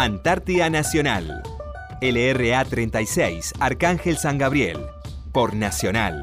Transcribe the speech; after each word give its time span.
Antártida 0.00 0.70
Nacional. 0.70 1.42
LRA 2.00 2.64
36, 2.64 3.54
Arcángel 3.58 4.16
San 4.16 4.38
Gabriel. 4.38 4.78
Por 5.32 5.54
Nacional. 5.54 6.22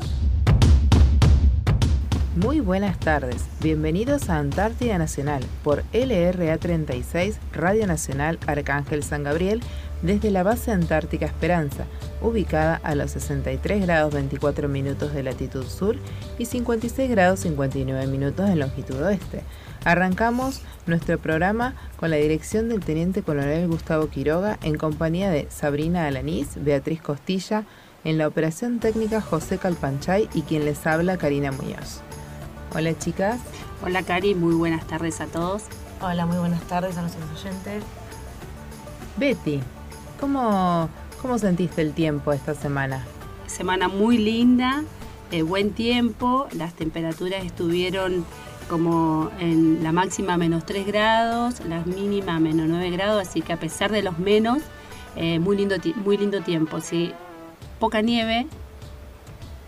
Muy 2.37 2.61
buenas 2.61 2.97
tardes, 2.97 3.43
bienvenidos 3.59 4.29
a 4.29 4.37
Antártida 4.37 4.97
Nacional 4.97 5.43
por 5.61 5.83
LRA 5.91 6.57
36, 6.57 7.37
Radio 7.51 7.85
Nacional 7.85 8.39
Arcángel 8.47 9.03
San 9.03 9.23
Gabriel, 9.23 9.61
desde 10.01 10.31
la 10.31 10.43
base 10.43 10.71
Antártica 10.71 11.25
Esperanza, 11.25 11.83
ubicada 12.21 12.79
a 12.81 12.95
los 12.95 13.11
63 13.11 13.81
grados 13.81 14.13
24 14.13 14.69
minutos 14.69 15.13
de 15.13 15.23
latitud 15.23 15.65
sur 15.65 15.97
y 16.39 16.45
56 16.45 17.09
grados 17.09 17.41
59 17.41 18.07
minutos 18.07 18.47
de 18.47 18.55
longitud 18.55 19.01
oeste. 19.01 19.43
Arrancamos 19.85 20.61
nuestro 20.87 21.19
programa 21.19 21.75
con 21.97 22.09
la 22.09 22.15
dirección 22.15 22.69
del 22.69 22.83
Teniente 22.83 23.21
Coronel 23.21 23.67
Gustavo 23.67 24.07
Quiroga 24.07 24.57
en 24.63 24.79
compañía 24.79 25.29
de 25.29 25.47
Sabrina 25.51 26.07
Alanís, 26.07 26.55
Beatriz 26.55 27.03
Costilla, 27.03 27.65
en 28.03 28.17
la 28.17 28.27
operación 28.27 28.79
técnica 28.79 29.21
José 29.21 29.59
Calpanchay 29.59 30.27
y 30.33 30.41
quien 30.41 30.65
les 30.65 30.87
habla 30.87 31.17
Karina 31.17 31.51
Muñoz. 31.51 32.01
Hola 32.73 32.97
chicas. 32.97 33.39
Hola 33.83 34.01
Cari, 34.01 34.33
muy 34.33 34.55
buenas 34.55 34.87
tardes 34.87 35.21
a 35.21 35.27
todos. 35.27 35.61
Hola, 36.01 36.25
muy 36.25 36.37
buenas 36.37 36.63
tardes 36.63 36.97
a 36.97 37.01
nuestros 37.01 37.29
oyentes. 37.39 37.83
Betty, 39.17 39.61
¿cómo, 40.19 40.89
cómo 41.21 41.37
sentiste 41.37 41.83
el 41.83 41.93
tiempo 41.93 42.33
esta 42.33 42.55
semana? 42.55 43.05
Semana 43.45 43.87
muy 43.87 44.17
linda, 44.17 44.83
de 45.29 45.43
buen 45.43 45.73
tiempo, 45.73 46.47
las 46.53 46.73
temperaturas 46.73 47.45
estuvieron 47.45 48.25
como 48.69 49.31
en 49.39 49.83
la 49.83 49.91
máxima 49.91 50.37
menos 50.37 50.65
3 50.65 50.87
grados, 50.87 51.61
la 51.67 51.81
mínima 51.81 52.39
menos 52.39 52.67
9 52.67 52.89
grados, 52.91 53.27
así 53.27 53.41
que 53.41 53.53
a 53.53 53.59
pesar 53.59 53.91
de 53.91 54.01
los 54.01 54.17
menos, 54.19 54.59
eh, 55.15 55.39
muy, 55.39 55.57
lindo 55.57 55.75
muy 56.03 56.17
lindo 56.17 56.41
tiempo, 56.41 56.81
sí. 56.81 57.13
Poca 57.79 58.01
nieve, 58.01 58.47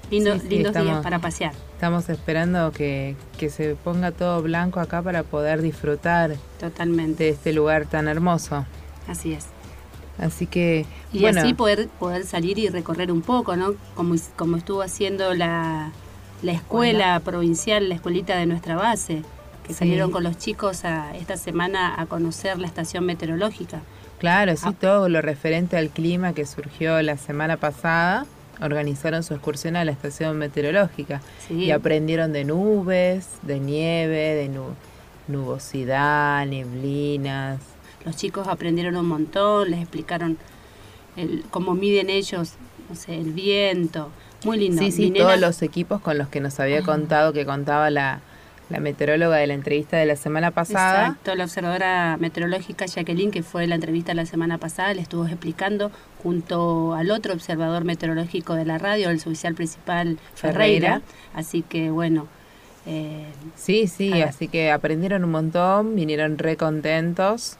lindos 0.09 0.47
días 0.47 0.71
para 1.03 1.19
pasear. 1.19 1.53
Estamos 1.73 2.09
esperando 2.09 2.71
que, 2.71 3.15
se 3.37 3.75
ponga 3.75 4.11
todo 4.11 4.41
blanco 4.41 4.79
acá 4.79 5.01
para 5.01 5.23
poder 5.23 5.61
disfrutar 5.61 6.35
totalmente 6.59 7.25
de 7.25 7.29
este 7.29 7.53
lugar 7.53 7.85
tan 7.85 8.07
hermoso. 8.07 8.65
Así 9.07 9.33
es. 9.33 9.45
Así 10.17 10.47
que 10.47 10.87
y 11.13 11.25
así 11.25 11.53
poder 11.53 11.89
poder 11.99 12.25
salir 12.25 12.57
y 12.57 12.69
recorrer 12.69 13.11
un 13.11 13.21
poco, 13.21 13.55
¿no? 13.55 13.75
Como 13.93 14.15
como 14.35 14.57
estuvo 14.57 14.81
haciendo 14.81 15.35
la 15.35 15.91
la 16.41 16.51
escuela 16.51 17.19
provincial, 17.19 17.89
la 17.89 17.95
escuelita 17.95 18.37
de 18.37 18.45
nuestra 18.45 18.75
base, 18.75 19.23
que 19.65 19.73
salieron 19.73 20.11
con 20.11 20.23
los 20.23 20.37
chicos 20.37 20.85
a, 20.85 21.15
esta 21.15 21.37
semana 21.37 21.99
a 21.99 22.05
conocer 22.05 22.57
la 22.59 22.67
estación 22.67 23.05
meteorológica. 23.05 23.81
Claro, 24.19 24.55
sí, 24.55 24.65
ah. 24.65 24.73
todo 24.79 25.09
lo 25.09 25.21
referente 25.21 25.77
al 25.77 25.89
clima 25.89 26.33
que 26.33 26.45
surgió 26.45 27.01
la 27.01 27.17
semana 27.17 27.57
pasada, 27.57 28.25
organizaron 28.61 29.23
su 29.23 29.33
excursión 29.33 29.75
a 29.75 29.85
la 29.85 29.91
estación 29.91 30.37
meteorológica 30.37 31.21
y 31.49 31.71
aprendieron 31.71 32.33
de 32.33 32.43
nubes, 32.43 33.27
de 33.43 33.59
nieve, 33.59 34.35
de 34.35 34.51
nubosidad, 35.27 36.45
neblinas. 36.47 37.59
Los 38.05 38.15
chicos 38.15 38.47
aprendieron 38.47 38.95
un 38.95 39.07
montón, 39.07 39.69
les 39.69 39.81
explicaron 39.81 40.37
el, 41.15 41.43
cómo 41.51 41.75
miden 41.75 42.09
ellos, 42.09 42.53
no 42.89 42.95
sé, 42.95 43.15
el 43.15 43.33
viento, 43.33 44.09
muy 44.43 44.57
lindo. 44.57 44.81
Sí, 44.81 44.91
sí, 44.91 45.11
todos 45.11 45.39
los 45.39 45.61
equipos 45.61 46.01
con 46.01 46.17
los 46.17 46.27
que 46.27 46.39
nos 46.39 46.59
había 46.59 46.81
contado, 46.83 47.33
que 47.33 47.45
contaba 47.45 47.89
la, 47.89 48.21
la 48.69 48.79
meteoróloga 48.79 49.37
de 49.37 49.47
la 49.47 49.53
entrevista 49.53 49.97
de 49.97 50.05
la 50.05 50.15
semana 50.15 50.51
pasada. 50.51 51.07
Exacto, 51.07 51.35
la 51.35 51.45
observadora 51.45 52.17
meteorológica 52.19 52.85
Jacqueline, 52.85 53.31
que 53.31 53.43
fue 53.43 53.65
la 53.67 53.75
entrevista 53.75 54.13
la 54.13 54.25
semana 54.25 54.57
pasada, 54.57 54.93
le 54.93 55.01
estuvo 55.01 55.25
explicando 55.25 55.91
junto 56.21 56.93
al 56.93 57.11
otro 57.11 57.33
observador 57.33 57.83
meteorológico 57.83 58.55
de 58.55 58.65
la 58.65 58.77
radio, 58.77 59.09
el 59.09 59.17
oficial 59.17 59.55
principal 59.55 60.17
Ferreira. 60.35 61.01
Así 61.33 61.61
que 61.61 61.89
bueno. 61.89 62.27
Eh, 62.85 63.25
sí, 63.55 63.87
sí, 63.87 64.21
así 64.21 64.47
que 64.47 64.71
aprendieron 64.71 65.25
un 65.25 65.31
montón, 65.31 65.93
vinieron 65.95 66.37
re 66.37 66.55
contentos 66.55 67.57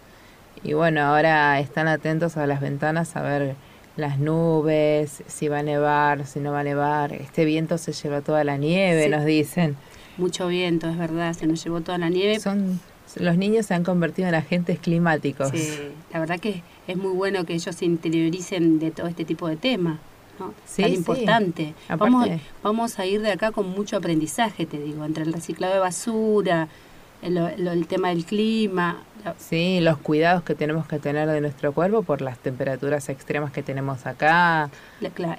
y 0.63 0.71
bueno, 0.71 1.01
ahora 1.01 1.59
están 1.59 1.89
atentos 1.89 2.37
a 2.37 2.47
las 2.47 2.61
ventanas 2.61 3.15
a 3.17 3.21
ver 3.21 3.55
las 3.97 4.19
nubes, 4.19 5.23
si 5.27 5.47
va 5.47 5.59
a 5.59 5.63
nevar, 5.63 6.25
si 6.25 6.39
no 6.39 6.51
va 6.51 6.61
a 6.61 6.63
nevar. 6.63 7.13
Este 7.13 7.45
viento 7.45 7.77
se 7.77 7.91
lleva 7.91 8.21
toda 8.21 8.43
la 8.43 8.57
nieve, 8.57 9.09
nos 9.09 9.25
dicen. 9.25 9.75
Mucho 10.17 10.47
viento, 10.47 10.89
es 10.89 10.97
verdad, 10.97 11.33
se 11.33 11.47
nos 11.47 11.63
llevó 11.63 11.81
toda 11.81 11.97
la 11.97 12.09
nieve. 12.09 12.39
Son 12.39 12.79
los 13.15 13.37
niños 13.37 13.65
se 13.65 13.73
han 13.73 13.83
convertido 13.83 14.27
en 14.27 14.35
agentes 14.35 14.79
climáticos. 14.79 15.49
Sí, 15.49 15.69
la 16.11 16.19
verdad 16.19 16.39
que 16.39 16.61
es 16.87 16.97
muy 16.97 17.11
bueno 17.13 17.45
que 17.45 17.53
ellos 17.53 17.75
se 17.75 17.85
interioricen 17.85 18.79
de 18.79 18.91
todo 18.91 19.07
este 19.07 19.25
tipo 19.25 19.47
de 19.47 19.55
temas. 19.55 19.99
¿no? 20.39 20.53
Sí, 20.67 20.83
Tan 20.83 20.93
importante. 20.93 21.73
Vamos, 21.97 22.29
vamos 22.61 22.99
a 22.99 23.05
ir 23.05 23.21
de 23.21 23.31
acá 23.31 23.51
con 23.51 23.69
mucho 23.69 23.97
aprendizaje, 23.97 24.65
te 24.65 24.77
digo, 24.77 25.03
entre 25.05 25.23
el 25.23 25.33
reciclado 25.33 25.73
de 25.73 25.79
basura, 25.79 26.67
el, 27.21 27.87
tema 27.87 28.09
del 28.09 28.25
clima. 28.25 29.03
Sí, 29.37 29.79
los 29.81 29.97
cuidados 29.97 30.43
que 30.43 30.55
tenemos 30.55 30.87
que 30.87 30.99
tener 30.99 31.27
de 31.27 31.41
nuestro 31.41 31.73
cuerpo 31.73 32.03
por 32.03 32.21
las 32.21 32.37
temperaturas 32.37 33.09
extremas 33.09 33.51
que 33.51 33.63
tenemos 33.63 34.05
acá. 34.05 34.69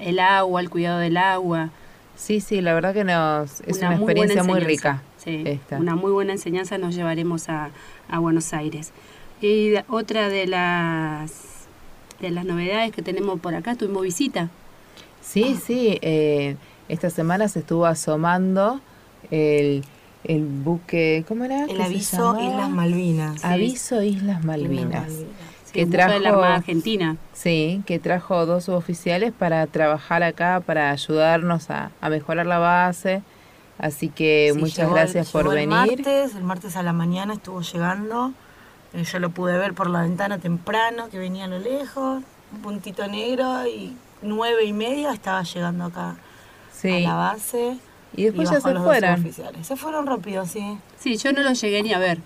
el 0.00 0.18
agua, 0.18 0.60
el 0.60 0.70
cuidado 0.70 0.98
del 0.98 1.16
agua. 1.16 1.70
Sí, 2.16 2.40
sí, 2.40 2.60
la 2.60 2.74
verdad 2.74 2.92
que 2.92 3.04
nos 3.04 3.60
es 3.60 3.78
una, 3.78 3.94
experiencia 3.94 4.42
muy, 4.42 4.60
rica. 4.60 5.02
Sí, 5.16 5.60
una 5.70 5.94
muy 5.94 6.10
buena 6.10 6.32
enseñanza 6.32 6.76
nos 6.76 6.94
llevaremos 6.96 7.48
a, 7.48 7.70
a 8.10 8.18
Buenos 8.18 8.52
Aires. 8.52 8.92
Y 9.40 9.74
otra 9.88 10.28
de 10.28 10.48
las 10.48 11.48
de 12.20 12.30
las 12.30 12.44
novedades 12.44 12.92
que 12.92 13.02
tenemos 13.02 13.38
por 13.40 13.54
acá, 13.54 13.76
tuvimos 13.76 14.02
visita. 14.02 14.50
Sí, 15.20 15.56
sí, 15.64 15.98
eh, 16.02 16.56
esta 16.88 17.10
semana 17.10 17.48
se 17.48 17.60
estuvo 17.60 17.86
asomando 17.86 18.80
el 19.30 19.84
el 20.24 20.44
buque, 20.44 21.24
¿cómo 21.28 21.44
era? 21.44 21.64
El 21.64 21.80
aviso 21.80 22.38
Islas 22.40 22.70
Malvinas. 22.70 23.44
Aviso 23.44 24.02
Islas 24.02 24.44
Malvinas. 24.44 25.12
que 25.72 25.86
trajo 25.86 26.14
de 26.14 26.20
la 26.20 26.30
Armada 26.30 26.56
Argentina. 26.56 27.16
Sí, 27.32 27.82
que 27.86 27.98
trajo 27.98 28.46
dos 28.46 28.64
suboficiales 28.64 29.32
para 29.32 29.66
trabajar 29.66 30.22
acá, 30.22 30.60
para 30.64 30.90
ayudarnos 30.90 31.70
a, 31.70 31.90
mejorar 32.08 32.46
la 32.46 32.58
base. 32.58 33.22
Así 33.78 34.08
que 34.08 34.54
muchas 34.58 34.90
gracias 34.90 35.30
por 35.30 35.48
venir. 35.48 35.62
El 35.62 35.68
martes, 35.68 36.34
el 36.34 36.42
martes 36.42 36.76
a 36.76 36.82
la 36.82 36.92
mañana 36.92 37.34
estuvo 37.34 37.60
llegando. 37.60 38.32
Eh, 38.92 39.04
yo 39.04 39.18
lo 39.20 39.30
pude 39.30 39.56
ver 39.56 39.74
por 39.74 39.88
la 39.88 40.02
ventana 40.02 40.38
temprano, 40.38 41.08
que 41.10 41.18
venía 41.18 41.44
a 41.44 41.48
lo 41.48 41.58
lejos, 41.58 42.22
un 42.52 42.60
puntito 42.60 43.06
negro 43.06 43.66
y 43.68 43.96
nueve 44.22 44.64
y 44.64 44.72
media 44.72 45.12
estaba 45.12 45.42
llegando 45.42 45.84
acá 45.84 46.16
a 46.82 46.88
la 46.88 47.14
base. 47.14 47.78
Y 48.16 48.24
después 48.24 48.50
ya 48.50 48.60
se 48.60 48.74
fueron. 48.74 49.32
Se 49.62 49.76
fueron 49.76 50.06
rápido, 50.06 50.46
sí. 50.46 50.78
Sí, 50.98 51.16
yo 51.16 51.32
no 51.32 51.42
los 51.42 51.60
llegué 51.60 51.82
ni 51.82 51.92
a 51.92 51.98
ver. 51.98 52.18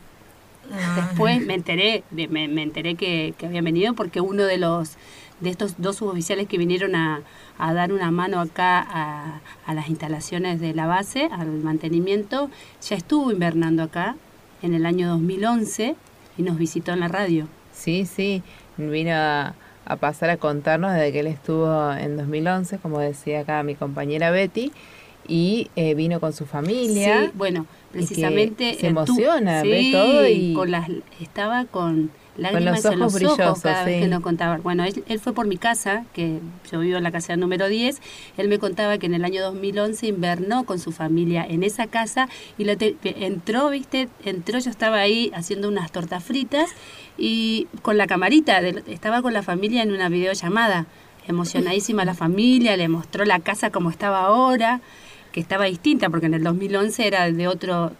Después 0.96 1.44
me 1.44 1.54
enteré, 1.54 2.04
me, 2.10 2.44
enteré 2.44 2.94
que, 2.94 3.34
que, 3.36 3.46
habían 3.46 3.64
venido 3.64 3.94
porque 3.94 4.20
uno 4.20 4.44
de 4.44 4.58
los 4.58 4.96
de 5.40 5.50
estos 5.50 5.74
dos 5.78 5.96
suboficiales 5.96 6.46
que 6.46 6.56
vinieron 6.56 6.94
a, 6.94 7.22
a 7.58 7.74
dar 7.74 7.92
una 7.92 8.12
mano 8.12 8.40
acá 8.40 8.80
a, 8.80 9.40
a, 9.66 9.74
las 9.74 9.88
instalaciones 9.88 10.60
de 10.60 10.72
la 10.72 10.86
base, 10.86 11.28
al 11.32 11.48
mantenimiento, 11.48 12.48
ya 12.80 12.94
estuvo 12.94 13.32
invernando 13.32 13.82
acá 13.82 14.14
en 14.62 14.74
el 14.74 14.86
año 14.86 15.08
2011 15.08 15.96
y 16.38 16.42
nos 16.42 16.58
visitó 16.58 16.92
en 16.92 17.00
la 17.00 17.08
radio. 17.08 17.48
Sí, 17.72 18.06
sí, 18.06 18.44
vino 18.76 19.10
a, 19.14 19.54
a 19.84 19.96
pasar 19.96 20.30
a 20.30 20.36
contarnos 20.36 20.92
desde 20.92 21.10
que 21.10 21.20
él 21.20 21.26
estuvo 21.26 21.92
en 21.92 22.16
2011, 22.16 22.78
como 22.78 23.00
decía 23.00 23.40
acá 23.40 23.64
mi 23.64 23.74
compañera 23.74 24.30
Betty, 24.30 24.72
y 25.28 25.70
eh, 25.76 25.94
vino 25.94 26.20
con 26.20 26.32
su 26.32 26.46
familia. 26.46 27.26
Sí, 27.26 27.30
bueno, 27.34 27.66
precisamente 27.92 28.74
se 28.74 28.88
emociona, 28.88 29.62
ve 29.62 29.90
todo 29.92 30.26
y 30.26 30.54
con 30.54 30.70
las 30.70 30.88
estaba 31.20 31.64
con 31.64 32.10
lágrimas 32.36 32.84
en 32.84 32.98
los 32.98 33.14
ojos 33.22 33.60
cada 33.60 33.84
vez 33.84 34.02
que 34.02 34.08
nos 34.08 34.22
contaba. 34.22 34.56
Bueno, 34.58 34.84
él, 34.84 35.20
fue 35.20 35.32
por 35.32 35.46
mi 35.46 35.56
casa, 35.56 36.04
que 36.14 36.40
yo 36.70 36.80
vivo 36.80 36.96
en 36.96 37.02
la 37.02 37.12
casa 37.12 37.36
número 37.36 37.68
10, 37.68 38.00
él 38.38 38.48
me 38.48 38.58
contaba 38.58 38.98
que 38.98 39.06
en 39.06 39.14
el 39.14 39.24
año 39.24 39.42
2011 39.42 40.06
invernó 40.06 40.64
con 40.64 40.78
su 40.78 40.92
familia 40.92 41.44
en 41.48 41.62
esa 41.62 41.86
casa 41.86 42.28
y 42.58 42.64
lo 42.64 42.74
entró, 43.02 43.70
viste, 43.70 44.08
entró, 44.24 44.58
yo 44.58 44.70
estaba 44.70 44.98
ahí 44.98 45.30
haciendo 45.34 45.68
unas 45.68 45.92
tortas 45.92 46.24
fritas 46.24 46.70
y 47.18 47.66
con 47.82 47.98
la 47.98 48.06
camarita, 48.06 48.60
estaba 48.60 49.22
con 49.22 49.32
la 49.32 49.42
familia 49.42 49.82
en 49.82 49.92
una 49.92 50.08
videollamada, 50.08 50.86
emocionadísima 51.28 52.04
la 52.04 52.14
familia, 52.14 52.76
le 52.76 52.88
mostró 52.88 53.24
la 53.24 53.40
casa 53.40 53.70
como 53.70 53.90
estaba 53.90 54.22
ahora 54.22 54.80
que 55.32 55.40
estaba 55.40 55.64
distinta, 55.64 56.10
porque 56.10 56.26
en 56.26 56.34
el 56.34 56.44
2011 56.44 57.06
era 57.06 57.30
de 57.30 57.48
otro, 57.48 57.92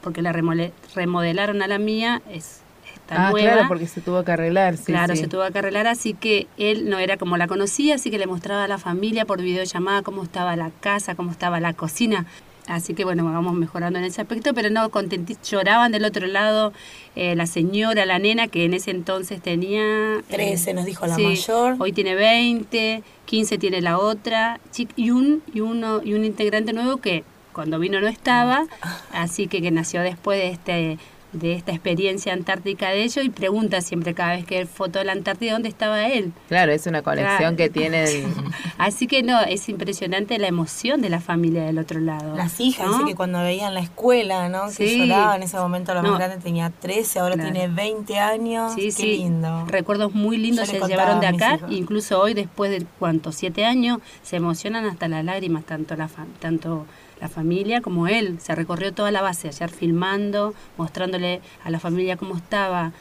porque 0.00 0.22
la 0.22 0.32
remodelaron 0.32 1.62
a 1.62 1.68
la 1.68 1.78
mía, 1.78 2.22
es 2.30 2.62
está 3.10 3.28
ah, 3.28 3.32
claro, 3.32 3.68
porque 3.68 3.86
se 3.86 4.00
tuvo 4.00 4.24
que 4.24 4.32
arreglar, 4.32 4.76
sí. 4.76 4.84
Claro, 4.86 5.16
se 5.16 5.28
tuvo 5.28 5.48
que 5.50 5.58
arreglar, 5.58 5.86
así 5.86 6.14
que 6.14 6.46
él 6.56 6.88
no 6.88 6.98
era 6.98 7.16
como 7.16 7.36
la 7.36 7.46
conocía, 7.46 7.96
así 7.96 8.10
que 8.10 8.18
le 8.18 8.26
mostraba 8.26 8.64
a 8.64 8.68
la 8.68 8.78
familia 8.78 9.24
por 9.24 9.40
videollamada 9.40 10.02
cómo 10.02 10.22
estaba 10.22 10.56
la 10.56 10.70
casa, 10.80 11.14
cómo 11.14 11.30
estaba 11.30 11.60
la 11.60 11.72
cocina. 11.72 12.26
Así 12.66 12.94
que 12.94 13.04
bueno, 13.04 13.24
vamos 13.24 13.54
mejorando 13.54 13.98
en 13.98 14.04
ese 14.04 14.20
aspecto, 14.20 14.54
pero 14.54 14.70
no 14.70 14.88
contentis, 14.90 15.40
lloraban 15.42 15.92
del 15.92 16.04
otro 16.04 16.26
lado 16.26 16.72
eh, 17.16 17.34
la 17.34 17.46
señora, 17.46 18.06
la 18.06 18.18
nena, 18.18 18.48
que 18.48 18.64
en 18.64 18.74
ese 18.74 18.90
entonces 18.90 19.40
tenía... 19.40 20.22
13, 20.28 20.74
nos 20.74 20.84
dijo 20.84 21.06
la 21.06 21.18
mayor. 21.18 21.76
Hoy 21.78 21.92
tiene 21.92 22.14
20, 22.14 23.02
15 23.24 23.58
tiene 23.58 23.80
la 23.80 23.98
otra, 23.98 24.60
y 24.96 25.10
un, 25.10 25.42
y, 25.52 25.60
uno, 25.60 26.00
y 26.04 26.14
un 26.14 26.24
integrante 26.24 26.72
nuevo 26.72 26.98
que 26.98 27.24
cuando 27.52 27.78
vino 27.78 28.00
no 28.00 28.08
estaba, 28.08 28.66
así 29.12 29.48
que 29.48 29.60
que 29.60 29.70
nació 29.70 30.02
después 30.02 30.38
de 30.38 30.48
este 30.50 30.98
de 31.32 31.54
esta 31.54 31.72
experiencia 31.72 32.32
antártica 32.32 32.90
de 32.90 33.04
ellos 33.04 33.24
y 33.24 33.30
pregunta 33.30 33.80
siempre 33.80 34.14
cada 34.14 34.34
vez 34.34 34.44
que 34.44 34.66
foto 34.66 34.98
de 34.98 35.04
la 35.04 35.12
Antártida 35.12 35.52
dónde 35.52 35.68
estaba 35.68 36.08
él. 36.08 36.32
Claro, 36.48 36.72
es 36.72 36.86
una 36.86 37.02
conexión 37.02 37.56
que 37.56 37.68
tienen. 37.68 38.06
así 38.78 39.06
que 39.06 39.22
no, 39.22 39.40
es 39.40 39.68
impresionante 39.68 40.38
la 40.38 40.48
emoción 40.48 41.00
de 41.00 41.10
la 41.10 41.20
familia 41.20 41.64
del 41.64 41.78
otro 41.78 42.00
lado. 42.00 42.36
Las 42.36 42.58
hijas, 42.60 42.88
así 42.92 43.04
que 43.04 43.14
cuando 43.14 43.40
veían 43.40 43.74
la 43.74 43.80
escuela, 43.80 44.48
¿no? 44.48 44.66
Que 44.66 44.88
sí. 44.88 44.98
lloraba 45.06 45.36
en 45.36 45.42
ese 45.42 45.56
momento 45.56 45.94
la 45.94 46.02
más 46.02 46.18
grande 46.18 46.38
tenía 46.38 46.70
13, 46.70 47.20
ahora 47.20 47.36
tiene 47.36 47.68
20 47.68 48.18
años. 48.18 48.74
Sí, 48.74 48.90
Qué 48.96 49.06
lindo. 49.06 49.64
Recuerdos 49.66 50.12
muy 50.14 50.36
lindos 50.36 50.68
se 50.68 50.80
llevaron 50.80 51.20
de 51.20 51.28
acá, 51.28 51.60
incluso 51.68 52.20
hoy 52.20 52.34
después 52.34 52.70
de 52.70 52.86
cuánto, 52.98 53.32
siete 53.32 53.64
años, 53.64 54.00
se 54.22 54.36
emocionan 54.36 54.84
hasta 54.84 55.08
las 55.08 55.24
lágrimas, 55.24 55.64
tanto 55.64 55.96
la 55.96 56.08
tanto 56.40 56.86
la 57.20 57.28
familia 57.28 57.80
como 57.80 58.08
él. 58.08 58.38
Se 58.40 58.54
recorrió 58.54 58.92
toda 58.92 59.10
la 59.10 59.22
base 59.22 59.48
ayer 59.48 59.70
filmando, 59.70 60.54
mostrándole 60.76 61.40
a 61.64 61.70
la 61.70 61.78
familia 61.78 62.16
cómo 62.16 62.36
estaba 62.36 62.92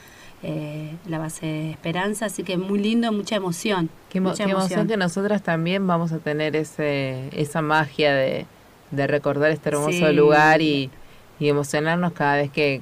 eh, 0.41 0.95
la 1.05 1.19
base 1.19 1.45
de 1.45 1.71
Esperanza, 1.71 2.27
así 2.27 2.43
que 2.43 2.57
muy 2.57 2.79
lindo, 2.79 3.11
mucha 3.11 3.35
emoción. 3.35 3.89
Qué, 4.09 4.21
mucha 4.21 4.43
emoción. 4.43 4.87
que 4.87 4.95
nosotras 4.95 5.43
también 5.43 5.85
vamos 5.85 6.13
a 6.13 6.19
tener 6.19 6.55
ese, 6.55 7.29
esa 7.33 7.61
magia 7.61 8.13
de, 8.13 8.45
recordar 8.91 9.51
este 9.51 9.69
hermoso 9.69 10.11
lugar 10.13 10.61
y, 10.61 10.89
emocionarnos 11.41 12.13
cada 12.13 12.35
vez 12.35 12.51
que, 12.51 12.81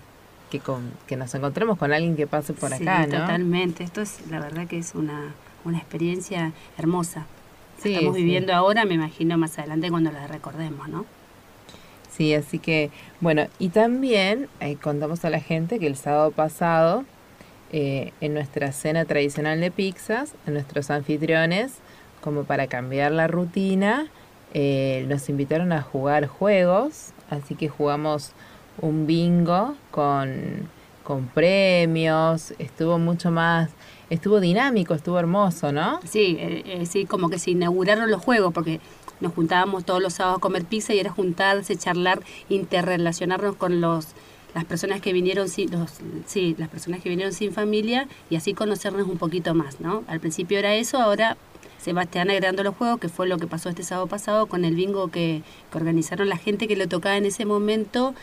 que, 0.50 1.18
nos 1.18 1.34
encontremos 1.36 1.78
con 1.78 1.94
alguien 1.94 2.16
que 2.16 2.28
pase 2.28 2.54
por 2.54 2.74
acá, 2.74 3.06
¿no? 3.06 3.20
Totalmente, 3.20 3.84
esto 3.84 4.02
es 4.02 4.20
la 4.30 4.40
verdad 4.40 4.68
que 4.68 4.78
es 4.78 4.96
una, 4.96 5.34
una 5.66 5.78
experiencia 5.78 6.54
hermosa. 6.78 7.26
Estamos 7.84 8.16
viviendo 8.16 8.54
ahora, 8.54 8.86
me 8.86 8.96
imagino 8.96 9.38
más 9.38 9.58
adelante 9.60 9.90
cuando 9.90 10.12
la 10.12 10.26
recordemos, 10.28 10.90
¿no? 10.90 11.06
Sí, 12.18 12.34
así 12.34 12.58
que, 12.58 12.90
bueno, 13.22 13.46
y 13.60 13.70
también 13.70 14.48
eh, 14.60 14.76
contamos 14.82 15.24
a 15.24 15.30
la 15.30 15.40
gente 15.40 15.78
que 15.78 15.86
el 15.86 15.96
sábado 15.96 16.32
pasado, 16.32 17.06
eh, 17.72 18.12
en 18.22 18.34
nuestra 18.34 18.72
cena 18.72 19.06
tradicional 19.06 19.62
de 19.62 19.70
pizzas, 19.70 20.34
nuestros 20.48 20.90
anfitriones, 20.90 21.74
como 22.22 22.44
para 22.46 22.66
cambiar 22.66 23.12
la 23.12 23.28
rutina, 23.28 24.08
eh, 24.56 25.06
nos 25.08 25.30
invitaron 25.30 25.72
a 25.72 25.84
jugar 25.84 26.26
juegos, 26.26 27.12
así 27.30 27.54
que 27.54 27.68
jugamos 27.68 28.32
un 28.82 29.06
bingo 29.06 29.76
con, 29.92 30.70
con 31.04 31.28
premios, 31.28 32.56
estuvo 32.58 32.98
mucho 32.98 33.30
más 33.30 33.70
estuvo 34.10 34.40
dinámico, 34.40 34.94
estuvo 34.94 35.20
hermoso, 35.20 35.74
¿no? 35.74 36.00
Sí, 36.06 36.40
sí, 36.90 37.06
como 37.06 37.30
que 37.30 37.40
se 37.40 37.52
inauguraron 37.52 38.10
los 38.10 38.24
juegos, 38.24 38.54
porque 38.54 38.80
nos 39.20 39.34
juntábamos 39.34 39.86
todos 39.86 40.02
los 40.02 40.14
sábados 40.14 40.38
a 40.38 40.42
comer 40.42 40.66
pizza 40.66 40.94
y 40.94 41.00
era 41.00 41.12
juntarse, 41.12 41.76
charlar, 41.76 42.22
interrelacionarnos 42.50 43.56
con 43.56 43.82
los 43.82 44.08
las 44.54 44.66
personas 44.66 45.02
que 45.02 45.14
vinieron 45.14 45.50
sin 45.50 45.70
los, 45.70 45.92
sí, 46.26 46.56
las 46.58 46.70
personas 46.70 47.02
que 47.02 47.10
vinieron 47.10 47.32
sin 47.32 47.52
familia 47.52 48.08
y 48.30 48.38
así 48.38 48.56
conocernos 48.56 49.08
un 49.08 49.18
poquito 49.18 49.54
más, 49.54 49.80
¿no? 49.80 50.04
Al 50.08 50.20
principio 50.20 50.58
era 50.58 50.74
eso, 50.74 50.98
ahora 50.98 51.38
se 51.78 51.94
van 51.94 52.08
agregando 52.16 52.64
los 52.64 52.76
juegos, 52.76 53.00
que 53.00 53.10
fue 53.10 53.28
lo 53.28 53.38
que 53.38 53.48
pasó 53.48 53.70
este 53.70 53.84
sábado 53.84 54.08
pasado 54.08 54.48
con 54.48 54.66
el 54.66 54.76
bingo 54.76 55.10
que, 55.10 55.42
que 55.72 55.78
organizaron 55.78 56.30
la 56.30 56.38
gente 56.38 56.68
que 56.68 56.76
le 56.76 56.88
tocaba 56.88 57.18
en 57.18 57.26
ese 57.26 57.46
momento 57.46 58.14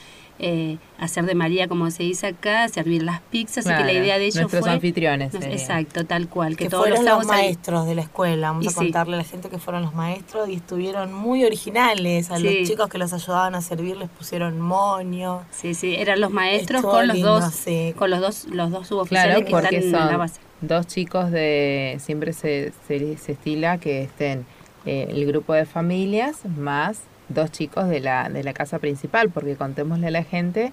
eh, 0.40 0.78
hacer 0.98 1.26
de 1.26 1.36
María, 1.36 1.68
como 1.68 1.88
se 1.92 2.02
dice 2.02 2.26
acá, 2.26 2.68
servir 2.68 3.04
las 3.04 3.20
pizzas, 3.20 3.66
así 3.66 3.76
que 3.76 3.84
la 3.84 3.92
idea 3.92 4.18
de 4.18 4.24
ellos 4.26 4.40
nuestros 4.40 4.66
anfitriones. 4.66 5.32
exacto, 5.34 6.04
tal 6.06 6.28
cual. 6.28 6.56
Que, 6.56 6.68
todos 6.68 6.88
fueron 6.88 7.04
los, 7.04 7.26
maestros 7.26 7.86
de 7.86 7.94
la 7.94 8.02
escuela, 8.02 8.48
vamos 8.48 8.66
a 8.66 8.74
contarle 8.74 9.14
a 9.14 9.18
la 9.18 9.24
gente 9.24 9.48
que 9.48 9.58
fueron 9.58 9.82
los 9.82 9.94
maestros 9.94 10.48
y 10.48 10.54
estuvieron 10.54 11.12
muy 11.12 11.44
originales, 11.44 12.32
a 12.32 12.38
los 12.40 12.52
chicos 12.64 12.88
que 12.88 12.98
los 12.98 13.12
ayudaban 13.12 13.54
a 13.54 13.60
servir 13.60 13.96
les 13.96 14.08
pusieron 14.08 14.60
moño. 14.60 15.42
Sí, 15.52 15.74
sí, 15.74 15.94
eran 15.94 16.20
los 16.20 16.32
maestros 16.32 16.82
con 16.82 17.06
los 17.06 17.20
dos 17.20 17.64
con 17.96 18.10
los 18.10 18.20
dos 18.20 18.46
los 18.46 18.70
dos 18.72 18.88
suboficiales 18.88 19.44
que 19.44 19.54
están 19.54 19.74
en 19.74 19.92
la 19.92 20.16
base. 20.16 20.40
Dos 20.66 20.86
chicos 20.86 21.30
de 21.30 21.98
siempre 22.00 22.32
se, 22.32 22.72
se, 22.88 23.12
estila 23.12 23.76
que 23.76 24.02
estén 24.02 24.46
eh, 24.86 25.08
el 25.10 25.26
grupo 25.26 25.52
de 25.52 25.66
familias 25.66 26.46
más 26.56 27.02
dos 27.28 27.50
chicos 27.50 27.88
de 27.88 28.00
la, 28.00 28.30
de 28.30 28.42
la 28.42 28.54
casa 28.54 28.78
principal, 28.78 29.28
porque 29.28 29.56
contémosle 29.56 30.06
a 30.06 30.10
la 30.10 30.24
gente 30.24 30.72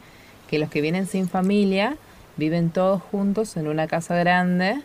que 0.50 0.60
los 0.60 0.70
que 0.70 0.80
vienen 0.80 1.08
sin 1.08 1.28
familia 1.28 1.98
viven 2.38 2.70
todos 2.70 3.02
juntos 3.02 3.58
en 3.58 3.68
una 3.68 3.88
casa 3.88 4.16
grande, 4.16 4.82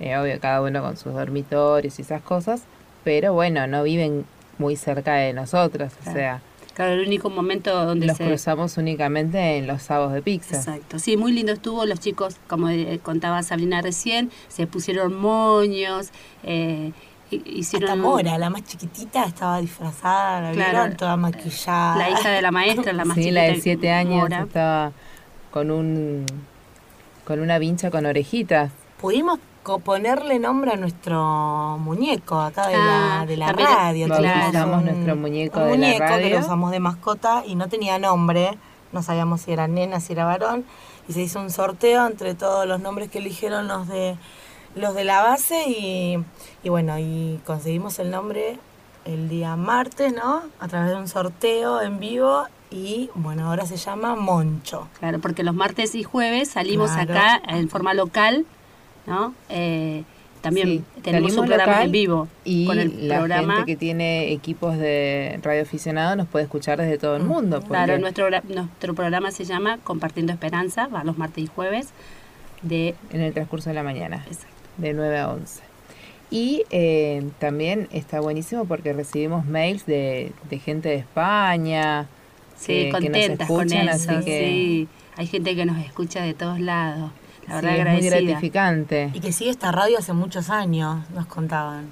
eh, 0.00 0.16
obvio 0.16 0.40
cada 0.40 0.60
uno 0.60 0.82
con 0.82 0.96
sus 0.96 1.12
dormitorios 1.12 2.00
y 2.00 2.02
esas 2.02 2.22
cosas, 2.22 2.62
pero 3.04 3.34
bueno, 3.34 3.68
no 3.68 3.84
viven 3.84 4.24
muy 4.58 4.74
cerca 4.74 5.14
de 5.14 5.32
nosotros, 5.32 5.92
o 6.04 6.12
sea... 6.12 6.40
Claro, 6.74 6.92
el 6.92 7.06
único 7.06 7.28
momento 7.28 7.84
donde 7.84 8.06
los 8.06 8.16
cruzamos 8.16 8.76
únicamente 8.78 9.58
en 9.58 9.66
los 9.66 9.82
sábados 9.82 10.12
de 10.14 10.22
pizza. 10.22 10.56
Exacto, 10.56 10.98
sí, 10.98 11.16
muy 11.16 11.32
lindo 11.32 11.52
estuvo. 11.52 11.84
Los 11.84 12.00
chicos, 12.00 12.36
como 12.48 12.70
eh, 12.70 12.98
contaba 13.02 13.42
Sabrina 13.42 13.82
recién, 13.82 14.30
se 14.48 14.66
pusieron 14.66 15.14
moños, 15.14 16.10
eh, 16.42 16.92
hicieron... 17.30 17.90
Hasta 17.90 18.02
Mora, 18.02 18.38
la 18.38 18.50
más 18.50 18.64
chiquitita, 18.64 19.24
estaba 19.24 19.60
disfrazada, 19.60 20.40
la 20.40 20.52
vieron 20.52 20.96
toda 20.96 21.16
maquillada. 21.16 21.96
La 21.98 22.10
hija 22.10 22.30
de 22.30 22.42
la 22.42 22.50
maestra, 22.50 22.92
la 22.92 23.04
más 23.04 23.16
sí, 23.16 23.24
chiquita. 23.24 23.42
la 23.42 23.48
de 23.48 23.60
siete 23.60 23.90
años 23.90 24.30
estaba 24.30 24.92
con 25.50 25.70
un 25.70 26.24
con 27.24 27.40
una 27.40 27.58
vincha 27.58 27.90
con 27.90 28.06
orejitas. 28.06 28.72
Pudimos 29.00 29.38
ponerle 29.62 30.38
nombre 30.38 30.72
a 30.72 30.76
nuestro 30.76 31.78
muñeco 31.78 32.40
acá 32.40 32.68
de 32.68 32.76
la, 32.76 33.20
ah, 33.20 33.26
de 33.26 33.36
la 33.36 33.52
radio. 33.52 34.06
Claro. 34.06 34.80
nuestro 34.80 35.16
muñeco 35.16 35.60
de 35.60 35.70
muñeco 35.70 35.98
la 36.00 36.08
radio. 36.08 36.28
que 36.28 36.34
lo 36.34 36.40
usamos 36.40 36.70
de 36.70 36.80
mascota 36.80 37.44
y 37.46 37.54
no 37.54 37.68
tenía 37.68 37.98
nombre. 37.98 38.58
No 38.92 39.02
sabíamos 39.02 39.42
si 39.42 39.52
era 39.52 39.68
nena, 39.68 40.00
si 40.00 40.12
era 40.12 40.24
varón. 40.24 40.64
Y 41.08 41.12
se 41.12 41.22
hizo 41.22 41.40
un 41.40 41.50
sorteo 41.50 42.06
entre 42.06 42.34
todos 42.34 42.66
los 42.66 42.80
nombres 42.80 43.10
que 43.10 43.18
eligieron 43.18 43.68
los 43.68 43.88
de 43.88 44.16
los 44.74 44.94
de 44.94 45.04
la 45.04 45.22
base 45.22 45.64
y, 45.68 46.18
y 46.62 46.68
bueno, 46.68 46.98
y 46.98 47.40
conseguimos 47.44 47.98
el 47.98 48.10
nombre 48.10 48.58
el 49.04 49.28
día 49.28 49.56
martes, 49.56 50.12
¿no? 50.14 50.42
A 50.60 50.68
través 50.68 50.90
de 50.90 50.96
un 50.96 51.08
sorteo 51.08 51.82
en 51.82 51.98
vivo 51.98 52.44
y 52.70 53.10
bueno, 53.14 53.48
ahora 53.48 53.66
se 53.66 53.76
llama 53.76 54.16
Moncho. 54.16 54.88
Claro, 54.98 55.18
porque 55.20 55.42
los 55.42 55.54
martes 55.54 55.94
y 55.94 56.04
jueves 56.04 56.50
salimos 56.50 56.90
acá 56.92 57.40
en 57.46 57.68
forma 57.68 57.94
local, 57.94 58.46
¿no? 59.06 59.34
Eh, 59.48 60.04
también 60.40 60.84
tenemos 61.02 61.36
un 61.36 61.46
programa 61.46 61.84
en 61.84 61.92
vivo 61.92 62.28
y 62.44 62.66
con 62.66 62.78
el 62.80 63.08
la 63.08 63.38
gente 63.38 63.64
que 63.64 63.76
tiene 63.76 64.32
equipos 64.32 64.76
de 64.76 65.38
radioaficionado 65.40 66.16
nos 66.16 66.26
puede 66.26 66.44
escuchar 66.44 66.80
desde 66.80 66.98
todo 66.98 67.16
el 67.16 67.22
mm, 67.22 67.28
mundo. 67.28 67.62
Claro, 67.62 67.96
nuestro, 67.98 68.28
nuestro 68.48 68.94
programa 68.94 69.30
se 69.30 69.44
llama 69.44 69.78
Compartiendo 69.84 70.32
Esperanza, 70.32 70.88
va 70.88 71.04
los 71.04 71.16
martes 71.16 71.44
y 71.44 71.46
jueves 71.46 71.90
de... 72.62 72.96
En 73.10 73.20
el 73.20 73.32
transcurso 73.32 73.70
de 73.70 73.74
la 73.74 73.84
mañana. 73.84 74.24
Exacto 74.26 74.52
de 74.76 74.94
9 74.94 75.18
a 75.18 75.30
11. 75.30 75.62
Y 76.30 76.64
eh, 76.70 77.28
también 77.38 77.88
está 77.92 78.20
buenísimo 78.20 78.64
porque 78.64 78.92
recibimos 78.92 79.44
mails 79.44 79.84
de, 79.84 80.32
gente 80.64 80.88
de 80.88 80.96
España. 80.96 82.06
Sí, 82.56 82.88
contentas 82.90 83.48
con 83.48 83.70
eso, 83.72 84.22
sí. 84.22 84.88
Hay 85.16 85.26
gente 85.26 85.54
que 85.54 85.66
nos 85.66 85.78
escucha 85.84 86.22
de 86.22 86.32
todos 86.32 86.58
lados. 86.58 87.10
La 87.48 87.60
verdad, 87.60 87.94
es 87.94 88.00
muy 88.00 88.10
gratificante. 88.10 89.10
Y 89.12 89.20
que 89.20 89.32
sigue 89.32 89.50
esta 89.50 89.72
radio 89.72 89.98
hace 89.98 90.12
muchos 90.12 90.50
años, 90.50 91.08
nos 91.10 91.26
contaban. 91.26 91.90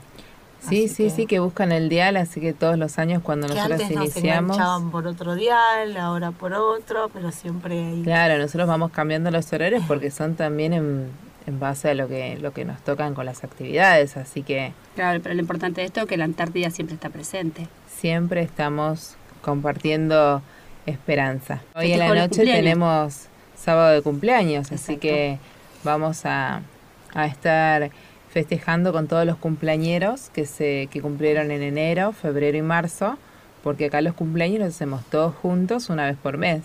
Sí, 0.68 0.88
sí, 0.88 1.08
sí, 1.08 1.26
que 1.26 1.38
buscan 1.38 1.72
el 1.72 1.88
dial, 1.88 2.16
así 2.16 2.40
que 2.40 2.52
todos 2.52 2.78
los 2.78 2.98
años 2.98 3.22
cuando 3.22 3.48
nosotros 3.48 3.80
antes 3.80 3.90
iniciamos. 3.90 4.58
Nos 4.58 4.82
por 4.90 5.06
otro 5.06 5.34
dial, 5.34 5.96
ahora 5.96 6.32
por 6.32 6.52
otro, 6.52 7.08
pero 7.12 7.32
siempre 7.32 7.82
hay. 7.82 8.02
Claro, 8.02 8.36
nosotros 8.38 8.68
vamos 8.68 8.90
cambiando 8.90 9.30
los 9.30 9.50
horarios 9.52 9.82
porque 9.88 10.10
son 10.10 10.34
también 10.34 10.74
en, 10.74 11.08
en 11.46 11.60
base 11.60 11.90
a 11.90 11.94
lo 11.94 12.08
que, 12.08 12.36
lo 12.38 12.52
que 12.52 12.64
nos 12.64 12.80
tocan 12.82 13.14
con 13.14 13.26
las 13.26 13.42
actividades, 13.42 14.16
así 14.16 14.42
que... 14.42 14.72
Claro, 14.94 15.20
pero 15.22 15.34
lo 15.34 15.40
importante 15.40 15.80
de 15.80 15.86
esto 15.86 16.00
es 16.00 16.06
que 16.06 16.16
la 16.16 16.24
Antártida 16.24 16.70
siempre 16.70 16.94
está 16.94 17.08
presente. 17.08 17.66
Siempre 17.88 18.42
estamos 18.42 19.16
compartiendo 19.40 20.42
esperanza. 20.84 21.62
Hoy 21.74 21.92
en 21.92 22.00
la 22.00 22.14
noche 22.14 22.44
tenemos 22.44 23.29
sábado 23.60 23.92
de 23.92 24.02
cumpleaños, 24.02 24.72
así 24.72 24.96
que 24.96 25.38
vamos 25.84 26.24
a, 26.24 26.62
a 27.14 27.26
estar 27.26 27.90
festejando 28.32 28.92
con 28.92 29.06
todos 29.08 29.26
los 29.26 29.36
cumpleañeros 29.36 30.30
que 30.30 30.46
se 30.46 30.88
que 30.90 31.00
cumplieron 31.02 31.50
en 31.50 31.62
enero, 31.62 32.12
febrero 32.12 32.56
y 32.56 32.62
marzo, 32.62 33.16
porque 33.62 33.86
acá 33.86 34.00
los 34.00 34.14
cumpleaños 34.14 34.60
los 34.60 34.68
hacemos 34.68 35.04
todos 35.10 35.34
juntos 35.34 35.90
una 35.90 36.06
vez 36.06 36.16
por 36.16 36.38
mes. 36.38 36.62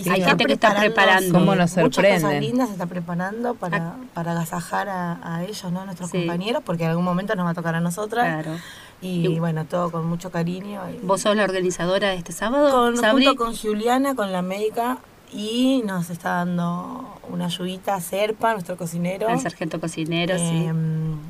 se 0.00 0.10
hay 0.12 0.22
gente 0.22 0.44
que 0.44 0.52
está 0.52 0.74
preparando. 0.78 1.32
¿Cómo 1.36 1.54
nos 1.56 1.76
Muchas 1.76 1.94
sorprenden? 1.94 2.22
cosas 2.22 2.40
lindas 2.40 2.68
se 2.68 2.72
está 2.74 2.86
preparando 2.86 3.54
para, 3.54 3.96
para 4.14 4.30
agasajar 4.32 4.88
a, 4.88 5.18
a 5.22 5.44
ellos, 5.44 5.72
¿no? 5.72 5.80
A 5.80 5.84
nuestros 5.86 6.10
Sí. 6.10 6.18
compañeros, 6.18 6.62
porque 6.64 6.84
en 6.84 6.90
algún 6.90 7.04
momento 7.04 7.34
nos 7.34 7.44
va 7.46 7.50
a 7.50 7.54
tocar 7.54 7.74
a 7.74 7.80
nosotras. 7.80 8.24
Claro. 8.44 8.58
Y, 9.02 9.26
Y- 9.26 9.38
bueno, 9.40 9.64
todo 9.64 9.90
con 9.90 10.06
mucho 10.06 10.30
cariño. 10.30 10.80
y- 10.90 11.04
¿Vos 11.04 11.22
sos 11.22 11.34
la 11.36 11.42
organizadora 11.44 12.10
de 12.10 12.14
este 12.16 12.32
sábado, 12.32 12.70
con, 12.70 12.96
junto 12.96 13.34
con 13.36 13.56
Juliana, 13.56 14.14
con 14.14 14.30
la 14.32 14.42
médica, 14.42 14.98
y 15.32 15.82
nos 15.84 16.08
está 16.10 16.30
dando 16.36 17.04
una 17.30 17.46
ayudita 17.46 17.94
a 17.94 18.00
Serpa, 18.00 18.52
nuestro 18.52 18.76
cocinero. 18.76 19.28
El 19.28 19.38
sargento 19.40 19.78
cocinero, 19.80 20.36
sí. 20.38 20.44
Eh, 20.44 20.72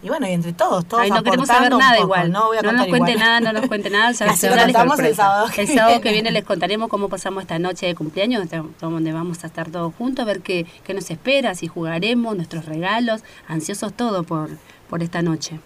Y 0.02 0.08
bueno, 0.08 0.28
y 0.28 0.32
entre 0.32 0.52
todos, 0.52 0.84
todos 0.86 1.02
Ay, 1.02 1.10
no 1.10 1.22
queremos 1.24 1.48
saber 1.48 1.72
nada 1.74 1.94
poco, 1.94 2.04
igual. 2.04 2.30
No, 2.30 2.46
voy 2.46 2.58
a 2.58 2.62
nos 2.62 2.86
cuente 2.86 3.12
igual. 3.12 3.18
nada, 3.18 3.40
no 3.40 3.52
nos 3.52 3.66
cuente 3.66 3.90
nada. 3.90 4.12
Ya 4.12 4.26
Así 4.30 4.38
se 4.38 4.46
lo 4.46 4.52
habrá 4.52 4.66
les- 4.66 4.76
contamos 4.76 5.00
el 5.00 5.14
sábado 5.16 5.48
que 5.52 5.62
El 5.62 5.68
sábado 5.68 6.00
que 6.00 6.12
viene. 6.12 6.30
les 6.30 6.44
contaremos 6.44 6.88
cómo 6.88 7.08
pasamos 7.08 7.42
esta 7.42 7.58
noche 7.58 7.86
de 7.86 7.94
cumpleaños, 7.96 8.48
donde- 8.80 9.12
vamos 9.12 9.42
a 9.42 9.48
estar 9.48 9.70
todos 9.70 9.92
juntos, 9.96 10.22
a 10.22 10.26
ver 10.26 10.40
qué, 10.42 10.64
qué 10.84 10.94
nos 10.94 11.10
espera, 11.10 11.54
si 11.56 11.66
jugaremos, 11.66 12.36
nuestros 12.36 12.66
regalos, 12.66 13.22
ansiosos 13.48 13.92
todo 13.92 14.22
por, 14.22 14.50
por 14.88 15.02
esta 15.02 15.22
noche. 15.22 15.58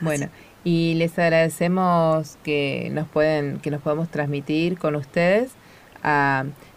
Bueno, 0.00 0.28
y 0.64 0.94
les 0.94 1.18
agradecemos 1.18 2.36
que 2.42 2.90
nos 2.92 3.08
pueden, 3.08 3.58
que 3.60 3.70
nos 3.70 3.80
podemos 3.80 4.10
transmitir 4.10 4.78
con 4.78 4.96
ustedes. 4.96 5.50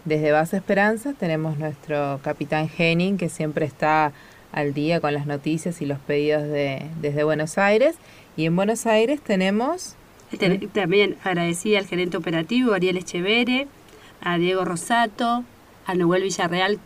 Desde 0.05 0.31
Base 0.31 0.55
Esperanza 0.57 1.13
tenemos 1.13 1.57
nuestro 1.57 2.19
capitán 2.23 2.69
Henning, 2.77 3.17
que 3.17 3.27
siempre 3.29 3.65
está 3.65 4.13
al 4.53 4.73
día 4.73 5.01
con 5.01 5.13
las 5.13 5.25
noticias 5.25 5.81
y 5.81 5.85
los 5.85 5.99
pedidos 5.99 6.43
de, 6.43 6.89
desde 7.01 7.23
Buenos 7.23 7.57
Aires. 7.57 7.95
Y 8.37 8.45
en 8.45 8.55
Buenos 8.55 8.85
Aires 8.85 9.19
tenemos 9.21 9.95
También 10.73 11.17
agradecí 11.23 11.75
al 11.75 11.85
gerente 11.85 12.17
operativo, 12.17 12.73
Ariel 12.73 12.97
Echevere, 12.97 13.67
a 14.21 14.37
Diego 14.37 14.65
Rosato, 14.65 15.43
a 15.85 15.95
Noel 15.95 16.23
Villarreal 16.23 16.79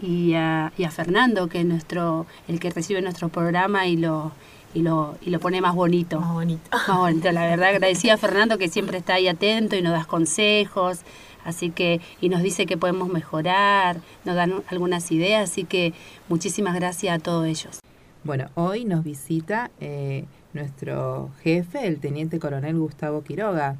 y 0.00 0.34
a, 0.34 0.72
y 0.76 0.84
a 0.84 0.90
Fernando, 0.90 1.48
que 1.48 1.60
es 1.60 1.66
nuestro, 1.66 2.26
el 2.48 2.60
que 2.60 2.70
recibe 2.70 3.02
nuestro 3.02 3.28
programa 3.28 3.86
y 3.86 3.96
lo, 3.96 4.32
y 4.74 4.82
lo, 4.82 5.16
y 5.20 5.30
lo 5.30 5.38
pone 5.38 5.60
más 5.60 5.74
bonito. 5.74 6.20
Más 6.20 6.32
bonito. 6.32 6.62
Más 6.72 6.98
bonito, 6.98 7.30
la 7.30 7.46
verdad. 7.46 7.68
Agradecí 7.68 8.08
a 8.10 8.16
Fernando 8.16 8.58
que 8.58 8.68
siempre 8.68 8.98
está 8.98 9.14
ahí 9.14 9.28
atento 9.28 9.76
y 9.76 9.82
nos 9.82 9.92
da 9.92 10.04
consejos, 10.04 11.00
así 11.44 11.70
que, 11.70 12.00
y 12.20 12.28
nos 12.28 12.42
dice 12.42 12.66
que 12.66 12.76
podemos 12.76 13.08
mejorar, 13.08 14.00
nos 14.24 14.34
dan 14.36 14.62
algunas 14.68 15.10
ideas, 15.12 15.50
así 15.50 15.64
que 15.64 15.92
muchísimas 16.28 16.74
gracias 16.74 17.14
a 17.16 17.18
todos 17.22 17.46
ellos. 17.46 17.78
Bueno, 18.24 18.48
hoy 18.54 18.84
nos 18.84 19.02
visita 19.02 19.70
eh, 19.80 20.24
nuestro 20.52 21.30
jefe, 21.42 21.86
el 21.86 21.98
teniente 21.98 22.38
coronel 22.38 22.78
Gustavo 22.78 23.22
Quiroga. 23.24 23.76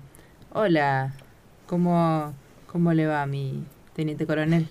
Hola, 0.53 1.15
¿cómo, 1.67 2.33
cómo 2.67 2.93
le 2.93 3.07
va 3.07 3.25
mi 3.27 3.65
teniente 3.95 4.27
coronel? 4.27 4.67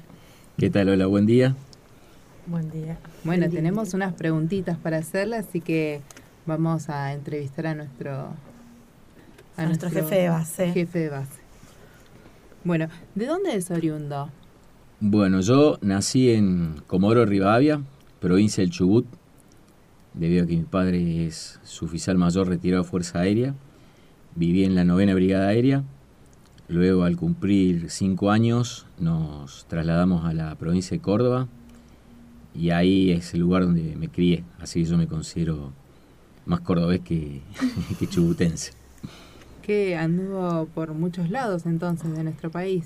¿Qué 0.58 0.70
tal? 0.70 0.90
Hola, 0.90 1.06
buen 1.06 1.26
día. 1.26 1.56
Buen 2.46 2.70
día. 2.70 2.98
Bueno, 3.24 3.40
Buen 3.40 3.40
día. 3.40 3.50
tenemos 3.50 3.94
unas 3.94 4.14
preguntitas 4.14 4.78
para 4.78 4.98
hacerle, 4.98 5.38
así 5.38 5.62
que 5.62 6.02
vamos 6.46 6.90
a 6.90 7.14
entrevistar 7.14 7.68
a 7.68 7.76
nuestro... 7.76 8.30
A 9.58 9.66
nuestro 9.66 9.90
jefe 9.90 10.16
de 10.16 10.30
base. 10.30 10.72
Jefe 10.72 11.00
de 11.00 11.10
base. 11.10 11.41
Bueno, 12.64 12.90
¿de 13.16 13.26
dónde 13.26 13.56
es 13.56 13.72
oriundo? 13.72 14.30
Bueno, 15.00 15.42
yo 15.42 15.80
nací 15.82 16.30
en 16.30 16.84
Comodoro 16.86 17.26
Rivadavia, 17.26 17.82
provincia 18.20 18.62
del 18.62 18.70
Chubut, 18.70 19.08
debido 20.14 20.44
a 20.44 20.48
que 20.48 20.58
mi 20.58 20.64
padre 20.64 21.26
es 21.26 21.60
su 21.64 21.86
oficial 21.86 22.20
mayor 22.20 22.48
retirado 22.48 22.84
de 22.84 22.90
Fuerza 22.90 23.22
Aérea. 23.22 23.56
Viví 24.36 24.64
en 24.64 24.76
la 24.76 24.84
novena 24.84 25.16
Brigada 25.16 25.48
Aérea. 25.48 25.84
Luego, 26.68 27.04
al 27.04 27.18
cumplir 27.18 27.90
cinco 27.90 28.30
años, 28.30 28.86
nos 29.00 29.66
trasladamos 29.66 30.26
a 30.26 30.34
la 30.34 30.54
provincia 30.54 30.96
de 30.96 31.02
Córdoba 31.02 31.48
y 32.54 32.70
ahí 32.70 33.10
es 33.10 33.34
el 33.34 33.40
lugar 33.40 33.64
donde 33.64 33.96
me 33.96 34.08
crié. 34.08 34.44
Así 34.60 34.84
que 34.84 34.90
yo 34.90 34.98
me 35.00 35.08
considero 35.08 35.74
más 36.46 36.60
cordobés 36.60 37.00
que, 37.00 37.42
que 38.00 38.08
chubutense. 38.08 38.81
Que 39.62 39.96
anduvo 39.96 40.66
por 40.74 40.94
muchos 40.94 41.30
lados 41.30 41.66
entonces 41.66 42.16
de 42.16 42.24
nuestro 42.24 42.50
país. 42.50 42.86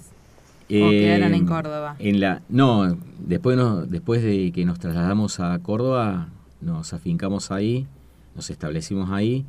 ¿O 0.68 0.68
quedaron 0.90 1.34
en 1.34 1.44
Eh, 1.44 1.48
Córdoba? 1.48 1.96
En 2.00 2.20
la, 2.20 2.42
no, 2.50 2.98
después, 3.20 3.56
no, 3.56 3.86
después 3.86 4.24
de 4.24 4.52
que 4.52 4.66
nos 4.66 4.80
trasladamos 4.80 5.40
a 5.40 5.58
Córdoba, 5.60 6.30
nos 6.60 6.92
afincamos 6.94 7.52
ahí, 7.52 7.86
nos 8.36 8.50
establecimos 8.50 9.12
ahí, 9.12 9.46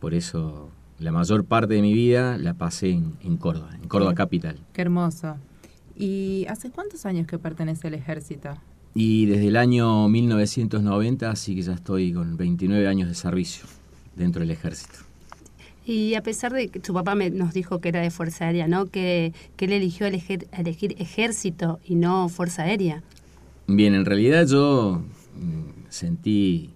por 0.00 0.14
eso 0.14 0.70
la 0.98 1.12
mayor 1.12 1.44
parte 1.44 1.74
de 1.74 1.82
mi 1.82 1.92
vida 1.92 2.38
la 2.38 2.54
pasé 2.54 2.90
en, 2.90 3.12
en 3.22 3.36
Córdoba, 3.36 3.70
en 3.80 3.88
Córdoba 3.88 4.12
Sí. 4.12 4.16
Capital. 4.16 4.58
Qué 4.72 4.80
hermoso. 4.82 5.36
¿Y 5.96 6.46
hace 6.48 6.70
cuántos 6.70 7.04
años 7.04 7.26
que 7.26 7.38
pertenece 7.38 7.88
al 7.88 7.94
ejército? 7.94 8.50
Y 8.94 9.26
desde 9.26 9.48
el 9.48 9.56
año 9.56 10.08
1990, 10.08 11.30
así 11.30 11.54
que 11.54 11.62
ya 11.62 11.74
estoy 11.74 12.12
con 12.12 12.36
29 12.38 12.88
años 12.88 13.08
de 13.08 13.14
servicio 13.14 13.64
dentro 14.16 14.40
del 14.40 14.50
ejército. 14.50 15.00
Y 15.88 16.16
a 16.16 16.22
pesar 16.22 16.52
de 16.52 16.68
que 16.68 16.82
su 16.84 16.92
papá 16.92 17.14
me, 17.14 17.30
nos 17.30 17.54
dijo 17.54 17.80
que 17.80 17.88
era 17.88 18.02
de 18.02 18.10
Fuerza 18.10 18.44
Aérea, 18.44 18.68
¿no? 18.68 18.84
Que, 18.84 19.32
que 19.56 19.64
él 19.64 19.72
eligió 19.72 20.06
elegir, 20.06 20.46
elegir 20.52 20.94
ejército 20.98 21.80
y 21.82 21.94
no 21.94 22.28
Fuerza 22.28 22.64
Aérea. 22.64 23.02
Bien, 23.66 23.94
en 23.94 24.04
realidad 24.04 24.46
yo 24.46 25.00
mm, 25.40 25.88
sentí 25.88 26.74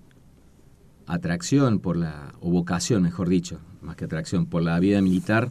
atracción 1.07 1.79
por 1.79 1.99
la, 1.99 2.33
o 2.41 2.51
vocación, 2.51 3.03
mejor 3.03 3.29
dicho, 3.29 3.61
más 3.83 3.97
que 3.97 4.07
atracción, 4.07 4.47
por 4.47 4.63
la 4.63 4.81
vida 4.81 5.03
militar 5.03 5.51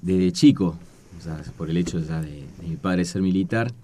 desde 0.00 0.32
chico, 0.32 0.78
o 1.18 1.22
sea, 1.22 1.42
por 1.58 1.68
el 1.68 1.76
hecho 1.76 1.98
ya 2.00 2.22
de, 2.22 2.46
de 2.62 2.66
mi 2.66 2.76
padre 2.76 3.04
ser 3.04 3.20
militar. 3.20 3.74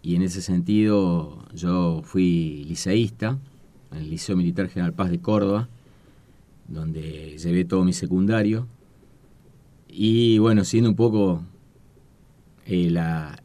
Y 0.00 0.16
en 0.16 0.22
ese 0.22 0.40
sentido 0.40 1.44
yo 1.52 2.00
fui 2.02 2.64
liceísta 2.66 3.36
en 3.92 3.98
el 3.98 4.08
Liceo 4.08 4.36
Militar 4.36 4.70
General 4.70 4.94
Paz 4.94 5.10
de 5.10 5.18
Córdoba, 5.18 5.68
donde 6.68 7.36
llevé 7.38 7.64
todo 7.64 7.84
mi 7.84 7.92
secundario. 7.92 8.66
Y 9.88 10.38
bueno, 10.38 10.64
siendo 10.64 10.90
un 10.90 10.96
poco 10.96 11.42
eh, 12.66 12.88
la, 12.90 13.42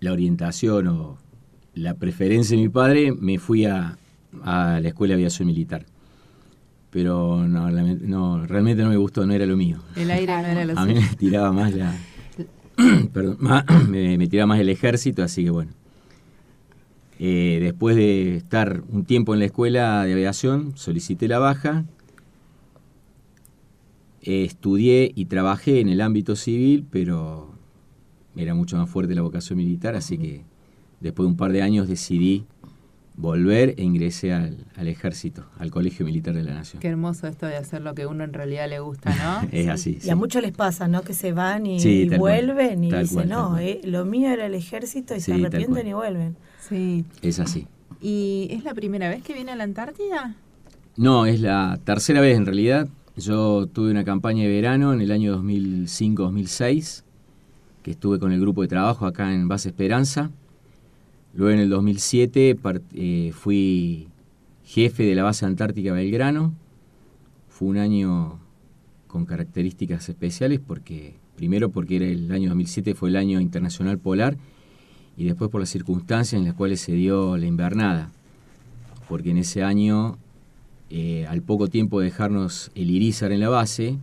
la 0.00 0.12
orientación 0.12 0.88
o 0.88 1.18
la 1.74 1.94
preferencia 1.94 2.56
de 2.56 2.62
mi 2.62 2.68
padre, 2.68 3.12
me 3.12 3.38
fui 3.38 3.64
a, 3.64 3.96
a 4.42 4.80
la 4.80 4.88
Escuela 4.88 5.12
de 5.12 5.22
Aviación 5.22 5.46
Militar. 5.48 5.86
Pero 6.90 7.46
no, 7.48 7.70
no, 7.70 8.46
realmente 8.46 8.82
no 8.82 8.90
me 8.90 8.96
gustó, 8.96 9.26
no 9.26 9.32
era 9.32 9.46
lo 9.46 9.56
mío. 9.56 9.78
El 9.96 10.10
aire 10.10 10.32
no 10.42 10.46
era 10.46 10.64
lo 10.64 10.78
A 10.78 10.84
mí 10.86 10.94
me 10.94 11.16
tiraba 11.16 11.50
más 11.52 11.74
la... 11.74 11.92
perdón, 13.12 13.36
más- 13.40 13.64
me, 13.88 14.16
me 14.18 14.28
tiraba 14.28 14.46
más 14.48 14.60
el 14.60 14.68
ejército, 14.68 15.22
así 15.22 15.42
que 15.44 15.50
bueno. 15.50 15.72
Eh, 17.18 17.58
después 17.62 17.94
de 17.96 18.36
estar 18.36 18.82
un 18.88 19.04
tiempo 19.04 19.34
en 19.34 19.40
la 19.40 19.46
escuela 19.46 20.04
de 20.04 20.12
aviación, 20.12 20.72
solicité 20.76 21.26
la 21.28 21.38
baja, 21.38 21.84
Eh, 24.26 24.44
estudié 24.44 25.12
y 25.14 25.26
trabajé 25.26 25.80
en 25.80 25.88
el 25.90 26.00
ámbito 26.00 26.34
civil, 26.34 26.86
pero 26.90 27.52
era 28.36 28.54
mucho 28.54 28.76
más 28.76 28.88
fuerte 28.88 29.14
la 29.14 29.22
vocación 29.22 29.58
militar, 29.58 29.94
así 29.94 30.16
que 30.18 30.42
después 31.00 31.24
de 31.26 31.30
un 31.30 31.36
par 31.36 31.52
de 31.52 31.60
años 31.62 31.86
decidí 31.88 32.44
volver 33.16 33.74
e 33.78 33.84
ingresé 33.84 34.32
al, 34.32 34.64
al 34.76 34.88
ejército, 34.88 35.44
al 35.58 35.70
Colegio 35.70 36.04
Militar 36.04 36.34
de 36.34 36.42
la 36.42 36.54
Nación. 36.54 36.80
Qué 36.80 36.88
hermoso 36.88 37.28
esto 37.28 37.46
de 37.46 37.54
hacer 37.56 37.82
lo 37.82 37.94
que 37.94 38.06
uno 38.06 38.24
en 38.24 38.32
realidad 38.32 38.68
le 38.68 38.80
gusta, 38.80 39.14
¿no? 39.14 39.48
Es 39.52 39.68
así. 39.68 39.98
Y 40.02 40.10
a 40.10 40.16
muchos 40.16 40.42
les 40.42 40.50
pasa, 40.52 40.88
¿no? 40.88 41.02
Que 41.02 41.14
se 41.14 41.32
van 41.32 41.64
y, 41.66 41.78
Sí, 41.78 42.02
y 42.02 42.08
tal 42.08 42.18
cual. 42.18 42.46
vuelven 42.46 42.82
y 42.84 42.88
Tal 42.90 43.02
dicen, 43.02 43.14
cual, 43.16 43.28
no, 43.28 43.58
eh, 43.58 43.80
lo 43.84 44.04
mío 44.04 44.30
era 44.30 44.46
el 44.46 44.54
ejército 44.54 45.14
y 45.14 45.20
Sí, 45.20 45.26
se 45.26 45.34
arrepienten 45.34 45.86
y 45.86 45.92
vuelven. 45.92 46.36
Sí. 46.68 47.04
Es 47.22 47.38
así. 47.38 47.66
¿Y 48.00 48.48
es 48.50 48.64
la 48.64 48.74
primera 48.74 49.08
vez 49.08 49.22
que 49.22 49.32
viene 49.34 49.52
a 49.52 49.56
la 49.56 49.64
Antártida? 49.64 50.34
No, 50.96 51.26
es 51.26 51.40
la 51.40 51.78
tercera 51.84 52.20
vez 52.20 52.36
en 52.36 52.46
realidad. 52.46 52.88
Yo 53.16 53.66
tuve 53.68 53.90
una 53.90 54.04
campaña 54.04 54.42
de 54.42 54.48
verano 54.48 54.92
en 54.92 55.00
el 55.00 55.12
año 55.12 55.40
2005-2006, 55.40 57.04
que 57.82 57.92
estuve 57.92 58.18
con 58.18 58.32
el 58.32 58.40
grupo 58.40 58.62
de 58.62 58.68
trabajo 58.68 59.06
acá 59.06 59.32
en 59.32 59.46
Base 59.46 59.68
Esperanza. 59.68 60.30
Luego 61.32 61.52
en 61.52 61.60
el 61.60 61.68
2007 61.70 62.56
part- 62.60 62.82
eh, 62.94 63.32
fui 63.32 64.08
jefe 64.64 65.04
de 65.04 65.14
la 65.14 65.22
base 65.22 65.46
antártica 65.46 65.92
Belgrano. 65.92 66.54
Fue 67.48 67.68
un 67.68 67.76
año 67.76 68.38
con 69.06 69.26
características 69.26 70.08
especiales 70.08 70.60
porque, 70.66 71.14
primero 71.36 71.68
porque 71.70 71.96
era 71.96 72.06
el 72.06 72.32
año 72.32 72.48
2007 72.48 72.94
fue 72.94 73.10
el 73.10 73.16
año 73.16 73.38
internacional 73.40 73.98
polar 73.98 74.36
y 75.16 75.24
después 75.24 75.50
por 75.50 75.60
las 75.60 75.68
circunstancias 75.70 76.36
en 76.40 76.46
las 76.46 76.54
cuales 76.54 76.80
se 76.80 76.92
dio 76.92 77.36
la 77.36 77.46
invernada. 77.46 78.10
Porque 79.08 79.30
en 79.30 79.38
ese 79.38 79.62
año 79.62 80.18
eh, 80.90 81.26
al 81.28 81.42
poco 81.42 81.68
tiempo 81.68 82.00
de 82.00 82.06
dejarnos 82.06 82.70
el 82.74 82.90
irizar 82.90 83.32
en 83.32 83.40
la 83.40 83.48
base, 83.48 83.98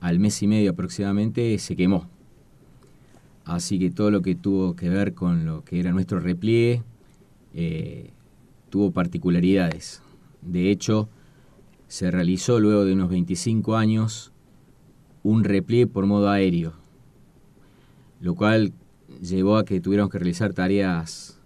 al 0.00 0.18
mes 0.18 0.42
y 0.42 0.46
medio 0.46 0.70
aproximadamente, 0.70 1.58
se 1.58 1.76
quemó. 1.76 2.08
Así 3.44 3.78
que 3.78 3.90
todo 3.90 4.10
lo 4.10 4.22
que 4.22 4.34
tuvo 4.34 4.76
que 4.76 4.88
ver 4.88 5.14
con 5.14 5.44
lo 5.44 5.64
que 5.64 5.80
era 5.80 5.92
nuestro 5.92 6.20
repliegue 6.20 6.82
eh, 7.54 8.10
tuvo 8.70 8.92
particularidades. 8.92 10.00
De 10.40 10.70
hecho, 10.70 11.08
se 11.88 12.10
realizó 12.10 12.58
luego 12.60 12.84
de 12.84 12.94
unos 12.94 13.10
25 13.10 13.76
años 13.76 14.32
un 15.22 15.44
repliegue 15.44 15.86
por 15.86 16.06
modo 16.06 16.30
aéreo, 16.30 16.72
lo 18.20 18.34
cual 18.34 18.72
llevó 19.20 19.56
a 19.56 19.64
que 19.64 19.80
tuviéramos 19.80 20.10
que 20.10 20.18
realizar 20.18 20.54
tareas 20.54 21.38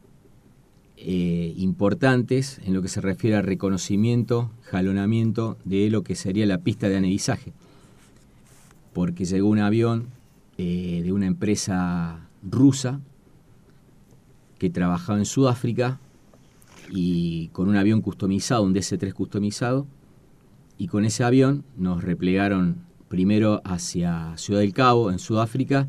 eh, 1.08 1.54
importantes 1.56 2.60
en 2.64 2.74
lo 2.74 2.82
que 2.82 2.88
se 2.88 3.00
refiere 3.00 3.36
al 3.36 3.44
reconocimiento, 3.44 4.50
jalonamiento 4.62 5.56
de 5.64 5.88
lo 5.88 6.02
que 6.02 6.16
sería 6.16 6.46
la 6.46 6.58
pista 6.58 6.88
de 6.88 6.96
anedizaje. 6.96 7.52
Porque 8.92 9.24
llegó 9.24 9.48
un 9.48 9.60
avión 9.60 10.08
eh, 10.58 11.02
de 11.04 11.12
una 11.12 11.26
empresa 11.26 12.26
rusa 12.42 12.98
que 14.58 14.68
trabajaba 14.68 15.20
en 15.20 15.26
Sudáfrica 15.26 16.00
y 16.90 17.50
con 17.52 17.68
un 17.68 17.76
avión 17.76 18.00
customizado, 18.00 18.64
un 18.64 18.74
DC-3 18.74 19.12
customizado, 19.12 19.86
y 20.76 20.88
con 20.88 21.04
ese 21.04 21.22
avión 21.22 21.62
nos 21.76 22.02
replegaron 22.02 22.78
primero 23.06 23.62
hacia 23.64 24.36
Ciudad 24.38 24.58
del 24.58 24.72
Cabo, 24.72 25.12
en 25.12 25.20
Sudáfrica, 25.20 25.86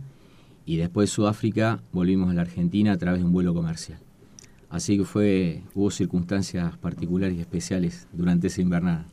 y 0.68 0.78
después 0.78 1.10
de 1.10 1.16
Sudáfrica 1.16 1.82
volvimos 1.92 2.30
a 2.30 2.36
la 2.36 2.42
Argentina 2.44 2.92
a 2.92 2.98
través 2.98 3.22
de 3.22 3.26
un 3.26 3.32
vuelo 3.32 3.56
comercial. 3.56 3.98
Así 4.70 4.98
que 4.98 5.06
fue, 5.06 5.62
hubo 5.74 5.92
circunstancias 5.92 6.78
particulares 6.78 7.38
y 7.38 7.42
especiales 7.42 8.08
durante 8.12 8.48
esa 8.48 8.62
invernada. 8.62 9.06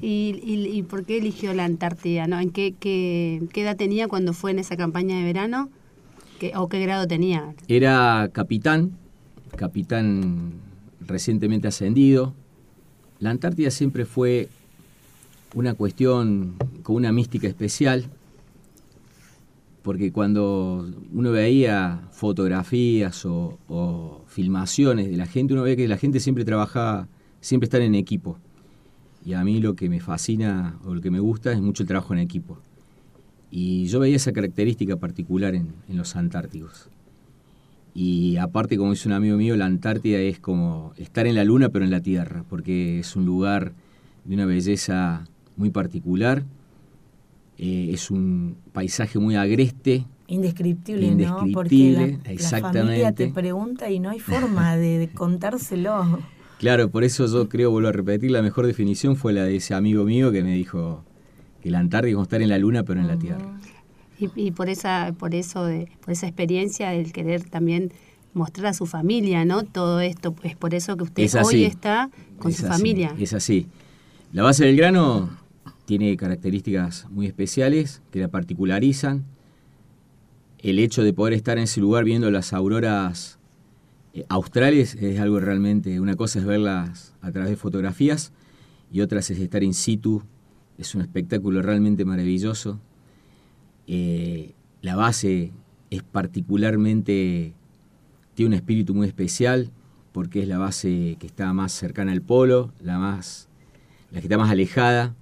¿Y, 0.00 0.40
y, 0.42 0.82
por 0.82 1.04
qué 1.04 1.18
eligió 1.18 1.52
la 1.52 1.64
Antártida? 1.64 2.26
¿no? 2.26 2.40
¿En 2.40 2.50
qué, 2.50 2.74
qué, 2.78 3.40
edad 3.54 3.76
tenía 3.76 4.08
cuando 4.08 4.32
fue 4.32 4.50
en 4.50 4.58
esa 4.58 4.76
campaña 4.76 5.16
de 5.18 5.24
verano? 5.24 5.68
¿O 6.54 6.68
qué 6.68 6.80
grado 6.80 7.06
tenía? 7.06 7.54
Era 7.68 8.30
capitán, 8.32 8.92
capitán 9.56 10.54
recientemente 11.00 11.68
ascendido. 11.68 12.34
La 13.18 13.30
Antártida 13.30 13.70
siempre 13.70 14.06
fue 14.06 14.48
una 15.54 15.74
cuestión 15.74 16.54
con 16.82 16.96
una 16.96 17.12
mística 17.12 17.46
especial, 17.46 18.06
porque 19.82 20.12
cuando 20.12 20.88
uno 21.12 21.30
veía 21.30 22.08
fotografías 22.10 23.24
o, 23.24 24.24
filmaciones 24.26 25.10
de 25.10 25.16
la 25.16 25.26
gente, 25.26 25.54
uno 25.54 25.62
veía 25.62 25.76
que 25.76 25.88
la 25.88 25.96
gente 25.96 26.20
siempre 26.20 26.44
trabajaba, 26.44 27.08
siempre 27.40 27.64
está 27.64 27.78
en 27.78 27.94
equipo. 27.94 28.38
Y 29.24 29.34
a 29.34 29.44
mí 29.44 29.60
lo 29.60 29.74
que 29.74 29.88
me 29.88 30.00
fascina 30.00 30.78
o 30.84 30.94
lo 30.94 31.00
que 31.00 31.10
me 31.10 31.20
gusta 31.20 31.52
es 31.52 31.60
mucho 31.60 31.82
el 31.82 31.88
trabajo 31.88 32.12
en 32.12 32.20
equipo. 32.20 32.58
Y 33.50 33.86
yo 33.86 34.00
veía 34.00 34.16
esa 34.16 34.32
característica 34.32 34.96
particular 34.96 35.54
en, 35.54 35.74
en 35.88 35.96
los 35.96 36.14
antárticos. 36.14 36.88
Y 37.94 38.36
aparte, 38.36 38.76
como 38.76 38.92
dice 38.92 39.08
un 39.08 39.14
amigo 39.14 39.36
mío, 39.36 39.56
la 39.56 39.66
Antártida 39.66 40.18
es 40.18 40.38
como 40.38 40.92
estar 40.96 41.26
en 41.26 41.34
la 41.34 41.44
luna 41.44 41.70
pero 41.70 41.84
en 41.84 41.90
la 41.90 42.00
Tierra, 42.00 42.44
porque 42.48 43.00
es 43.00 43.16
un 43.16 43.26
lugar 43.26 43.72
de 44.24 44.34
una 44.34 44.46
belleza 44.46 45.24
muy 45.56 45.70
particular, 45.70 46.44
eh, 47.62 47.90
es 47.92 48.10
un 48.10 48.56
paisaje 48.72 49.18
muy 49.18 49.36
agreste. 49.36 50.06
Indescriptible, 50.28 51.06
indescriptible 51.06 51.48
¿no? 51.48 51.52
Porque 51.52 52.20
la, 52.24 52.32
exactamente. 52.32 52.78
la 52.78 52.84
familia 52.84 53.12
te 53.12 53.28
pregunta 53.28 53.90
y 53.90 54.00
no 54.00 54.08
hay 54.08 54.18
forma 54.18 54.78
de, 54.78 55.10
contárselo. 55.12 56.20
Claro, 56.58 56.90
por 56.90 57.04
eso 57.04 57.26
yo 57.26 57.50
creo, 57.50 57.70
vuelvo 57.70 57.88
a 57.88 57.92
repetir, 57.92 58.30
la 58.30 58.40
mejor 58.40 58.66
definición 58.66 59.14
fue 59.14 59.34
la 59.34 59.44
de 59.44 59.56
ese 59.56 59.74
amigo 59.74 60.04
mío 60.04 60.32
que 60.32 60.42
me 60.42 60.54
dijo 60.54 61.04
que 61.60 61.70
la 61.70 61.80
Antártida 61.80 62.08
es 62.08 62.14
como 62.14 62.22
estar 62.22 62.40
en 62.40 62.48
la 62.48 62.56
Luna 62.56 62.82
pero 62.82 62.98
en 62.98 63.08
la 63.08 63.18
Tierra. 63.18 63.44
Y, 64.18 64.52
por 64.52 64.70
esa, 64.70 65.14
por 65.18 65.34
eso, 65.34 65.64
de, 65.66 65.88
por 66.00 66.12
esa 66.12 66.26
experiencia, 66.26 66.94
el 66.94 67.12
querer 67.12 67.44
también 67.44 67.92
mostrar 68.32 68.68
a 68.68 68.72
su 68.72 68.86
familia, 68.86 69.44
¿no? 69.44 69.64
Todo 69.64 70.00
esto, 70.00 70.34
es 70.44 70.56
por 70.56 70.74
eso 70.74 70.96
que 70.96 71.04
usted 71.04 71.30
hoy 71.44 71.64
está 71.64 72.10
con 72.38 72.52
su 72.52 72.64
familia. 72.64 73.14
Es 73.18 73.34
así. 73.34 73.66
La 74.32 74.42
base 74.42 74.64
del 74.64 74.76
grano 74.76 75.30
tiene 75.90 76.16
características 76.16 77.08
muy 77.10 77.26
especiales 77.26 78.00
que 78.12 78.20
la 78.20 78.28
particularizan. 78.28 79.24
El 80.60 80.78
hecho 80.78 81.02
de 81.02 81.12
poder 81.12 81.34
estar 81.34 81.58
en 81.58 81.64
ese 81.64 81.80
lugar 81.80 82.04
viendo 82.04 82.30
las 82.30 82.52
auroras 82.52 83.40
eh, 84.14 84.24
australes 84.28 84.94
es 84.94 85.18
algo 85.18 85.40
realmente, 85.40 85.98
una 85.98 86.14
cosa 86.14 86.38
es 86.38 86.44
verlas 86.44 87.16
a 87.22 87.32
través 87.32 87.50
de 87.50 87.56
fotografías 87.56 88.32
y 88.92 89.00
otra 89.00 89.18
es 89.18 89.30
estar 89.30 89.64
in 89.64 89.74
situ, 89.74 90.22
es 90.78 90.94
un 90.94 91.00
espectáculo 91.00 91.60
realmente 91.60 92.04
maravilloso. 92.04 92.78
Eh, 93.88 94.52
la 94.82 94.94
base 94.94 95.50
es 95.90 96.04
particularmente, 96.04 97.52
tiene 98.34 98.50
un 98.50 98.54
espíritu 98.54 98.94
muy 98.94 99.08
especial 99.08 99.72
porque 100.12 100.42
es 100.42 100.46
la 100.46 100.58
base 100.58 101.16
que 101.18 101.26
está 101.26 101.52
más 101.52 101.72
cercana 101.72 102.12
al 102.12 102.22
polo, 102.22 102.72
la, 102.80 103.00
más, 103.00 103.48
la 104.12 104.20
que 104.20 104.26
está 104.26 104.38
más 104.38 104.52
alejada, 104.52 105.16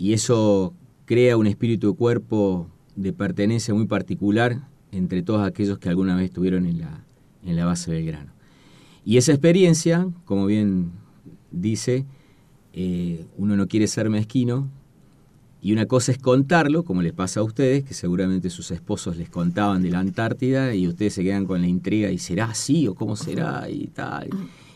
y 0.00 0.14
eso 0.14 0.72
crea 1.04 1.36
un 1.36 1.46
espíritu 1.46 1.90
de 1.90 1.96
cuerpo 1.96 2.66
de 2.96 3.12
pertenencia 3.12 3.74
muy 3.74 3.86
particular 3.86 4.66
entre 4.92 5.22
todos 5.22 5.46
aquellos 5.46 5.78
que 5.78 5.90
alguna 5.90 6.16
vez 6.16 6.24
estuvieron 6.24 6.64
en 6.64 6.80
la, 6.80 7.04
en 7.44 7.54
la 7.54 7.66
base 7.66 7.92
del 7.92 8.06
grano. 8.06 8.32
Y 9.04 9.18
esa 9.18 9.32
experiencia, 9.32 10.08
como 10.24 10.46
bien 10.46 10.90
dice, 11.50 12.06
eh, 12.72 13.26
uno 13.36 13.56
no 13.56 13.68
quiere 13.68 13.86
ser 13.86 14.08
mezquino, 14.08 14.70
y 15.60 15.74
una 15.74 15.84
cosa 15.84 16.12
es 16.12 16.18
contarlo, 16.18 16.82
como 16.82 17.02
les 17.02 17.12
pasa 17.12 17.40
a 17.40 17.42
ustedes, 17.42 17.84
que 17.84 17.92
seguramente 17.92 18.48
sus 18.48 18.70
esposos 18.70 19.18
les 19.18 19.28
contaban 19.28 19.82
de 19.82 19.90
la 19.90 19.98
Antártida 19.98 20.74
y 20.74 20.88
ustedes 20.88 21.12
se 21.12 21.22
quedan 21.22 21.44
con 21.44 21.60
la 21.60 21.68
intriga 21.68 22.10
y 22.10 22.16
será 22.16 22.46
así 22.46 22.88
o 22.88 22.94
cómo 22.94 23.16
será 23.16 23.68
y 23.68 23.88
tal. 23.88 24.30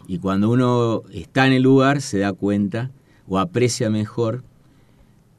Y 0.06 0.18
cuando 0.18 0.50
uno 0.50 1.02
está 1.10 1.46
en 1.46 1.54
el 1.54 1.62
lugar 1.62 2.02
se 2.02 2.18
da 2.18 2.34
cuenta 2.34 2.90
o 3.26 3.38
aprecia 3.38 3.88
mejor 3.88 4.44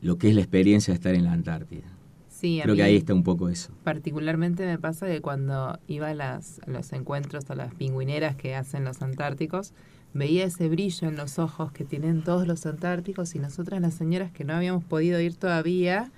lo 0.05 0.19
que 0.19 0.29
es 0.29 0.35
la 0.35 0.41
experiencia 0.41 0.93
de 0.93 0.95
estar 0.95 1.15
en 1.15 1.23
la 1.23 1.33
Antártida. 1.33 1.87
Sí, 2.29 2.59
Creo 2.61 2.75
que 2.75 2.83
ahí 2.83 2.95
está 2.95 3.15
un 3.15 3.23
poco 3.23 3.49
eso. 3.49 3.73
Particularmente 3.83 4.63
me 4.63 4.77
pasa 4.77 5.07
que 5.07 5.19
cuando 5.19 5.79
iba 5.87 6.09
a, 6.09 6.13
las, 6.13 6.59
a 6.67 6.69
los 6.69 6.93
encuentros 6.93 7.49
a 7.49 7.55
las 7.55 7.73
pingüineras 7.73 8.35
que 8.35 8.53
hacen 8.53 8.83
los 8.83 9.01
antárticos, 9.01 9.73
veía 10.13 10.45
ese 10.45 10.69
brillo 10.69 11.07
en 11.07 11.15
los 11.15 11.39
ojos 11.39 11.71
que 11.71 11.85
tienen 11.85 12.23
todos 12.23 12.45
los 12.45 12.67
antárticos 12.67 13.33
y 13.33 13.39
nosotras 13.39 13.81
las 13.81 13.95
señoras 13.95 14.31
que 14.31 14.43
no 14.43 14.53
habíamos 14.53 14.83
podido 14.83 15.19
ir 15.19 15.35
todavía, 15.37 16.11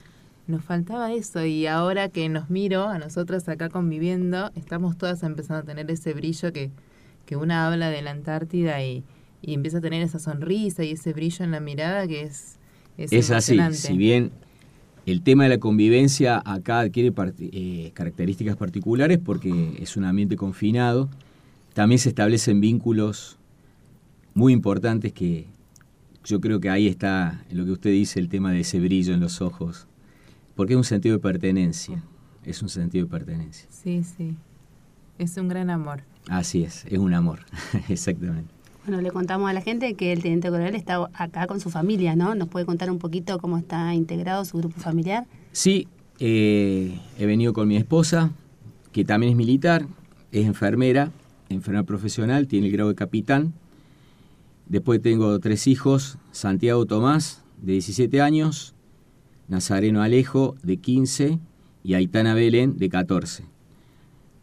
nos 0.47 0.65
faltaba 0.65 1.13
eso 1.13 1.45
y 1.45 1.65
ahora 1.65 2.09
que 2.09 2.27
nos 2.27 2.49
miro 2.49 2.89
a 2.89 2.99
nosotras 2.99 3.47
acá 3.47 3.69
conviviendo, 3.69 4.51
estamos 4.55 4.97
todas 4.97 5.23
empezando 5.23 5.61
a 5.61 5.63
tener 5.63 5.89
ese 5.89 6.13
brillo 6.13 6.51
que, 6.51 6.71
que 7.25 7.37
una 7.37 7.65
habla 7.65 7.89
de 7.89 8.01
la 8.01 8.11
Antártida 8.11 8.83
y, 8.83 9.05
y 9.41 9.53
empieza 9.53 9.77
a 9.77 9.81
tener 9.81 10.01
esa 10.01 10.19
sonrisa 10.19 10.83
y 10.83 10.91
ese 10.91 11.13
brillo 11.13 11.45
en 11.45 11.51
la 11.51 11.61
mirada 11.61 12.05
que 12.05 12.23
es... 12.23 12.59
Es, 12.97 13.13
es 13.13 13.31
así, 13.31 13.59
si 13.73 13.95
bien 13.95 14.31
el 15.05 15.21
tema 15.21 15.43
de 15.43 15.49
la 15.49 15.57
convivencia 15.59 16.41
acá 16.45 16.81
adquiere 16.81 17.13
eh, 17.39 17.91
características 17.93 18.57
particulares 18.57 19.19
porque 19.19 19.77
es 19.79 19.95
un 19.95 20.03
ambiente 20.03 20.35
confinado, 20.35 21.09
también 21.73 21.99
se 21.99 22.09
establecen 22.09 22.59
vínculos 22.59 23.37
muy 24.33 24.51
importantes 24.51 25.13
que 25.13 25.47
yo 26.25 26.41
creo 26.41 26.59
que 26.59 26.69
ahí 26.69 26.87
está 26.87 27.45
lo 27.51 27.63
que 27.63 27.71
usted 27.71 27.91
dice, 27.91 28.19
el 28.19 28.27
tema 28.27 28.51
de 28.51 28.59
ese 28.59 28.81
brillo 28.81 29.13
en 29.13 29.21
los 29.21 29.41
ojos, 29.41 29.87
porque 30.55 30.73
es 30.73 30.77
un 30.77 30.83
sentido 30.83 31.15
de 31.15 31.21
pertenencia, 31.21 32.03
es 32.43 32.61
un 32.61 32.67
sentido 32.67 33.05
de 33.05 33.11
pertenencia. 33.11 33.69
Sí, 33.71 34.03
sí, 34.03 34.35
es 35.17 35.37
un 35.37 35.47
gran 35.47 35.69
amor. 35.69 36.03
Así 36.27 36.63
es, 36.63 36.83
es 36.85 36.99
un 36.99 37.13
amor, 37.13 37.45
exactamente. 37.87 38.56
Bueno, 38.87 39.01
le 39.01 39.11
contamos 39.11 39.49
a 39.49 39.53
la 39.53 39.59
gente 39.59 39.95
que 39.95 40.13
el 40.13 40.21
teniente 40.21 40.49
coronel 40.49 40.73
está 40.73 41.09
acá 41.13 41.45
con 41.45 41.59
su 41.59 41.69
familia, 41.69 42.15
¿no? 42.15 42.35
¿Nos 42.35 42.47
puede 42.47 42.65
contar 42.65 42.89
un 42.89 42.99
poquito 42.99 43.37
cómo 43.37 43.57
está 43.57 43.93
integrado 43.93 44.45
su 44.45 44.59
grupo 44.59 44.79
familiar? 44.79 45.25
Sí, 45.51 45.89
eh, 46.21 46.97
he 47.19 47.25
venido 47.25 47.51
con 47.51 47.67
mi 47.67 47.75
esposa, 47.75 48.31
que 48.93 49.03
también 49.03 49.31
es 49.31 49.35
militar, 49.35 49.85
es 50.31 50.45
enfermera, 50.45 51.11
enfermera 51.49 51.83
profesional, 51.83 52.47
tiene 52.47 52.67
el 52.67 52.71
grado 52.71 52.87
de 52.87 52.95
capitán, 52.95 53.53
Después 54.69 55.01
tengo 55.01 55.37
tres 55.39 55.67
hijos, 55.67 56.17
Santiago 56.31 56.85
Tomás, 56.85 57.43
de 57.61 57.73
17 57.73 58.21
años, 58.21 58.73
Nazareno 59.49 60.01
Alejo, 60.01 60.55
de 60.63 60.77
15, 60.77 61.39
y 61.83 61.93
Aitana 61.93 62.33
Belén, 62.33 62.77
de 62.77 62.87
14. 62.87 63.43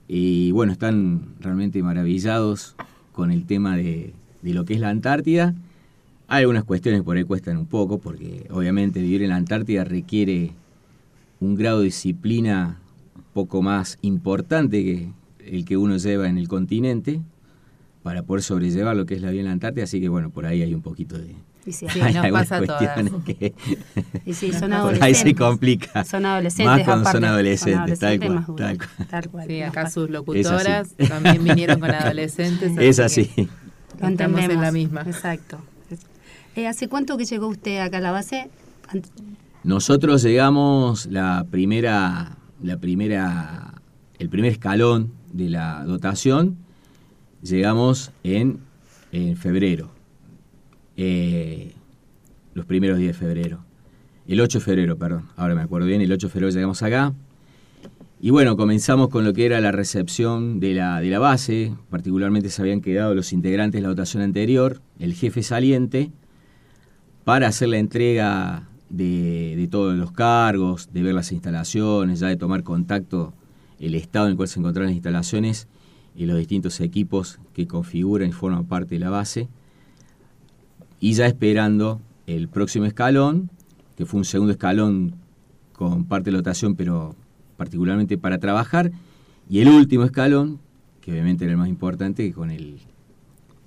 Y 0.07 0.51
bueno, 0.53 0.73
están 0.73 1.35
realmente 1.41 1.83
maravillados 1.83 2.77
con 3.13 3.31
el 3.31 3.47
tema 3.47 3.77
de, 3.77 4.13
lo 4.53 4.65
que 4.65 4.75
es 4.75 4.81
la 4.81 4.91
Antártida. 4.91 5.55
Hay 6.29 6.41
algunas 6.41 6.65
cuestiones 6.65 7.03
por 7.03 7.17
ahí 7.17 7.25
cuestan 7.25 7.57
un 7.57 7.67
poco, 7.67 7.99
porque 7.99 8.47
obviamente 8.51 9.01
vivir 9.01 9.23
en 9.23 9.31
la 9.31 9.37
Antártida 9.37 9.85
requiere 9.85 10.53
un 11.41 11.55
grado 11.55 11.81
de 11.81 11.87
disciplina 11.87 12.79
un 13.17 13.25
poco 13.33 13.63
más 13.63 13.99
importante 14.03 14.83
que 14.83 15.11
el 15.47 15.65
que 15.65 15.77
uno 15.77 15.97
lleva 15.97 16.29
en 16.29 16.39
el 16.39 16.49
continente, 16.49 17.21
para 18.03 18.23
poder 18.23 18.43
sobrellevar 18.43 18.95
lo 18.95 19.07
que 19.07 19.15
es 19.15 19.23
la 19.23 19.31
vida 19.31 19.41
en 19.41 19.47
la 19.47 19.53
Antártida, 19.53 19.85
así 19.85 19.99
que 19.99 20.11
bueno, 20.11 20.29
por 20.29 20.45
ahí 20.45 20.61
hay 20.63 20.75
un 20.75 20.83
poquito 20.83 21.17
de... 21.17 21.35
Y 21.65 21.73
sí, 21.73 21.87
nos 22.15 22.31
pasa 22.31 22.61
Que, 23.25 23.55
y 24.27 24.35
sí, 24.35 24.53
son 24.53 24.75
adolescentes. 24.75 24.99
Por 24.99 25.03
ahí 25.03 25.15
se 25.15 25.35
complica. 25.35 26.05
Son 26.05 26.27
adolescentes. 26.27 26.77
Más 26.77 26.85
cuando 26.85 27.11
son 27.11 27.25
adolescentes, 27.25 27.99
tal, 27.99 28.19
cual, 28.21 28.79
tal, 29.09 29.29
cual, 29.31 29.47
Sí, 29.47 29.63
acá 29.63 29.89
sus 29.89 30.11
locutoras 30.11 30.95
también 31.09 31.43
vinieron 31.43 31.81
con 31.81 31.91
adolescentes. 31.91 32.73
Es 32.77 32.99
así. 32.99 33.31
Lo 34.01 34.09
entendemos. 34.09 34.51
en 34.51 34.61
la 34.61 34.73
misma. 34.73 35.03
Exacto. 35.03 35.59
Eh, 36.57 36.67
¿Hace 36.69 36.89
cuánto 36.89 37.17
que 37.17 37.25
llegó 37.25 37.49
usted 37.49 37.79
acá 37.79 37.99
a 37.99 38.01
la 38.01 38.13
base? 38.13 38.49
Nosotros 39.65 40.23
llegamos 40.23 41.07
la 41.07 41.47
primera, 41.51 42.37
la 42.63 42.77
primera 42.77 43.75
el 44.19 44.29
primer 44.29 44.53
escalón 44.53 45.13
de 45.33 45.51
la 45.51 45.85
dotación 45.85 46.57
llegamos 47.43 48.13
en, 48.23 48.61
en 49.13 49.37
febrero, 49.37 49.91
eh, 50.97 51.75
los 52.55 52.65
primeros 52.67 52.99
días 52.99 53.19
de 53.19 53.27
febrero. 53.27 53.65
El 54.27 54.41
8 54.41 54.59
de 54.59 54.65
febrero, 54.65 54.97
perdón, 54.97 55.29
ahora 55.37 55.55
me 55.55 55.61
acuerdo 55.61 55.87
bien, 55.87 56.01
el 56.01 56.11
8 56.11 56.29
de 56.29 56.33
febrero 56.33 56.51
llegamos 56.53 56.83
acá. 56.83 57.13
Y 58.25 58.31
bueno, 58.31 58.57
comenzamos 58.57 59.11
con 59.11 59.23
lo 59.23 59.35
que 59.35 59.45
era 59.45 59.61
la 59.61 59.71
recepción 59.71 60.59
de 60.59 60.73
la, 60.73 60.99
de 61.03 61.11
la 61.11 61.19
base, 61.19 61.75
particularmente 61.91 62.49
se 62.49 62.63
habían 62.63 62.81
quedado 62.81 63.15
los 63.15 63.35
integrantes 63.35 63.79
de 63.79 63.83
la 63.83 63.89
dotación 63.89 64.23
anterior, 64.23 64.81
el 64.99 65.13
jefe 65.13 65.43
saliente, 65.43 66.11
para 67.25 67.49
hacer 67.49 67.69
la 67.69 67.77
entrega 67.77 68.67
de, 68.89 69.57
de, 69.57 69.69
todos 69.69 69.95
los 69.95 70.11
cargos, 70.11 70.89
de 70.91 71.03
ver 71.03 71.13
las 71.15 71.33
instalaciones, 71.33 72.21
ya 72.21 72.29
de 72.29 72.39
tomar 72.39 72.63
contacto 72.63 73.35
el 73.79 73.95
estado 73.95 74.25
en 74.25 74.31
el 74.31 74.37
cual 74.39 74.49
se 74.49 74.59
encontraban 74.59 74.87
las 74.87 74.97
instalaciones 74.97 75.69
y 76.17 76.25
los 76.25 76.39
distintos 76.39 76.81
equipos 76.81 77.39
que 77.53 77.67
configuran 77.67 78.31
y 78.31 78.33
forman 78.33 78.65
parte 78.65 78.95
de 78.95 79.01
la 79.01 79.11
base, 79.11 79.51
y 80.99 81.13
ya 81.13 81.27
esperando 81.27 82.01
el 82.27 82.49
próximo 82.49 82.87
escalón, 82.87 83.51
que 83.99 84.07
fue 84.07 84.17
un 84.17 84.25
segundo 84.25 84.53
escalón 84.53 85.15
con 85.75 86.07
parte 86.07 86.31
de 86.31 86.33
la 86.33 86.39
dotación, 86.39 86.75
pero 86.75 87.17
particularmente 87.65 88.19
para 88.19 88.39
trabajar, 88.39 88.93
y 89.49 89.61
el 89.61 89.69
último 89.69 90.05
escalón, 90.05 90.59
que 91.01 91.13
obviamente 91.13 91.45
era 91.45 91.53
el 91.53 91.59
más 91.59 91.69
importante, 91.69 92.31
con 92.33 92.51
el 92.51 92.79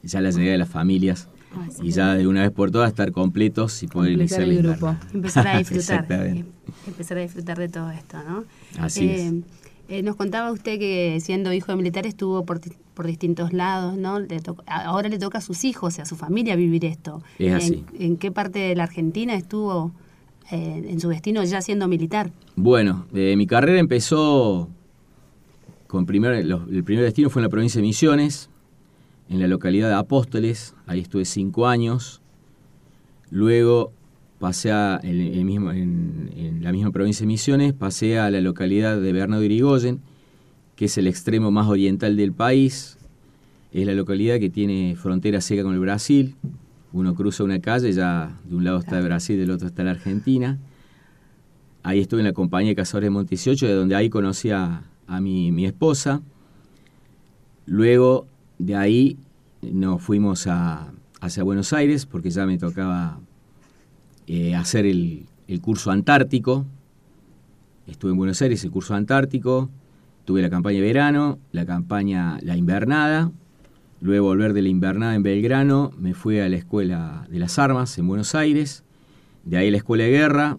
ya 0.03 0.21
la 0.21 0.29
llegada 0.29 0.51
de 0.51 0.57
las 0.59 0.69
familias 0.69 1.27
sí. 1.75 1.87
y 1.87 1.91
ya 1.91 2.13
de 2.13 2.27
una 2.27 2.41
vez 2.43 2.51
por 2.51 2.71
todas 2.71 2.89
estar 2.89 3.11
completos 3.11 3.81
y 3.83 3.87
poder 3.87 4.11
iniciar 4.13 4.43
el 4.43 4.61
grupo. 4.61 4.95
Empezar 5.13 5.47
a 5.47 5.57
disfrutar. 5.59 6.01
Exactamente. 6.01 6.45
empezar 6.87 7.17
a 7.17 7.21
disfrutar 7.21 7.57
de 7.57 7.67
todo 7.69 7.89
esto, 7.91 8.17
¿no? 8.23 8.43
Así 8.79 9.05
Eh, 9.05 9.27
es. 9.27 9.33
eh, 9.89 10.03
nos 10.03 10.15
contaba 10.15 10.51
usted 10.51 10.77
que 10.79 11.17
siendo 11.21 11.51
hijo 11.53 11.71
de 11.71 11.75
militar 11.77 12.05
estuvo 12.05 12.45
por, 12.45 12.61
por 12.93 13.07
distintos 13.07 13.51
lados, 13.53 13.97
¿no? 13.97 14.19
Le 14.19 14.39
ahora 14.67 15.09
le 15.09 15.17
toca 15.19 15.39
a 15.39 15.41
sus 15.41 15.63
hijos 15.65 15.97
y 15.97 16.01
a 16.01 16.05
su 16.05 16.15
familia 16.15 16.55
vivir 16.55 16.85
esto. 16.85 17.21
Es 17.39 17.47
¿En, 17.47 17.53
así. 17.55 17.83
en 17.99 18.17
qué 18.17 18.31
parte 18.31 18.59
de 18.59 18.75
la 18.75 18.83
Argentina 18.83 19.33
estuvo 19.33 19.91
eh, 20.51 20.85
en 20.89 20.99
su 20.99 21.09
destino 21.09 21.43
ya 21.43 21.61
siendo 21.61 21.87
militar? 21.87 22.31
Bueno, 22.55 23.05
eh, 23.13 23.35
mi 23.35 23.47
carrera 23.47 23.79
empezó 23.79 24.69
con 25.87 26.05
primer, 26.05 26.33
el 26.35 26.83
primer 26.83 27.03
destino 27.03 27.29
fue 27.29 27.41
en 27.41 27.43
la 27.43 27.49
provincia 27.49 27.79
de 27.81 27.87
Misiones, 27.87 28.49
en 29.29 29.39
la 29.39 29.47
localidad 29.47 29.87
de 29.89 29.95
Apóstoles, 29.95 30.73
ahí 30.85 30.99
estuve 30.99 31.25
cinco 31.25 31.67
años. 31.67 32.21
Luego 33.29 33.91
pasé 34.39 34.71
a, 34.71 34.99
mismo- 35.03 35.71
en- 35.71 36.29
en 36.37 36.63
la 36.63 36.71
misma 36.71 36.91
provincia 36.91 37.23
de 37.23 37.27
Misiones, 37.27 37.73
pasé 37.73 38.19
a 38.19 38.29
la 38.31 38.39
localidad 38.41 38.99
de 38.99 39.11
Bernardo 39.13 39.43
Irigoyen, 39.43 39.99
que 40.75 40.85
es 40.85 40.97
el 40.97 41.07
extremo 41.07 41.51
más 41.51 41.67
oriental 41.67 42.15
del 42.15 42.31
país. 42.33 42.97
Es 43.73 43.85
la 43.85 43.93
localidad 43.93 44.39
que 44.39 44.49
tiene 44.49 44.95
frontera 44.95 45.41
seca 45.41 45.63
con 45.63 45.73
el 45.73 45.79
Brasil. 45.79 46.35
Uno 46.93 47.15
cruza 47.15 47.43
una 47.43 47.59
calle, 47.59 47.91
ya 47.91 48.39
de 48.45 48.55
un 48.55 48.63
lado 48.63 48.79
está 48.79 48.97
el 48.99 49.05
Brasil, 49.05 49.37
del 49.37 49.51
otro 49.51 49.67
está 49.67 49.83
la 49.83 49.91
Argentina. 49.91 50.57
Ahí 51.83 51.99
estuve 51.99 52.21
en 52.21 52.27
la 52.27 52.33
compañía 52.33 52.71
de 52.71 52.75
Cazadores 52.75 53.07
de 53.07 53.11
Monte 53.11 53.29
18, 53.31 53.67
de 53.67 53.73
donde 53.73 53.95
ahí 53.95 54.09
conocí 54.09 54.51
a, 54.51 54.83
a 55.07 55.21
mi, 55.21 55.51
mi 55.51 55.65
esposa. 55.65 56.21
Luego 57.65 58.27
de 58.57 58.75
ahí 58.75 59.17
nos 59.61 60.01
fuimos 60.01 60.47
a, 60.47 60.91
hacia 61.21 61.43
Buenos 61.43 61.73
Aires, 61.73 62.05
porque 62.05 62.29
ya 62.29 62.45
me 62.45 62.57
tocaba 62.57 63.19
eh, 64.27 64.55
hacer 64.55 64.85
el, 64.85 65.25
el 65.47 65.61
curso 65.61 65.91
antártico. 65.91 66.65
Estuve 67.87 68.11
en 68.11 68.17
Buenos 68.17 68.41
Aires, 68.41 68.63
el 68.63 68.71
curso 68.71 68.93
antártico. 68.95 69.69
Tuve 70.25 70.41
la 70.41 70.49
campaña 70.49 70.79
de 70.79 70.85
verano, 70.85 71.39
la 71.51 71.65
campaña, 71.65 72.37
la 72.41 72.57
invernada. 72.57 73.31
Luego 73.99 74.27
volver 74.27 74.53
de 74.53 74.61
la 74.61 74.69
invernada 74.69 75.15
en 75.15 75.23
Belgrano, 75.23 75.91
me 75.97 76.13
fui 76.13 76.39
a 76.39 76.47
la 76.49 76.55
Escuela 76.55 77.25
de 77.29 77.39
las 77.39 77.57
Armas 77.57 77.97
en 77.97 78.07
Buenos 78.07 78.35
Aires. 78.35 78.83
De 79.43 79.57
ahí 79.57 79.69
a 79.69 79.71
la 79.71 79.77
Escuela 79.77 80.03
de 80.03 80.11
Guerra. 80.11 80.57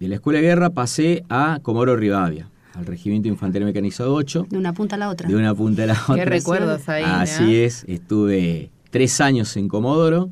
De 0.00 0.08
la 0.08 0.14
Escuela 0.14 0.38
de 0.38 0.46
Guerra 0.46 0.70
pasé 0.70 1.24
a 1.28 1.58
Comodoro 1.62 1.96
Rivadavia, 1.96 2.48
al 2.74 2.86
Regimiento 2.86 3.24
de 3.24 3.30
Infantería 3.30 3.66
Mecanizado 3.66 4.14
8. 4.14 4.46
De 4.48 4.56
una 4.56 4.72
punta 4.72 4.96
a 4.96 4.98
la 4.98 5.10
otra. 5.10 5.28
De 5.28 5.36
una 5.36 5.54
punta 5.54 5.82
a 5.82 5.86
la 5.86 6.00
otra. 6.00 6.14
Qué 6.14 6.24
recuerdos 6.24 6.88
ahí, 6.88 7.04
¿no? 7.04 7.14
Así 7.14 7.56
es, 7.56 7.84
estuve 7.88 8.70
tres 8.90 9.20
años 9.20 9.56
en 9.56 9.68
Comodoro 9.68 10.30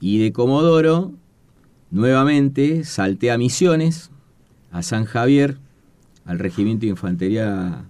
y 0.00 0.18
de 0.18 0.32
Comodoro 0.32 1.12
nuevamente 1.90 2.84
salté 2.84 3.30
a 3.30 3.38
Misiones, 3.38 4.10
a 4.70 4.82
San 4.82 5.04
Javier, 5.06 5.58
al 6.24 6.38
Regimiento 6.38 6.82
de 6.82 6.90
Infantería 6.90 7.84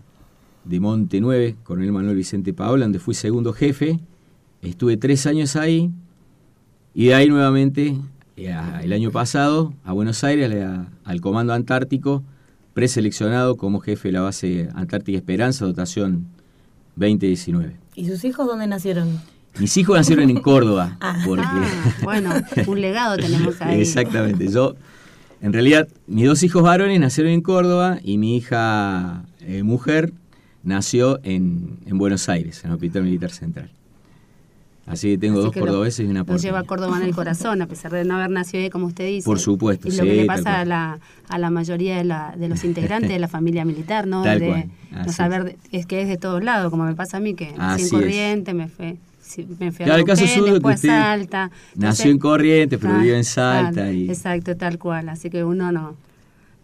de 0.65 0.81
Monte 0.81 1.21
9, 1.21 1.57
Coronel 1.65 1.93
Manuel 1.93 2.17
Vicente 2.17 2.53
Paola, 2.53 2.85
donde 2.85 2.99
fui 2.99 3.15
segundo 3.15 3.53
jefe. 3.53 3.99
Estuve 4.63 4.97
tres 4.97 5.27
años 5.27 5.57
ahí 5.57 5.91
y 6.95 7.07
de 7.07 7.15
ahí 7.15 7.29
nuevamente, 7.29 7.97
eh, 8.37 8.53
a- 8.53 8.81
el 8.83 8.93
año 8.93 9.11
pasado, 9.11 9.75
a 9.85 9.93
Buenos 9.93 10.23
Aires, 10.25 10.55
al 11.05 11.21
Comando 11.21 11.53
Antártico, 11.53 12.23
preseleccionado 12.75 13.57
como 13.57 13.81
jefe 13.81 14.09
de 14.09 14.13
la 14.13 14.21
base 14.23 14.69
Antártica 14.75 15.19
Esperanza, 15.19 15.65
dotación 15.67 16.27
2019. 16.97 17.77
¿Y 17.95 18.07
sus 18.07 18.25
hijos 18.25 18.47
dónde 18.47 18.67
nacieron? 18.67 19.21
Mis 19.59 19.77
hijos 19.77 19.97
nacieron 19.99 20.31
en 20.31 20.41
Córdoba, 20.41 20.99
porque... 21.27 21.45
Ah, 21.45 21.95
bueno, 22.03 22.31
un 22.67 22.81
legado 22.81 23.17
tenemos 23.17 23.61
ahí. 23.61 23.81
Exactamente. 23.81 24.49
Yo, 24.51 24.77
en 25.43 25.53
realidad, 25.53 25.89
mis 26.07 26.27
dos 26.27 26.43
hijos 26.43 26.63
varones 26.63 26.99
nacieron 27.01 27.33
en 27.33 27.43
Córdoba 27.43 27.99
y 28.03 28.17
mi 28.17 28.37
hija 28.37 29.25
eh, 29.41 29.63
mujer 29.63 30.13
nació 30.65 31.21
en, 31.23 31.79
en 31.87 31.99
Buenos 31.99 32.29
Aires, 32.29 32.63
en 32.65 32.71
el 32.71 32.75
Hospital 32.75 33.03
Militar 33.05 33.31
Central. 33.31 33.71
Así 34.85 35.11
que 35.13 35.19
tengo 35.19 35.37
Así 35.39 35.45
dos 35.45 35.53
que 35.53 35.61
lo- 35.61 35.67
cordobeses 35.67 36.01
y 36.07 36.11
una 36.11 36.21
Lo 36.21 36.27
porteña. 36.27 36.43
lleva 36.49 36.59
a 36.59 36.65
Córdoba 36.65 36.97
en 36.97 37.05
el 37.05 37.15
corazón, 37.15 37.63
a 37.63 37.67
pesar 37.69 37.93
de 37.93 38.05
no 38.05 38.17
haber 38.17 38.31
nacido 38.31 38.65
ahí, 38.65 38.69
como 38.71 38.87
usted 38.87 39.07
dice. 39.07 39.25
Por 39.25 39.39
supuesto, 39.39 39.87
Y 39.89 39.93
lo 39.93 40.03
sí, 40.03 40.09
que 40.09 40.17
le 40.17 40.25
pasa 40.27 40.61
a 40.61 40.65
la, 40.65 40.99
a 41.29 41.39
la 41.39 41.51
mayoría 41.51 41.97
de, 41.99 42.05
la, 42.05 42.35
de 42.37 42.49
los 42.49 42.65
integrantes 42.65 43.11
de 43.11 43.19
la 43.21 43.29
familia 43.37 43.65
militar, 43.65 44.09
¿no? 44.09 44.25
Tal 44.25 44.41
de 44.41 44.47
cual, 44.49 44.65
no 45.07 45.13
saber, 45.13 45.45
de- 45.45 45.57
es 45.71 45.87
que 45.87 46.03
es 46.03 46.09
de 46.09 46.17
todos 46.17 46.43
lados, 46.43 46.71
como 46.71 46.85
me 46.85 46.95
pasa 46.97 47.19
a 47.19 47.21
mí, 47.21 47.35
que 47.35 47.47
nací 47.53 47.57
en 47.59 47.61
Así 47.63 47.85
es. 47.85 47.91
Corriente, 47.93 48.55
me 48.55 48.69
sí, 49.21 49.47
me 49.61 49.71
fui 49.71 49.85
a 49.85 49.87
Claro, 49.87 50.01
el 50.01 50.05
caso 50.07 50.25
que 50.25 50.51
después 50.51 50.81
Salta. 50.81 51.51
nació 51.77 52.11
en 52.11 52.19
Corrientes, 52.19 52.79
pero 52.83 52.95
ah, 52.95 52.99
vivió 52.99 53.15
en 53.15 53.25
Salta 53.25 53.93
y- 53.93 54.09
Exacto, 54.09 54.57
tal 54.57 54.79
cual. 54.81 55.09
Así 55.11 55.31
que 55.31 55.45
uno 55.45 55.71
no... 55.71 55.95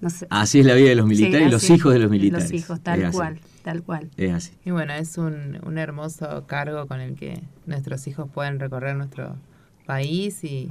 no 0.00 0.10
sé. 0.10 0.26
Así 0.28 0.58
es 0.58 0.66
la 0.66 0.74
vida 0.74 0.88
de 0.88 0.96
los 0.96 1.06
militares 1.06 1.38
Sí, 1.42 1.46
y 1.46 1.50
los 1.52 1.70
hijos 1.70 1.92
de 1.92 1.98
los 2.00 2.10
militares. 2.10 2.50
Los 2.50 2.60
hijos, 2.60 2.78
Es 2.78 2.82
tal 2.82 3.12
cual, 3.12 3.38
tal 3.68 3.82
cual. 3.82 4.08
Es 4.16 4.32
así. 4.32 4.52
Y 4.64 4.70
bueno, 4.70 4.94
es 4.94 5.18
un, 5.18 5.58
un 5.62 5.76
hermoso 5.76 6.44
cargo 6.46 6.86
con 6.86 7.00
el 7.00 7.16
que 7.16 7.42
nuestros 7.66 8.06
hijos 8.06 8.26
pueden 8.32 8.58
recorrer 8.60 8.96
nuestro 8.96 9.36
país 9.84 10.42
y, 10.42 10.70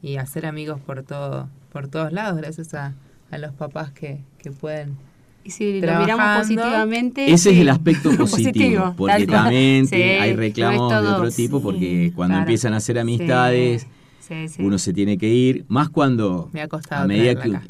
y 0.00 0.16
hacer 0.16 0.46
amigos 0.46 0.80
por 0.80 1.02
todo 1.02 1.50
por 1.70 1.88
todos 1.88 2.10
lados, 2.10 2.38
gracias 2.40 2.72
a, 2.72 2.94
a 3.30 3.36
los 3.36 3.52
papás 3.52 3.92
que, 3.92 4.20
que 4.38 4.50
pueden. 4.50 4.96
Y 5.44 5.50
si 5.50 5.74
lo 5.74 5.88
Trabajando. 5.88 6.14
miramos 6.16 6.38
positivamente... 6.38 7.30
Ese 7.30 7.50
es 7.50 7.58
el 7.58 7.68
aspecto 7.68 8.10
positivo, 8.16 8.82
tal 8.82 8.94
porque 8.96 9.26
también 9.26 9.86
Sí, 9.86 9.96
hay 10.02 10.34
reclamos 10.34 10.90
de 10.90 10.96
otro 11.08 11.30
tipo, 11.30 11.58
sí, 11.58 11.62
porque 11.62 12.12
cuando 12.16 12.32
claro. 12.32 12.42
empiezan 12.44 12.72
a 12.72 12.78
hacer 12.78 12.98
amistades, 12.98 13.86
Sí, 14.20 14.48
sí. 14.48 14.62
uno 14.62 14.78
se 14.78 14.94
tiene 14.94 15.18
que 15.18 15.28
ir, 15.28 15.66
más 15.68 15.90
cuando 15.90 16.48
Me 16.54 16.62
ha 16.62 16.68
costado 16.68 17.04
a 17.04 17.06
medida 17.06 17.34
que 17.34 17.48
acá. 17.56 17.62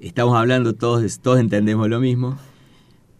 estamos 0.00 0.36
hablando 0.36 0.74
todos, 0.74 1.18
todos 1.18 1.40
entendemos 1.40 1.88
lo 1.88 1.98
mismo, 1.98 2.38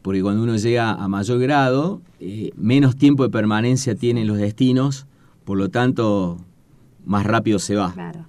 porque 0.06 0.22
cuando 0.22 0.44
uno 0.44 0.56
llega 0.56 0.92
a 0.92 1.08
mayor 1.08 1.40
grado, 1.40 2.00
eh, 2.20 2.52
menos 2.56 2.94
tiempo 2.94 3.24
de 3.24 3.28
permanencia 3.28 3.96
tienen 3.96 4.28
los 4.28 4.38
destinos, 4.38 5.04
por 5.44 5.58
lo 5.58 5.68
tanto, 5.68 6.38
más 7.04 7.26
rápido 7.26 7.58
se 7.58 7.74
va. 7.74 7.92
Claro. 7.92 8.24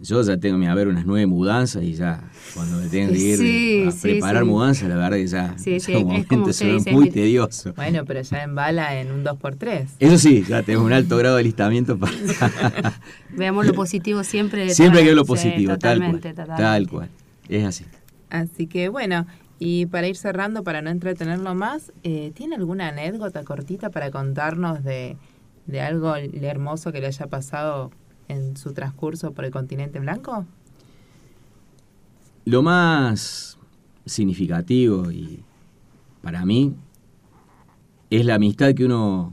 Yo 0.00 0.22
ya 0.22 0.38
tengo 0.38 0.58
que 0.58 0.66
haber 0.66 0.88
unas 0.88 1.04
nueve 1.04 1.26
mudanzas 1.26 1.82
y 1.82 1.92
ya 1.92 2.22
cuando 2.54 2.78
me 2.78 2.88
tengo 2.88 3.12
que 3.12 3.18
ir 3.18 3.36
Sí, 3.36 3.84
a 3.86 3.90
sí, 3.90 3.98
preparar 4.00 4.44
sí. 4.44 4.48
mudanzas, 4.48 4.88
la 4.88 4.94
verdad 4.96 5.18
que 5.18 5.26
ya 5.26 5.54
Sí, 5.58 5.78
sí, 5.78 5.92
en 5.92 5.98
es 6.12 6.22
un 6.22 6.24
como 6.24 6.40
momento 6.40 6.50
usted 6.50 6.52
se 6.54 6.66
ve 6.68 6.72
dice, 6.72 6.92
muy 6.92 7.10
tedioso. 7.10 7.74
Bueno, 7.74 8.04
pero 8.06 8.22
ya 8.22 8.42
embala 8.42 8.98
en 8.98 9.12
un 9.12 9.24
2x3. 9.26 9.86
Eso 9.98 10.16
sí, 10.16 10.42
ya 10.48 10.62
tenemos 10.62 10.86
un 10.86 10.94
alto 10.94 11.18
grado 11.18 11.34
de 11.36 11.40
alistamiento 11.42 11.98
para... 11.98 12.14
Veamos 13.36 13.66
lo 13.66 13.74
positivo 13.74 14.24
siempre. 14.24 14.64
de 14.64 14.74
Siempre 14.74 15.00
hay 15.00 15.04
que 15.04 15.10
ver 15.10 15.16
lo 15.18 15.26
positivo, 15.26 15.76
tal 15.76 15.98
cual. 15.98 16.18
totalmente, 16.18 16.32
Tal 16.56 16.88
cual. 16.88 17.08
Es 17.50 17.62
así. 17.66 17.84
Así 18.30 18.66
que 18.66 18.88
bueno, 18.88 19.26
y 19.58 19.86
para 19.86 20.08
ir 20.08 20.16
cerrando, 20.16 20.64
para 20.64 20.82
no 20.82 20.90
entretenerlo 20.90 21.54
más, 21.54 21.92
eh, 22.02 22.32
¿tiene 22.34 22.56
alguna 22.56 22.88
anécdota 22.88 23.44
cortita 23.44 23.90
para 23.90 24.10
contarnos 24.10 24.82
de, 24.82 25.16
de 25.66 25.80
algo 25.80 26.14
hermoso 26.16 26.92
que 26.92 27.00
le 27.00 27.06
haya 27.06 27.26
pasado 27.26 27.90
en 28.28 28.56
su 28.56 28.72
transcurso 28.72 29.32
por 29.32 29.44
el 29.44 29.50
continente 29.50 30.00
blanco? 30.00 30.46
Lo 32.44 32.62
más 32.62 33.58
significativo 34.04 35.10
y 35.10 35.42
para 36.22 36.44
mí 36.44 36.74
es 38.10 38.26
la 38.26 38.34
amistad 38.34 38.74
que 38.74 38.84
uno, 38.84 39.32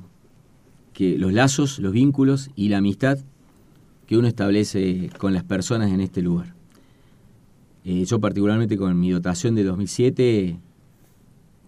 que 0.94 1.18
los 1.18 1.34
lazos, 1.34 1.80
los 1.80 1.92
vínculos 1.92 2.50
y 2.56 2.70
la 2.70 2.78
amistad 2.78 3.18
que 4.08 4.18
uno 4.18 4.28
establece 4.28 5.10
con 5.18 5.34
las 5.34 5.44
personas 5.44 5.92
en 5.92 6.02
este 6.02 6.22
lugar. 6.22 6.54
Eh, 7.84 8.06
yo 8.06 8.20
particularmente 8.20 8.78
con 8.78 9.00
mi 9.00 9.12
dotación 9.12 9.56
de 9.56 9.64
2007 9.64 10.60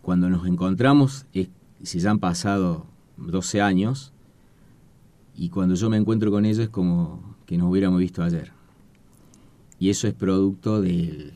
cuando 0.03 0.29
nos 0.29 0.45
encontramos, 0.45 1.25
es, 1.33 1.49
ya 1.81 2.11
han 2.11 2.19
pasado 2.19 2.85
12 3.17 3.61
años, 3.61 4.11
y 5.33 5.49
cuando 5.49 5.75
yo 5.75 5.89
me 5.89 5.97
encuentro 5.97 6.29
con 6.29 6.45
ellos 6.45 6.59
es 6.59 6.69
como 6.69 7.35
que 7.45 7.57
nos 7.57 7.71
hubiéramos 7.71 7.99
visto 7.99 8.21
ayer. 8.21 8.51
Y 9.79 9.89
eso 9.89 10.07
es 10.07 10.13
producto 10.13 10.81
de, 10.81 11.31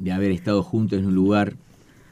de 0.00 0.12
haber 0.12 0.32
estado 0.32 0.64
juntos 0.64 0.98
en 0.98 1.06
un 1.06 1.14
lugar, 1.14 1.56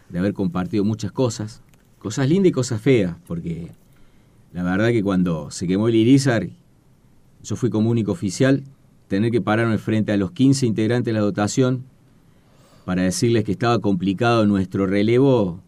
de 0.09 0.21
haber 0.21 0.33
compartido 0.33 0.85
muchas 0.85 1.11
cosas, 1.11 1.61
cosas 1.99 2.29
lindas 2.29 2.51
y 2.51 2.53
cosas 2.53 2.81
feas, 2.81 3.17
porque 3.27 3.73
la 4.53 4.63
verdad 4.63 4.89
que 4.91 5.03
cuando 5.03 5.51
se 5.51 5.67
quemó 5.67 5.89
el 5.89 5.97
Irizar, 5.97 6.49
yo 7.43 7.57
fui 7.57 7.69
como 7.69 7.91
único 7.91 8.13
oficial, 8.13 8.63
tener 9.09 9.33
que 9.33 9.41
pararme 9.41 9.79
frente 9.79 10.13
a 10.13 10.17
los 10.17 10.31
15 10.31 10.67
integrantes 10.67 11.07
de 11.07 11.13
la 11.19 11.25
dotación 11.25 11.85
para 12.87 13.03
decirles 13.03 13.43
que 13.43 13.51
estaba 13.51 13.81
complicado 13.81 14.47
nuestro 14.47 14.87
relevo, 14.87 15.61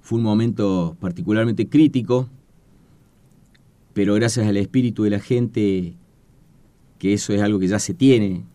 fue 0.00 0.16
un 0.16 0.24
momento 0.24 0.96
particularmente 0.98 1.68
crítico, 1.68 2.26
pero 3.92 4.14
gracias 4.14 4.46
al 4.46 4.56
espíritu 4.56 5.02
de 5.02 5.10
la 5.10 5.20
gente, 5.20 5.94
que 6.98 7.12
eso 7.12 7.34
es 7.34 7.42
algo 7.42 7.58
que 7.58 7.68
ya 7.68 7.78
se 7.78 7.92
tiene, 7.92 8.46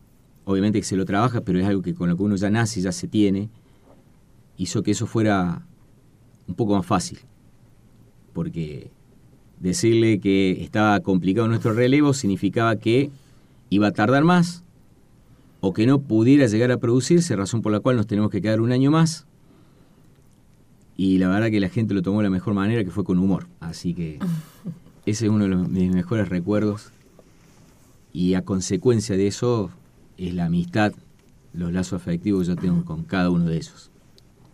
obviamente 0.44 0.80
que 0.80 0.88
se 0.88 0.96
lo 0.96 1.06
trabaja, 1.06 1.42
pero 1.42 1.60
es 1.60 1.68
algo 1.68 1.84
que 1.84 1.94
con 1.94 2.10
lo 2.10 2.18
que 2.18 2.24
uno 2.24 2.36
ya 2.36 2.50
nace 2.50 2.82
ya 2.82 2.92
se 2.92 3.08
tiene, 3.08 3.48
hizo 4.58 4.82
que 4.82 4.90
eso 4.90 5.06
fuera 5.06 5.62
un 6.48 6.56
poco 6.56 6.76
más 6.76 6.86
fácil, 6.86 7.20
porque 8.34 8.90
decirle 9.60 10.20
que 10.20 10.64
estaba 10.64 11.00
complicado 11.02 11.48
nuestro 11.48 11.74
relevo 11.74 12.16
significaba 12.16 12.76
que 12.78 13.12
iba 13.70 13.90
a 13.90 13.92
tardar 13.92 14.24
más 14.24 14.64
o 15.60 15.74
que 15.74 15.88
no 15.88 16.00
pudiera 16.02 16.46
llegar 16.48 16.72
a 16.72 16.78
producirse, 16.78 17.36
razón 17.36 17.62
por 17.62 17.72
la 17.72 17.80
cual 17.80 17.98
nos 17.98 18.08
tenemos 18.08 18.30
que 18.30 18.42
quedar 18.42 18.62
un 18.62 18.72
año 18.72 18.92
más. 18.92 19.26
Y 20.96 21.18
la 21.20 21.28
verdad 21.28 21.50
que 21.52 21.60
la 21.60 21.70
gente 21.70 21.94
lo 21.94 22.02
tomó 22.02 22.20
de 22.20 22.24
la 22.24 22.30
mejor 22.30 22.54
manera, 22.54 22.84
que 22.84 22.92
fue 22.92 23.04
con 23.04 23.20
humor. 23.20 23.48
Así 23.60 23.94
que 23.94 24.20
ese 25.06 25.26
es 25.26 25.32
uno 25.32 25.44
de, 25.44 25.50
los, 25.50 25.70
mis 25.70 25.94
mejores 25.94 26.30
recuerdos. 26.30 26.92
Y 28.14 28.34
a 28.34 28.44
consecuencia 28.44 29.16
de 29.16 29.28
eso 29.28 29.70
es 30.18 30.34
la 30.34 30.46
amistad, 30.46 30.94
los 31.54 31.72
lazos 31.72 32.02
afectivos 32.02 32.42
que 32.42 32.48
yo 32.48 32.56
tengo 32.56 32.84
con 32.84 33.04
cada 33.04 33.30
uno 33.30 33.46
de 33.46 33.58
ellos. 33.58 33.92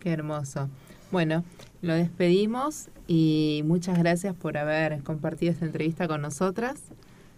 Qué 0.00 0.10
hermoso. 0.10 0.68
Bueno, 1.10 1.44
lo 1.80 1.94
despedimos 1.94 2.88
y 3.06 3.62
muchas 3.64 3.98
gracias 3.98 4.34
por 4.34 4.58
haber 4.58 5.02
compartido 5.02 5.52
esta 5.52 5.64
entrevista 5.64 6.08
con 6.08 6.20
nosotras. 6.20 6.82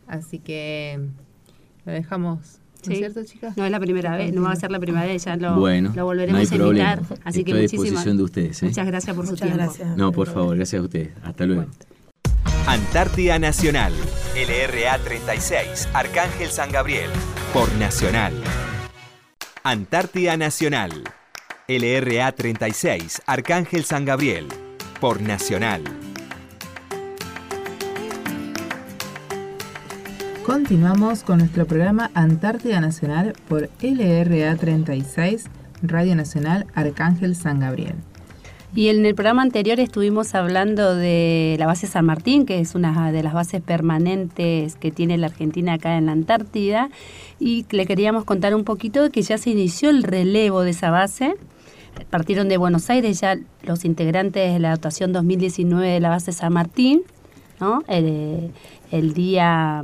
Así 0.06 0.38
que 0.38 1.00
lo 1.84 1.92
dejamos. 1.92 2.60
¿No 2.86 2.92
es 2.92 2.98
cierto, 2.98 3.24
chicas? 3.24 3.56
No 3.56 3.64
es 3.64 3.70
la 3.70 3.80
primera 3.80 4.16
vez, 4.16 4.32
no 4.32 4.42
va 4.42 4.52
a 4.52 4.56
ser 4.56 4.70
la 4.70 4.78
primera 4.80 5.04
vez, 5.06 5.24
ya 5.24 5.36
lo, 5.36 5.56
bueno, 5.56 5.92
lo 5.94 6.04
volveremos 6.04 6.32
no 6.50 6.56
hay 6.56 6.60
a 6.60 6.66
invitar. 6.68 6.98
problema. 7.00 7.22
Así 7.24 7.44
que 7.44 7.50
Estoy 7.50 7.58
a 7.58 7.62
muchísimas 7.62 7.84
disposición 7.90 8.16
de 8.16 8.22
ustedes. 8.22 8.62
¿eh? 8.62 8.66
Muchas 8.66 8.86
gracias 8.86 9.16
por 9.16 9.24
Muchas 9.24 9.38
su 9.38 9.44
tiempo. 9.44 9.62
gracias. 9.64 9.96
No, 9.96 10.12
por 10.12 10.28
favor, 10.28 10.56
gracias 10.56 10.80
a 10.80 10.84
ustedes. 10.84 11.10
Hasta 11.22 11.46
luego. 11.46 11.66
Antártida 12.66 13.38
Nacional, 13.38 13.92
LRA 14.34 14.98
36, 14.98 15.88
Arcángel 15.92 16.48
San 16.50 16.72
Gabriel, 16.72 17.10
por 17.52 17.72
Nacional. 17.76 18.32
Antártida 19.62 20.36
Nacional, 20.36 21.04
LRA 21.68 22.32
36, 22.32 23.22
Arcángel 23.26 23.84
San 23.84 24.04
Gabriel, 24.04 24.46
por 25.00 25.20
Nacional. 25.20 25.82
Continuamos 30.46 31.24
con 31.24 31.38
nuestro 31.38 31.66
programa 31.66 32.12
Antártida 32.14 32.80
Nacional 32.80 33.32
por 33.48 33.68
LRA 33.82 34.54
36, 34.54 35.46
Radio 35.82 36.14
Nacional 36.14 36.66
Arcángel 36.72 37.34
San 37.34 37.58
Gabriel. 37.58 37.96
Y 38.72 38.86
en 38.86 39.04
el 39.04 39.16
programa 39.16 39.42
anterior 39.42 39.80
estuvimos 39.80 40.36
hablando 40.36 40.94
de 40.94 41.56
la 41.58 41.66
base 41.66 41.88
San 41.88 42.04
Martín, 42.04 42.46
que 42.46 42.60
es 42.60 42.76
una 42.76 43.10
de 43.10 43.24
las 43.24 43.34
bases 43.34 43.60
permanentes 43.60 44.76
que 44.76 44.92
tiene 44.92 45.18
la 45.18 45.26
Argentina 45.26 45.72
acá 45.72 45.98
en 45.98 46.06
la 46.06 46.12
Antártida, 46.12 46.90
y 47.40 47.66
le 47.70 47.84
queríamos 47.84 48.22
contar 48.22 48.54
un 48.54 48.62
poquito 48.62 49.10
que 49.10 49.22
ya 49.22 49.38
se 49.38 49.50
inició 49.50 49.90
el 49.90 50.04
relevo 50.04 50.60
de 50.60 50.70
esa 50.70 50.90
base. 50.90 51.34
Partieron 52.08 52.48
de 52.48 52.56
Buenos 52.56 52.88
Aires 52.88 53.18
ya 53.18 53.36
los 53.64 53.84
integrantes 53.84 54.52
de 54.52 54.60
la 54.60 54.70
dotación 54.70 55.12
2019 55.12 55.88
de 55.88 55.98
la 55.98 56.10
base 56.10 56.30
San 56.30 56.52
Martín, 56.52 57.02
¿no? 57.58 57.82
el, 57.88 58.52
el 58.92 59.12
día 59.12 59.82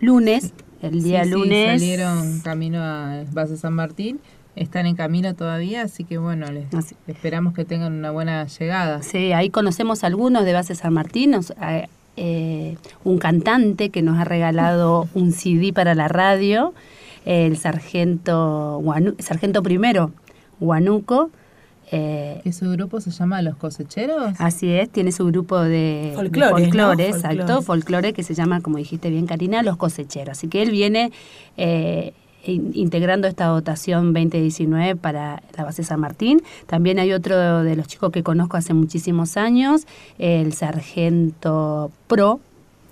lunes, 0.00 0.52
el 0.82 1.02
día 1.02 1.24
Sí, 1.24 1.30
sí, 1.30 1.34
lunes. 1.34 1.80
salieron 1.80 2.40
camino 2.40 2.82
a 2.82 3.24
Base 3.32 3.56
San 3.56 3.74
Martín, 3.74 4.20
están 4.56 4.86
en 4.86 4.96
camino 4.96 5.34
todavía, 5.34 5.82
así 5.82 6.04
que 6.04 6.18
bueno, 6.18 6.46
les 6.50 6.72
Así. 6.74 6.96
esperamos 7.06 7.54
que 7.54 7.64
tengan 7.64 7.92
una 7.92 8.10
buena 8.10 8.46
llegada. 8.46 9.02
Sí, 9.02 9.32
ahí 9.32 9.50
conocemos 9.50 10.02
algunos 10.04 10.44
de 10.44 10.52
Base 10.52 10.74
San 10.74 10.92
Martín, 10.92 11.32
nos- 11.32 11.50
eh, 11.62 11.86
eh, 12.16 12.76
un 13.04 13.18
cantante 13.18 13.90
que 13.90 14.02
nos 14.02 14.18
ha 14.18 14.24
regalado 14.24 15.08
un 15.14 15.32
CD 15.32 15.72
para 15.72 15.94
la 15.94 16.08
radio, 16.08 16.74
el 17.24 17.56
sargento, 17.56 18.80
Guanu- 18.82 19.14
sargento 19.20 19.62
primero, 19.62 20.12
Huanuco. 20.60 21.30
Eh, 21.92 22.40
¿Y 22.44 22.52
su 22.52 22.70
grupo 22.70 23.00
se 23.00 23.10
llama 23.10 23.42
Los 23.42 23.56
Cosecheros? 23.56 24.34
Así 24.38 24.70
es, 24.70 24.88
tiene 24.90 25.10
su 25.12 25.26
grupo 25.26 25.58
de 25.60 26.12
Folclore, 26.14 26.46
de 26.46 26.60
folclore, 26.66 27.08
¿no? 27.10 27.16
exacto, 27.16 27.36
Folclore. 27.38 27.62
folclore 27.64 28.12
que 28.12 28.22
se 28.22 28.34
llama, 28.34 28.60
como 28.60 28.78
dijiste 28.78 29.10
bien 29.10 29.26
Karina, 29.26 29.62
Los 29.62 29.76
Cosecheros. 29.76 30.38
Así 30.38 30.48
que 30.48 30.62
él 30.62 30.70
viene 30.70 31.10
eh, 31.56 32.12
in- 32.44 32.70
integrando 32.74 33.26
esta 33.26 33.46
dotación 33.46 34.12
2019 34.12 34.94
para 34.96 35.42
la 35.56 35.64
base 35.64 35.82
San 35.82 35.98
Martín. 36.00 36.42
También 36.66 36.98
hay 37.00 37.12
otro 37.12 37.62
de 37.64 37.74
los 37.76 37.88
chicos 37.88 38.12
que 38.12 38.22
conozco 38.22 38.56
hace 38.56 38.72
muchísimos 38.72 39.36
años, 39.36 39.86
el 40.18 40.52
sargento 40.52 41.90
Pro, 42.06 42.40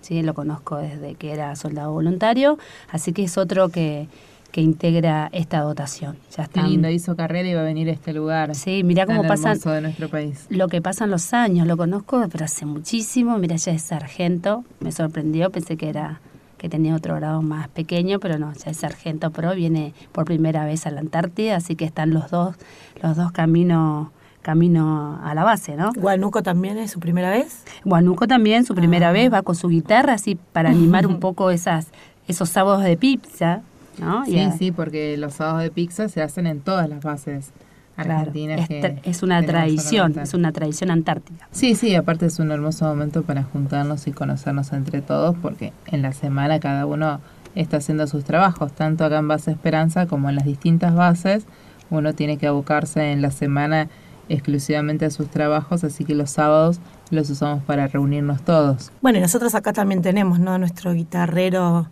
¿sí? 0.01 0.23
lo 0.23 0.35
conozco 0.35 0.77
desde 0.77 1.15
que 1.15 1.33
era 1.33 1.55
soldado 1.57 1.93
voluntario, 1.93 2.59
así 2.91 3.13
que 3.13 3.25
es 3.25 3.39
otro 3.39 3.69
que, 3.69 4.09
que 4.51 4.61
integra 4.63 5.29
esta 5.33 5.61
dotación. 5.61 6.17
Ya 6.31 6.37
Qué 6.37 6.43
están- 6.43 6.71
lindo, 6.71 6.89
hizo 6.89 7.15
carrera 7.17 7.49
y 7.49 7.55
va 7.55 7.61
a 7.61 7.65
venir 7.65 7.89
a 7.89 7.93
este 7.93 8.13
lugar. 8.15 8.55
Sí, 8.55 8.83
mirá 8.83 9.05
cómo 9.07 9.23
pasan 9.25 9.53
hermoso 9.53 9.71
de 9.73 9.81
nuestro 9.83 10.09
país. 10.09 10.47
lo 10.49 10.69
que 10.69 10.81
pasan 10.81 11.11
los 11.11 11.35
años, 11.35 11.67
lo 11.67 11.77
conozco, 11.77 12.25
pero 12.33 12.45
hace 12.47 12.65
muchísimo. 12.65 13.37
Mira, 13.39 13.57
ya 13.57 13.73
es 13.73 13.83
sargento, 13.83 14.65
me 14.81 14.91
sorprendió, 14.93 15.51
pensé 15.51 15.77
que 15.77 15.89
era 15.91 16.21
que 16.57 16.69
tenía 16.69 16.97
otro 16.97 17.15
grado 17.15 17.41
más 17.41 17.69
pequeño, 17.69 18.19
pero 18.19 18.37
no, 18.39 18.53
ya 18.53 18.71
es 18.73 18.79
sargento 18.79 19.31
pro, 19.31 19.55
viene 19.55 19.95
por 20.11 20.25
primera 20.25 20.65
vez 20.65 20.87
a 20.87 20.91
la 20.91 21.01
Antártida, 21.01 21.55
así 21.57 21.77
que 21.77 21.85
están 21.85 22.11
los 22.11 22.31
dos, 22.33 22.57
los 23.01 23.17
dos 23.17 23.31
caminos 23.31 24.09
camino 24.43 25.21
a 25.23 25.35
la 25.35 25.45
base, 25.45 25.77
¿no? 25.77 25.93
Guanuco 25.95 26.43
también 26.43 26.79
es 26.79 26.91
su 26.91 27.01
primera 27.01 27.31
vez. 27.31 27.65
Guanuco 27.85 28.27
también, 28.27 28.65
su 28.65 28.75
primera 28.75 29.11
Ah. 29.11 29.13
vez, 29.13 29.33
va 29.33 29.43
con 29.43 29.55
su 29.55 29.69
guitarra, 29.69 30.15
así 30.15 30.37
para 30.53 30.71
animar 30.71 31.07
un 31.07 31.21
poco 31.21 31.51
esas, 31.51 31.89
esos 32.27 32.49
sábados 32.49 32.83
de 32.83 32.97
pizza, 32.97 33.61
¿no? 34.01 34.25
Sí, 34.25 34.39
sí, 34.59 34.73
porque 34.73 35.17
los 35.17 35.35
sábados 35.35 35.63
de 35.63 35.71
pizza 35.71 36.09
se 36.09 36.23
hacen 36.23 36.47
en 36.47 36.61
todas 36.61 36.89
las 36.89 37.03
bases 37.03 37.51
claro, 37.97 38.21
argentinas. 38.21 38.71
es, 38.71 38.93
es 39.03 39.23
una 39.23 39.43
tradición, 39.45 40.19
es 40.19 40.35
una 40.35 40.53
tradición 40.53 40.91
antártica. 40.91 41.49
Sí, 41.51 41.75
sí, 41.75 41.95
aparte 41.95 42.27
es 42.27 42.39
un 42.39 42.51
hermoso 42.51 42.85
momento 42.87 43.23
para 43.23 43.43
juntarnos 43.43 44.07
y 44.07 44.13
conocernos 44.13 44.73
entre 44.73 45.03
todos, 45.03 45.37
porque 45.41 45.73
en 45.87 46.03
la 46.03 46.13
semana 46.13 46.61
cada 46.61 46.87
uno 46.87 47.21
está 47.55 47.79
haciendo 47.79 48.07
sus 48.07 48.25
trabajos, 48.25 48.73
tanto 48.73 49.05
acá 49.05 49.19
en 49.19 49.29
Base 49.29 49.51
Esperanza 49.51 50.07
como 50.07 50.29
en 50.29 50.37
las 50.37 50.45
distintas 50.45 50.95
bases. 50.95 51.45
Uno 51.91 52.13
tiene 52.13 52.37
que 52.37 52.47
abocarse 52.47 53.13
en 53.13 53.23
la 53.23 53.31
semana 53.31 53.89
exclusivamente 54.29 55.07
a 55.07 55.11
sus 55.11 55.29
trabajos, 55.29 55.85
así 55.85 56.05
que 56.05 56.15
los 56.15 56.31
sábados 56.31 56.81
los 57.11 57.31
usamos 57.31 57.63
para 57.65 57.87
reunirnos 57.87 58.43
todos. 58.43 58.93
Bueno, 59.01 59.19
y 59.19 59.23
nosotros 59.23 59.55
acá 59.55 59.73
también 59.73 60.03
tenemos, 60.03 60.39
¿no? 60.39 60.59
Nuestro 60.59 60.93
guitarrero 60.93 61.89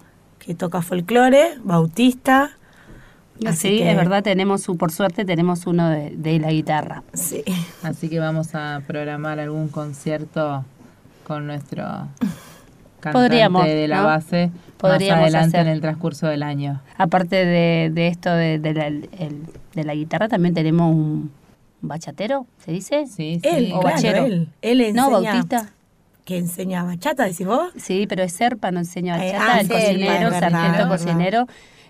que 0.46 0.54
toca 0.54 0.80
folclore, 0.82 1.58
Bautista. 1.64 2.52
Así 3.44 3.68
sí, 3.68 3.78
que- 3.78 3.90
es 3.90 3.96
verdad, 3.96 4.22
tenemos 4.22 4.62
su, 4.62 4.76
por 4.78 4.90
suerte 4.92 5.24
tenemos 5.26 5.66
uno 5.66 5.90
de, 5.90 6.10
de 6.16 6.38
la 6.38 6.50
guitarra. 6.52 7.02
Sí. 7.12 7.42
Así 7.82 8.08
que 8.08 8.18
vamos 8.18 8.54
a 8.54 8.80
programar 8.86 9.38
algún 9.40 9.68
concierto 9.68 10.64
con 11.26 11.46
nuestro 11.46 11.82
cantante 13.00 13.12
Podríamos, 13.12 13.64
de 13.66 13.88
la 13.88 13.96
¿no? 13.98 14.04
base 14.04 14.50
Podríamos 14.78 15.20
más 15.20 15.34
adelante 15.34 15.56
hacer. 15.58 15.66
en 15.66 15.72
el 15.74 15.80
transcurso 15.80 16.26
del 16.28 16.42
año. 16.42 16.80
Aparte 16.96 17.36
de, 17.44 17.90
de 17.92 18.08
esto 18.08 18.30
de, 18.32 18.58
de 18.58 18.72
la, 18.74 18.86
el- 18.86 19.42
de 19.74 19.84
la 19.84 19.94
guitarra, 19.94 20.28
también 20.28 20.54
tenemos 20.54 20.90
un 20.94 21.30
bachatero, 21.82 22.46
¿se 22.64 22.72
dice? 22.72 23.06
Sí, 23.06 23.40
sí. 23.42 23.48
Él, 23.48 23.72
o 23.74 23.80
claro, 23.80 23.94
bachero. 23.96 24.24
él. 24.24 24.48
Él 24.62 24.80
enseña, 24.80 25.02
No, 25.02 25.10
Bautista. 25.10 25.70
Que 26.26 26.36
enseña 26.36 26.82
bachata, 26.82 27.24
decís 27.24 27.46
vos. 27.46 27.72
Sí, 27.76 28.06
pero 28.08 28.24
es 28.24 28.32
Serpa, 28.32 28.72
no 28.72 28.80
enseña 28.80 29.16
Eh, 29.24 29.32
bachata, 29.32 29.54
ah, 29.54 29.60
el 29.60 29.68
cocinero, 29.68 30.30
verdad, 30.30 30.50
sargento 30.50 30.88
cocinero, 30.88 31.46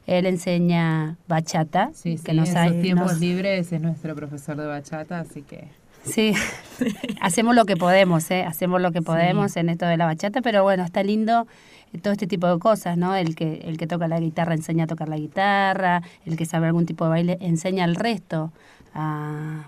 él 0.06 0.26
enseña 0.26 1.16
bachata, 1.26 1.90
Sí, 1.94 2.18
sí, 2.18 2.22
que 2.22 2.34
nos 2.34 2.50
en 2.50 2.68
sus 2.68 2.82
tiempos 2.82 3.12
nos- 3.12 3.20
libres 3.20 3.72
es 3.72 3.80
nuestro 3.80 4.14
profesor 4.14 4.56
de 4.58 4.66
bachata, 4.66 5.20
así 5.20 5.40
que 5.42 5.68
Sí, 6.04 6.34
hacemos 7.20 7.56
lo 7.56 7.64
que 7.64 7.76
podemos, 7.76 8.30
¿eh? 8.30 8.44
hacemos 8.44 8.80
lo 8.80 8.92
que 8.92 9.02
podemos 9.02 9.56
en 9.56 9.70
esto 9.70 9.86
de 9.86 9.96
la 9.96 10.04
bachata, 10.04 10.42
pero 10.42 10.62
bueno, 10.62 10.84
está 10.84 11.02
lindo 11.02 11.46
eh, 11.94 11.98
todo 11.98 12.12
este 12.12 12.26
tipo 12.26 12.46
de 12.46 12.58
cosas, 12.60 12.98
¿no? 12.98 13.16
El 13.16 13.34
que, 13.34 13.62
el 13.64 13.78
que 13.78 13.86
toca 13.86 14.06
la 14.06 14.20
guitarra 14.20 14.52
enseña 14.54 14.84
a 14.84 14.86
tocar 14.86 15.08
la 15.08 15.16
guitarra, 15.16 16.02
el 16.26 16.36
que 16.36 16.44
sabe 16.44 16.66
algún 16.66 16.84
tipo 16.84 17.04
de 17.04 17.10
baile 17.10 17.38
enseña 17.40 17.84
al 17.84 17.96
resto 17.96 18.52
a, 18.94 19.64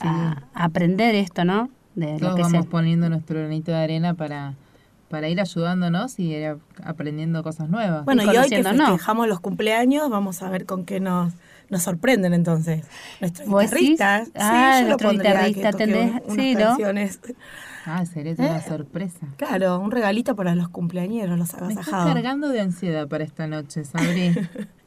a, 0.00 0.42
aprender 0.54 1.16
esto, 1.16 1.44
¿no? 1.44 1.68
De 1.98 2.18
lo 2.20 2.36
que 2.36 2.42
vamos 2.42 2.66
poniendo 2.66 3.08
nuestro 3.08 3.40
granito 3.40 3.72
de 3.72 3.78
arena 3.78 4.14
para, 4.14 4.54
para 5.08 5.28
ir 5.28 5.40
ayudándonos 5.40 6.18
y 6.20 6.32
ir 6.32 6.56
aprendiendo 6.84 7.42
cosas 7.42 7.68
nuevas. 7.68 8.04
Bueno, 8.04 8.22
y, 8.22 8.36
hoy 8.36 8.48
que 8.48 8.62
festejamos 8.62 9.26
los 9.26 9.40
cumpleaños, 9.40 10.08
vamos 10.08 10.42
a 10.42 10.48
ver 10.48 10.64
con 10.64 10.84
qué 10.84 11.00
nos, 11.00 11.32
nos 11.70 11.82
sorprenden 11.82 12.34
entonces. 12.34 12.86
Nuestros 13.20 13.48
guitarristas. 13.48 14.30
Ah, 14.36 14.80
nuestro 14.86 15.10
guitarrista, 15.10 15.72
sí, 15.72 16.54
¿no? 16.54 16.76
Ah, 17.84 18.06
sería 18.06 18.34
una 18.38 18.58
¿Eh? 18.58 18.62
sorpresa. 18.68 19.26
Claro, 19.36 19.80
un 19.80 19.90
regalito 19.90 20.36
para 20.36 20.54
los 20.54 20.68
cumpleañeros, 20.68 21.36
los 21.36 21.52
agasajados. 21.54 22.06
Me 22.06 22.14
cargando 22.14 22.48
de 22.48 22.60
ansiedad 22.60 23.08
para 23.08 23.24
esta 23.24 23.48
noche, 23.48 23.84
Sabri. 23.84 24.36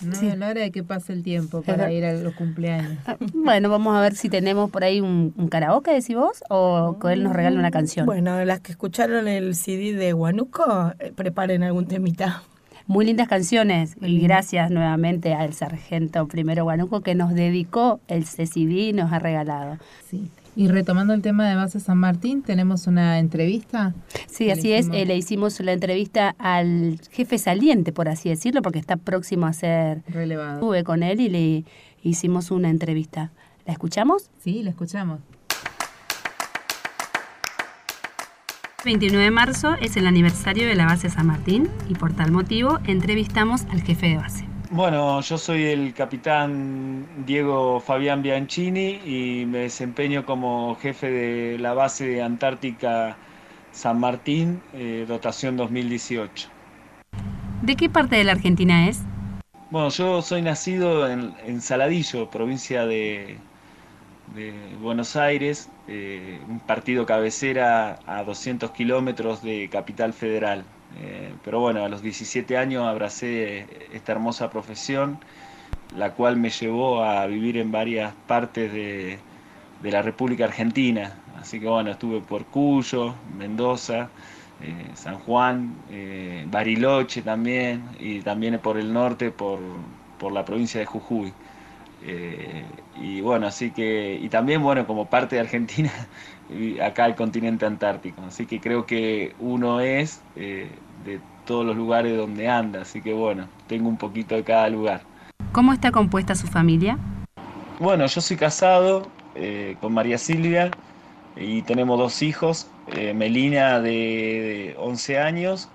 No 0.00 0.14
sí. 0.14 0.30
la 0.36 0.48
hora 0.48 0.60
de 0.60 0.70
que 0.70 0.82
pase 0.82 1.12
el 1.12 1.22
tiempo 1.22 1.62
para 1.62 1.90
ir 1.92 2.04
a 2.04 2.12
los 2.12 2.34
cumpleaños. 2.34 2.98
Ah, 3.06 3.16
bueno, 3.34 3.68
vamos 3.68 3.96
a 3.96 4.00
ver 4.00 4.14
si 4.14 4.28
tenemos 4.28 4.70
por 4.70 4.84
ahí 4.84 5.00
un, 5.00 5.32
karaoke, 5.50 5.92
decís 5.92 6.16
vos, 6.16 6.42
o 6.48 6.98
que 7.00 7.12
él 7.12 7.24
nos 7.24 7.34
regale 7.34 7.58
una 7.58 7.70
canción. 7.70 8.06
Bueno, 8.06 8.44
las 8.44 8.60
que 8.60 8.72
escucharon 8.72 9.28
el 9.28 9.54
CD 9.54 9.94
de 9.94 10.14
Huanuco, 10.14 10.92
eh, 10.98 11.12
preparen 11.14 11.62
algún 11.62 11.86
temita. 11.86 12.42
Muy 12.86 13.04
lindas 13.04 13.28
canciones 13.28 13.96
y 14.00 14.18
gracias 14.20 14.70
nuevamente 14.70 15.34
al 15.34 15.52
sargento 15.52 16.26
primero 16.26 16.64
Huanuco 16.64 17.02
que 17.02 17.14
nos 17.14 17.34
dedicó 17.34 18.00
el 18.08 18.24
CD 18.24 18.88
y 18.88 18.92
nos 18.94 19.12
ha 19.12 19.18
regalado. 19.18 19.76
Sí. 20.08 20.30
Y 20.58 20.66
retomando 20.66 21.14
el 21.14 21.22
tema 21.22 21.48
de 21.48 21.54
Base 21.54 21.78
San 21.78 21.98
Martín, 21.98 22.42
tenemos 22.42 22.88
una 22.88 23.20
entrevista. 23.20 23.94
Sí, 24.26 24.50
así 24.50 24.72
es. 24.72 24.88
Eh, 24.92 25.06
le 25.06 25.16
hicimos 25.16 25.60
la 25.60 25.72
entrevista 25.72 26.34
al 26.36 27.00
jefe 27.12 27.38
saliente, 27.38 27.92
por 27.92 28.08
así 28.08 28.28
decirlo, 28.28 28.60
porque 28.60 28.80
está 28.80 28.96
próximo 28.96 29.46
a 29.46 29.52
ser 29.52 30.02
relevado. 30.08 30.54
Estuve 30.54 30.82
con 30.82 31.04
él 31.04 31.20
y 31.20 31.28
le 31.28 31.64
hicimos 32.02 32.50
una 32.50 32.70
entrevista. 32.70 33.30
¿La 33.66 33.72
escuchamos? 33.72 34.32
Sí, 34.40 34.64
la 34.64 34.70
escuchamos. 34.70 35.20
29 38.84 39.24
de 39.26 39.30
marzo 39.30 39.76
es 39.80 39.96
el 39.96 40.08
aniversario 40.08 40.66
de 40.66 40.74
la 40.74 40.86
base 40.86 41.08
San 41.08 41.28
Martín 41.28 41.68
y 41.88 41.94
por 41.94 42.14
tal 42.14 42.32
motivo 42.32 42.80
entrevistamos 42.84 43.64
al 43.70 43.82
jefe 43.82 44.08
de 44.08 44.16
base. 44.16 44.57
Bueno, 44.70 45.22
yo 45.22 45.38
soy 45.38 45.64
el 45.64 45.94
capitán 45.94 47.06
Diego 47.24 47.80
Fabián 47.80 48.20
Bianchini 48.22 49.00
y 49.02 49.46
me 49.46 49.60
desempeño 49.60 50.26
como 50.26 50.76
jefe 50.76 51.10
de 51.10 51.58
la 51.58 51.72
base 51.72 52.22
antártica 52.22 53.16
San 53.72 53.98
Martín, 53.98 54.60
eh, 54.74 55.06
dotación 55.08 55.56
2018. 55.56 56.50
¿De 57.62 57.76
qué 57.76 57.88
parte 57.88 58.16
de 58.16 58.24
la 58.24 58.32
Argentina 58.32 58.88
es? 58.88 59.00
Bueno, 59.70 59.88
yo 59.88 60.20
soy 60.20 60.42
nacido 60.42 61.08
en, 61.08 61.60
Saladillo, 61.62 62.30
provincia 62.30 62.84
de, 62.84 63.38
Buenos 64.80 65.16
Aires, 65.16 65.68
eh, 65.88 66.40
un 66.48 66.60
partido 66.60 67.06
cabecera 67.06 67.98
a 68.06 68.22
200 68.24 68.70
kilómetros 68.72 69.42
de 69.42 69.68
Capital 69.70 70.12
Federal. 70.12 70.64
Eh, 71.00 71.32
pero 71.44 71.60
bueno, 71.60 71.84
a 71.84 71.88
los 71.88 72.02
17 72.02 72.56
años 72.56 72.84
abracé 72.84 73.66
esta 73.92 74.12
hermosa 74.12 74.50
profesión, 74.50 75.18
la 75.96 76.12
cual 76.12 76.36
me 76.36 76.50
llevó 76.50 77.02
a 77.02 77.26
vivir 77.26 77.56
en 77.56 77.72
varias 77.72 78.14
partes 78.26 78.72
de, 78.72 79.18
la 79.82 80.02
República 80.02 80.44
Argentina. 80.44 81.14
Así 81.40 81.58
que 81.58 81.66
bueno, 81.66 81.90
estuve 81.90 82.20
por 82.20 82.44
Cuyo, 82.46 83.14
Mendoza, 83.36 84.10
eh, 84.60 84.74
San 84.94 85.18
Juan, 85.20 85.74
Bariloche 86.50 87.22
también, 87.22 87.82
y 87.98 88.20
también 88.20 88.58
por 88.58 88.78
el 88.78 88.92
norte, 88.92 89.30
por, 89.30 89.60
por 90.18 90.32
la 90.32 90.44
provincia 90.44 90.80
de 90.80 90.86
Jujuy. 90.86 91.32
Y 93.00 93.20
bueno, 93.20 93.46
así 93.46 93.70
que, 93.70 94.18
y 94.20 94.28
también 94.28 94.62
bueno, 94.62 94.86
como 94.86 95.06
parte 95.06 95.36
de 95.36 95.40
Argentina, 95.42 95.92
acá 96.82 97.06
el 97.06 97.14
continente 97.14 97.66
antártico. 97.66 98.22
Así 98.22 98.46
que 98.46 98.60
creo 98.60 98.86
que 98.86 99.34
uno 99.38 99.80
es 99.80 100.22
eh, 100.36 100.70
de 101.04 101.20
todos 101.44 101.64
los 101.64 101.76
lugares 101.76 102.16
donde 102.16 102.48
anda, 102.48 102.82
así 102.82 103.00
que 103.00 103.12
bueno, 103.12 103.48
tengo 103.66 103.88
un 103.88 103.96
poquito 103.96 104.34
de 104.34 104.44
cada 104.44 104.68
lugar. 104.68 105.02
¿Cómo 105.52 105.72
está 105.72 105.90
compuesta 105.90 106.34
su 106.34 106.46
familia? 106.46 106.98
Bueno, 107.78 108.06
yo 108.06 108.20
soy 108.20 108.36
casado 108.36 109.08
eh, 109.34 109.76
con 109.80 109.94
María 109.94 110.18
Silvia 110.18 110.70
y 111.36 111.62
tenemos 111.62 111.98
dos 111.98 112.22
hijos, 112.22 112.68
eh, 112.88 113.14
Melina 113.14 113.80
de 113.80 114.74
11 114.78 115.18
años 115.18 115.68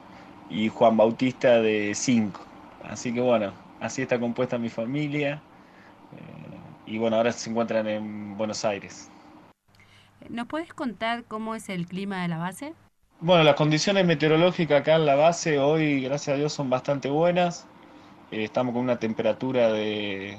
y 0.50 0.68
Juan 0.68 0.98
Bautista 0.98 1.62
de 1.62 1.94
5. 1.96 2.40
Así 2.88 3.14
que 3.14 3.22
bueno, 3.22 3.54
así 3.80 4.02
está 4.02 4.20
compuesta 4.20 4.58
mi 4.58 4.70
familia 4.70 5.42
y 6.94 7.00
bueno, 7.00 7.16
ahora 7.16 7.32
se 7.32 7.50
encuentran 7.50 7.88
en 7.88 8.38
Buenos 8.38 8.64
Aires. 8.64 9.10
¿Nos 10.30 10.46
puedes 10.46 10.76
contar 10.76 11.24
cómo 11.24 11.56
es 11.56 11.70
el 11.70 11.88
clima 11.88 12.22
de 12.22 12.28
la 12.28 12.38
base? 12.38 12.76
Bueno, 13.20 13.44
las 13.44 13.56
condiciones 13.56 14.06
meteorológicas 14.06 14.82
acá 14.82 14.98
en 14.98 15.08
la 15.08 15.16
base 15.16 15.58
hoy, 15.58 16.04
gracias 16.04 16.36
a 16.36 16.38
Dios, 16.38 16.54
son 16.54 16.70
bastante 16.70 17.10
buenas. 17.10 17.66
Eh, 18.30 18.44
estamos 18.44 18.74
con 18.74 18.84
una 18.84 19.00
temperatura 19.00 19.74
de, 19.74 20.38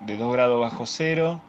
2 0.00 0.32
grados 0.32 0.60
bajo 0.60 0.86
cero, 0.86 1.40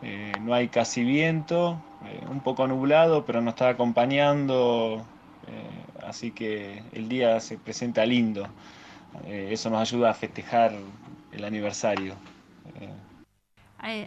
eh, 0.00 0.32
no 0.40 0.54
hay 0.54 0.68
casi 0.68 1.04
viento, 1.04 1.78
eh, 2.06 2.24
un 2.30 2.40
poco 2.40 2.66
nublado, 2.66 3.26
pero 3.26 3.42
nos 3.42 3.52
está 3.52 3.68
acompañando, 3.68 5.04
así 6.06 6.30
que 6.30 6.82
el 6.92 7.08
día 7.10 7.38
se 7.40 7.58
presenta 7.58 8.06
lindo. 8.06 8.46
eso 9.26 9.68
nos 9.68 9.80
ayuda 9.80 10.10
a 10.10 10.14
festejar 10.14 10.72
el 11.32 11.44
aniversario. 11.44 12.14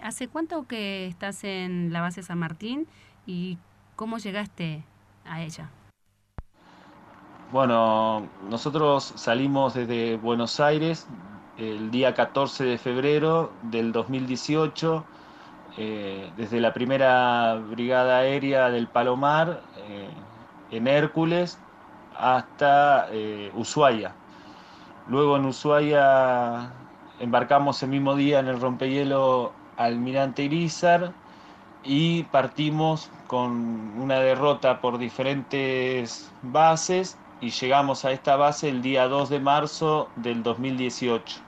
¿Hace 0.04 0.28
cuánto 0.28 0.68
que 0.68 1.08
estás 1.08 1.44
en 1.44 1.92
la 1.92 2.02
base 2.02 2.24
San 2.24 2.40
Martín 2.40 2.88
¿Y 3.26 3.58
cómo 3.96 4.18
llegaste 4.18 4.84
a 5.26 5.42
ella? 5.42 5.70
Bueno, 7.52 8.28
nosotros 8.50 9.14
salimos 9.16 9.76
desde 9.76 10.18
Buenos 10.18 10.60
Aires 10.60 11.08
el 11.58 11.92
día 11.92 12.14
14 12.14 12.64
de 12.64 12.78
febrero 12.78 13.52
del 13.62 13.92
2018, 13.92 15.06
eh, 15.78 16.32
desde 16.36 16.60
la 16.60 16.74
primera 16.74 17.56
brigada 17.56 18.18
aérea 18.18 18.70
del 18.70 18.88
Palomar 18.88 19.62
eh, 19.88 20.10
en 20.72 20.88
Hércules 20.88 21.60
hasta 22.18 23.08
eh, 23.12 23.52
Ushuaia. 23.56 24.16
Luego 25.08 25.38
en 25.38 25.46
Ushuaia 25.46 26.72
embarcamos 27.20 27.82
el 27.84 27.90
mismo 27.90 28.16
día 28.16 28.40
en 28.40 28.48
el 28.48 28.60
rompehielo 28.60 29.54
Almirante 29.78 30.44
Irizar 30.44 31.14
y 31.84 32.24
partimos 32.24 33.10
con 33.28 33.52
una 34.00 34.20
derrota 34.20 34.80
por 34.80 34.98
diferentes 34.98 36.32
bases 36.42 37.18
y 37.42 37.50
llegamos 37.50 38.06
a 38.06 38.12
esta 38.12 38.36
base 38.36 38.70
el 38.70 38.82
día 38.82 39.08
2 39.08 39.30
de 39.30 39.40
marzo 39.40 40.10
del 40.16 40.44
2018. 40.44 41.42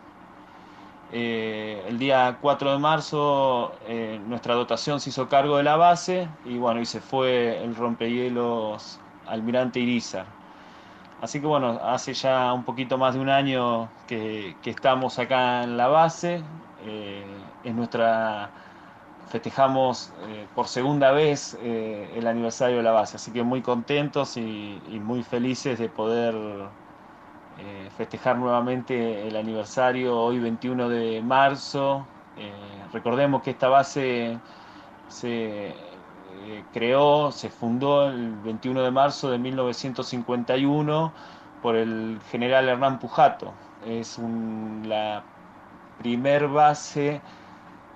Eh, 1.11 1.85
el 1.88 1.99
día 1.99 2.38
4 2.41 2.73
de 2.73 2.79
marzo 2.79 3.71
eh, 3.88 4.19
nuestra 4.27 4.55
dotación 4.55 4.99
se 4.99 5.11
hizo 5.11 5.29
cargo 5.29 5.57
de 5.57 5.63
la 5.63 5.77
base 5.77 6.27
y 6.43 6.57
bueno, 6.57 6.81
y 6.81 6.85
se 6.85 6.99
fue 6.99 7.63
el 7.63 7.75
rompehielos 7.75 8.99
Almirante 9.27 9.79
Irizar. 9.79 10.25
Así 11.21 11.39
que 11.39 11.47
bueno, 11.47 11.79
hace 11.81 12.13
ya 12.13 12.51
un 12.53 12.63
poquito 12.63 12.97
más 12.97 13.15
de 13.15 13.21
un 13.21 13.29
año 13.29 13.88
que, 14.07 14.55
estamos 14.65 15.17
acá 15.17 15.63
en 15.63 15.77
la 15.77 15.88
base. 15.88 16.43
Eh, 16.85 17.23
es 17.65 17.75
nuestra 17.75 18.49
festejamos 19.30 20.13
eh, 20.28 20.47
por 20.56 20.67
segunda 20.67 21.12
vez 21.12 21.58
eh, 21.62 22.10
el 22.15 22.28
aniversario 22.28 22.78
de 22.78 22.84
la 22.84 22.91
base, 22.91 23.17
así 23.17 23.32
que 23.32 23.43
muy 23.43 23.62
contentos 23.62 24.38
y, 24.38 24.80
muy 25.04 25.23
felices 25.23 25.80
de 25.80 25.89
poder 25.89 26.36
eh, 27.58 27.89
festejar 27.97 28.38
nuevamente 28.38 29.28
el 29.28 29.36
aniversario 29.36 30.17
hoy 30.17 30.39
21 30.39 30.89
de 30.89 31.21
marzo. 31.21 32.06
recordemos 32.93 33.41
que 33.41 33.51
esta 33.51 33.67
base 33.67 34.39
se 35.08 35.75
creó, 36.73 37.32
se 37.32 37.49
fundó 37.49 38.08
el 38.08 38.36
21 38.36 38.84
de 38.84 38.91
marzo 38.91 39.32
de 39.32 39.38
1951 39.38 41.13
por 41.62 41.75
el 41.75 42.19
general 42.32 42.69
Hernán 42.69 42.99
Pujato. 42.99 43.54
Es 43.86 44.19
la 44.84 45.23
primer 45.99 46.47
base 46.47 47.21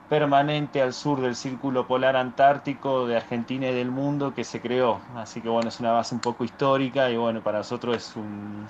permanente 0.09 0.81
al 0.81 0.93
sur 0.93 1.21
del 1.21 1.35
Círculo 1.35 1.87
Polar 1.87 2.15
Antártico 2.15 3.05
de 3.05 3.17
Argentina 3.17 3.67
y 3.67 3.73
del 3.73 3.91
mundo 3.91 4.33
que 4.33 4.43
se 4.43 4.59
creó. 4.59 4.99
Así 5.15 5.39
que 5.41 5.49
bueno, 5.49 5.69
es 5.69 5.79
una 5.79 5.91
base 5.91 6.15
un 6.15 6.21
poco 6.21 6.43
histórica 6.43 7.09
y 7.09 7.17
bueno, 7.17 7.41
para 7.41 7.59
nosotros 7.59 7.95
es 7.95 8.15
un, 8.15 8.67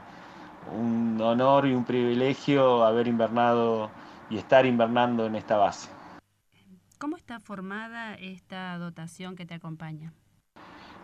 un 0.78 1.22
honor 1.22 1.66
y 1.66 1.74
un 1.74 1.86
privilegio 1.86 2.84
haber 2.84 3.08
invernado 3.08 3.90
y 4.30 4.38
estar 4.38 4.66
invernando 4.66 5.26
en 5.26 5.36
esta 5.36 5.58
base. 5.58 5.90
¿Cómo 6.98 7.16
está 7.16 7.40
formada 7.40 8.16
esta 8.16 8.78
dotación 8.78 9.38
que 9.38 9.46
te 9.46 9.54
acompaña? 9.54 10.12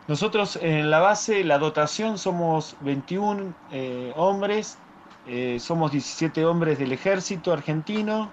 Nosotros 0.08 0.60
en 0.62 0.92
la 0.92 1.00
base, 1.00 1.44
la 1.44 1.58
dotación 1.58 2.18
somos 2.18 2.76
21 2.82 3.56
eh, 3.72 4.14
hombres, 4.16 4.78
eh, 5.26 5.58
somos 5.60 5.92
17 5.92 6.46
hombres 6.46 6.78
del 6.78 6.92
ejército 6.92 7.52
argentino, 7.52 8.30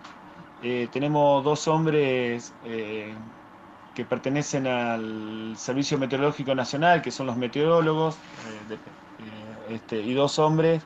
eh, 0.63 0.89
tenemos 0.93 1.43
dos 1.43 1.67
hombres 1.67 2.55
eh, 2.65 3.13
que 3.95 4.05
pertenecen 4.05 4.67
al 4.67 5.55
Servicio 5.57 5.99
Meteorológico 5.99 6.55
Nacional, 6.55 7.03
que 7.03 7.11
son 7.11 7.27
los 7.27 7.37
meteorólogos, 7.37 8.17
este, 9.69 10.01
y 10.01 10.15
dos 10.15 10.39
hombres 10.39 10.83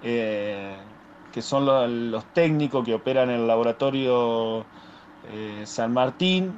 que 0.00 1.42
son 1.42 1.66
los, 1.66 2.24
técnicos 2.26 2.84
que 2.84 2.94
operan 2.94 3.30
el 3.30 3.46
laboratorio 3.48 4.64
San 5.64 5.92
Martín, 5.92 6.54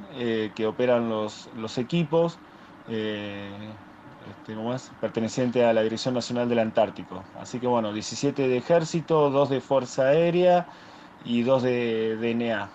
que 0.53 0.65
operan 0.67 1.09
los, 1.09 1.77
equipos, 1.79 2.37
este, 2.87 4.55
perteneciente 4.99 5.65
a 5.65 5.73
la 5.73 5.81
Dirección 5.81 6.13
Nacional 6.13 6.47
del 6.47 6.59
Antártico. 6.59 7.23
Así 7.39 7.59
que 7.59 7.65
bueno, 7.65 7.91
17 7.91 8.47
de 8.47 8.57
ejército, 8.57 9.31
2 9.31 9.49
de 9.49 9.61
Fuerza 9.61 10.03
Aérea 10.03 10.67
y 11.25 11.43
2 11.43 11.63
de 11.63 12.17
DNA. 12.17 12.69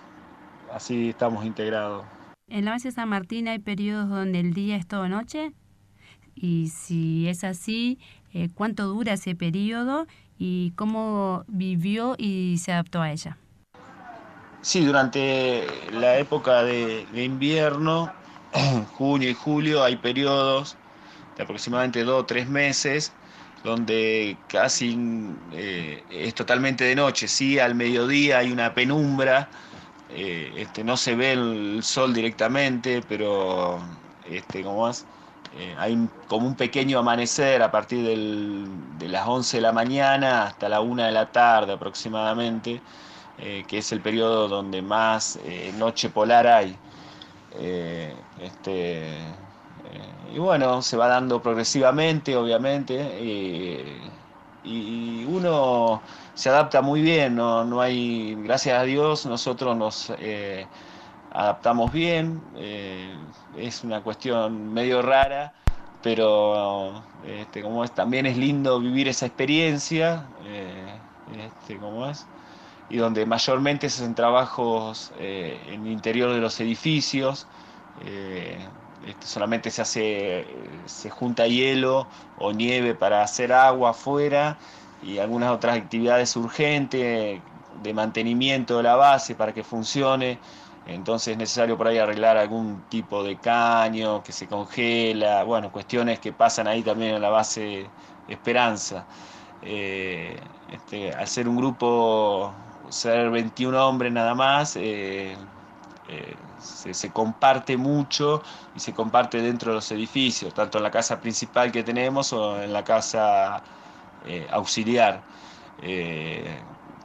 Así 0.73 1.09
estamos 1.09 1.45
integrados. 1.45 2.05
¿En 2.49 2.65
la 2.65 2.71
base 2.71 2.91
San 2.91 3.09
Martín 3.09 3.47
hay 3.47 3.59
periodos 3.59 4.09
donde 4.09 4.39
el 4.39 4.53
día 4.53 4.77
es 4.77 4.87
todo 4.87 5.09
noche? 5.09 5.51
Y 6.35 6.69
si 6.69 7.27
es 7.27 7.43
así, 7.43 7.99
eh, 8.33 8.49
¿cuánto 8.53 8.85
dura 8.85 9.13
ese 9.13 9.35
periodo 9.35 10.07
y 10.37 10.71
cómo 10.75 11.43
vivió 11.47 12.15
y 12.17 12.57
se 12.59 12.71
adaptó 12.71 13.01
a 13.01 13.11
ella? 13.11 13.37
Sí, 14.61 14.85
durante 14.85 15.65
la 15.91 16.17
época 16.17 16.63
de, 16.63 17.05
de 17.11 17.23
invierno, 17.23 18.11
junio 18.97 19.29
y 19.29 19.33
julio, 19.33 19.83
hay 19.83 19.95
periodos 19.95 20.77
de 21.35 21.43
aproximadamente 21.43 22.03
dos 22.03 22.21
o 22.21 22.25
tres 22.25 22.47
meses, 22.49 23.13
donde 23.67 24.37
casi 24.47 24.97
eh, 25.51 26.01
es 26.09 26.33
totalmente 26.33 26.85
de 26.85 26.95
noche, 26.95 27.27
sí, 27.27 27.59
al 27.59 27.75
mediodía 27.75 28.39
hay 28.39 28.51
una 28.51 28.73
penumbra, 28.73 29.49
eh, 30.09 30.53
este, 30.55 30.83
no 30.85 30.95
se 30.95 31.15
ve 31.15 31.33
el 31.33 31.83
sol 31.83 32.13
directamente, 32.13 33.01
pero 33.07 33.79
este, 34.25 34.63
como 34.63 34.83
más, 34.83 35.05
eh, 35.57 35.75
hay 35.77 36.09
como 36.27 36.47
un 36.47 36.55
pequeño 36.55 36.99
amanecer 36.99 37.61
a 37.61 37.69
partir 37.69 38.05
de 38.05 39.09
las 39.09 39.27
11 39.27 39.57
de 39.57 39.61
la 39.61 39.73
mañana 39.73 40.43
hasta 40.45 40.69
la 40.69 40.79
1 40.79 41.03
de 41.03 41.11
la 41.11 41.31
tarde 41.31 41.73
aproximadamente, 41.73 42.81
que 43.67 43.77
es 43.77 43.91
el 43.91 44.01
periodo 44.01 44.47
donde 44.47 44.81
más 44.81 45.39
noche 45.75 46.09
polar 46.09 46.47
hay. 46.47 46.75
Este, 48.39 49.37
y 50.33 50.39
bueno, 50.39 50.81
se 50.81 50.97
va 50.97 51.07
dando 51.07 51.41
progresivamente, 51.41 52.35
obviamente, 52.35 53.19
y 54.63 55.25
uno 55.25 56.01
se 56.33 56.49
adapta 56.49 56.81
muy 56.81 57.01
bien, 57.01 57.35
no, 57.35 57.81
hay, 57.81 58.35
gracias 58.35 58.79
a 58.79 58.83
Dios, 58.83 59.25
nosotros 59.25 59.75
nos 59.75 60.13
eh, 60.19 60.67
adaptamos 61.31 61.91
bien, 61.91 62.41
eh, 62.55 63.15
es 63.57 63.83
una 63.83 64.01
cuestión 64.01 64.71
medio 64.71 65.01
rara, 65.01 65.53
pero 66.03 67.03
este, 67.25 67.63
como 67.63 67.83
es, 67.83 67.91
también 67.91 68.27
es 68.27 68.37
lindo 68.37 68.79
vivir 68.79 69.07
esa 69.07 69.25
experiencia, 69.25 70.25
eh, 70.45 70.99
este, 71.35 71.77
como 71.77 72.07
es, 72.07 72.27
y 72.89 72.97
donde 72.97 73.25
mayormente 73.25 73.89
se 73.89 74.03
hacen 74.03 74.13
trabajos 74.13 75.11
en 75.19 75.85
el 75.85 75.91
interior 75.91 76.31
de 76.31 76.39
los 76.39 76.59
edificios, 76.59 77.47
solamente 79.19 79.71
se 79.71 79.81
hace, 79.81 80.47
se 80.85 81.09
junta 81.09 81.47
hielo 81.47 82.07
o 82.37 82.51
nieve 82.51 82.95
para 82.95 83.23
hacer 83.23 83.53
agua 83.53 83.91
afuera 83.91 84.57
y 85.03 85.19
algunas 85.19 85.51
otras 85.51 85.77
actividades 85.77 86.35
urgentes 86.35 87.41
de 87.83 87.93
mantenimiento 87.93 88.77
de 88.77 88.83
la 88.83 88.95
base 88.95 89.35
para 89.35 89.53
que 89.53 89.63
funcione. 89.63 90.39
Entonces 90.87 91.33
es 91.33 91.37
necesario 91.37 91.77
por 91.77 91.87
ahí 91.87 91.97
arreglar 91.97 92.37
algún 92.37 92.83
tipo 92.89 93.23
de 93.23 93.37
caño 93.37 94.23
que 94.23 94.31
se 94.31 94.47
congela, 94.47 95.43
bueno, 95.43 95.71
cuestiones 95.71 96.19
que 96.19 96.31
pasan 96.31 96.67
ahí 96.67 96.81
también 96.81 97.15
en 97.15 97.21
la 97.21 97.29
base 97.29 97.87
Esperanza. 98.27 99.05
Eh, 99.61 100.39
este, 100.71 101.13
al 101.13 101.27
ser 101.27 101.47
un 101.47 101.57
grupo, 101.57 102.53
ser 102.89 103.29
21 103.29 103.87
hombres 103.87 104.11
nada 104.11 104.35
más, 104.35 104.75
eh, 104.75 105.35
eh, 106.07 106.35
se, 106.59 107.11
comparte 107.11 107.77
mucho 107.77 108.41
y 108.75 108.79
se 108.79 108.93
comparte 108.93 109.41
dentro 109.41 109.71
de 109.71 109.75
los 109.75 109.91
edificios, 109.91 110.53
tanto 110.53 110.77
en 110.77 110.83
la 110.83 110.91
casa 110.91 111.19
principal 111.19 111.71
que 111.71 111.83
tenemos 111.83 112.33
o 112.33 112.61
en 112.61 112.73
la 112.73 112.83
casa 112.83 113.61
eh, 114.25 114.47
auxiliar. 114.51 115.21
Eh, 115.81 116.59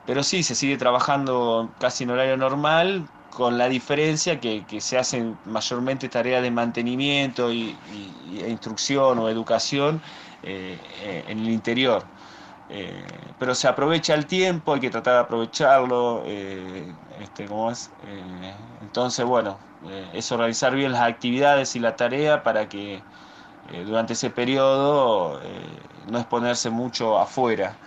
pero 0.07 0.23
sí, 0.23 0.43
se 0.43 0.55
sigue 0.55 0.77
trabajando 0.77 1.71
casi 1.79 2.05
en 2.05 2.11
horario 2.11 2.37
normal, 2.37 3.07
con 3.31 3.57
la 3.57 3.69
diferencia 3.69 4.41
que, 4.41 4.65
se 4.81 4.99
hacen 4.99 5.37
mayormente 5.47 6.09
tareas 6.09 6.43
de 6.43 6.51
mantenimiento 6.51 7.53
y, 7.53 7.77
instrucción 8.47 9.19
o 9.19 9.29
educación 9.29 10.01
en 10.43 11.39
el 11.39 11.49
interior. 11.49 12.05
Eh, 12.75 13.35
pero 13.39 13.55
se 13.55 13.69
aprovecha 13.69 14.15
el 14.15 14.27
tiempo, 14.27 14.73
hay 14.73 14.81
que 14.81 14.89
tratar 14.91 15.15
de 15.15 15.21
aprovecharlo, 15.21 16.23
eh, 16.25 16.99
este, 17.21 17.47
¿cómo 17.47 17.71
es? 17.71 17.95
Eh, 17.99 18.57
entonces, 18.81 19.27
bueno, 19.27 19.67
es 19.81 20.33
organizar 20.33 20.75
bien 20.75 20.93
las 20.93 21.03
actividades 21.03 21.77
y 21.77 21.81
la 21.81 21.97
tarea 21.97 22.43
para 22.43 22.69
que 22.69 23.07
durante 23.85 24.15
ese 24.15 24.31
periodo 24.31 25.41
no 26.07 26.19
exponerse 26.19 26.71
mucho 26.71 27.19
afuera. 27.19 27.81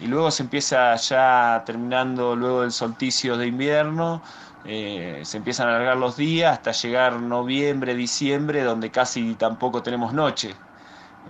y 0.00 0.06
luego 0.06 0.30
se 0.30 0.42
empieza 0.44 0.94
ya 0.96 1.62
terminando 1.66 2.36
luego 2.36 2.62
del 2.62 2.72
solsticio 2.72 3.36
de 3.36 3.46
invierno, 3.48 4.22
se 4.64 5.36
empiezan 5.36 5.68
a 5.68 5.70
alargar 5.76 5.96
los 5.98 6.16
días 6.16 6.52
hasta 6.54 6.72
llegar 6.72 7.20
noviembre, 7.20 7.94
diciembre, 7.94 8.62
donde 8.62 8.90
casi 8.90 9.36
tampoco 9.36 9.82
tenemos 9.82 10.12
noche. 10.14 10.65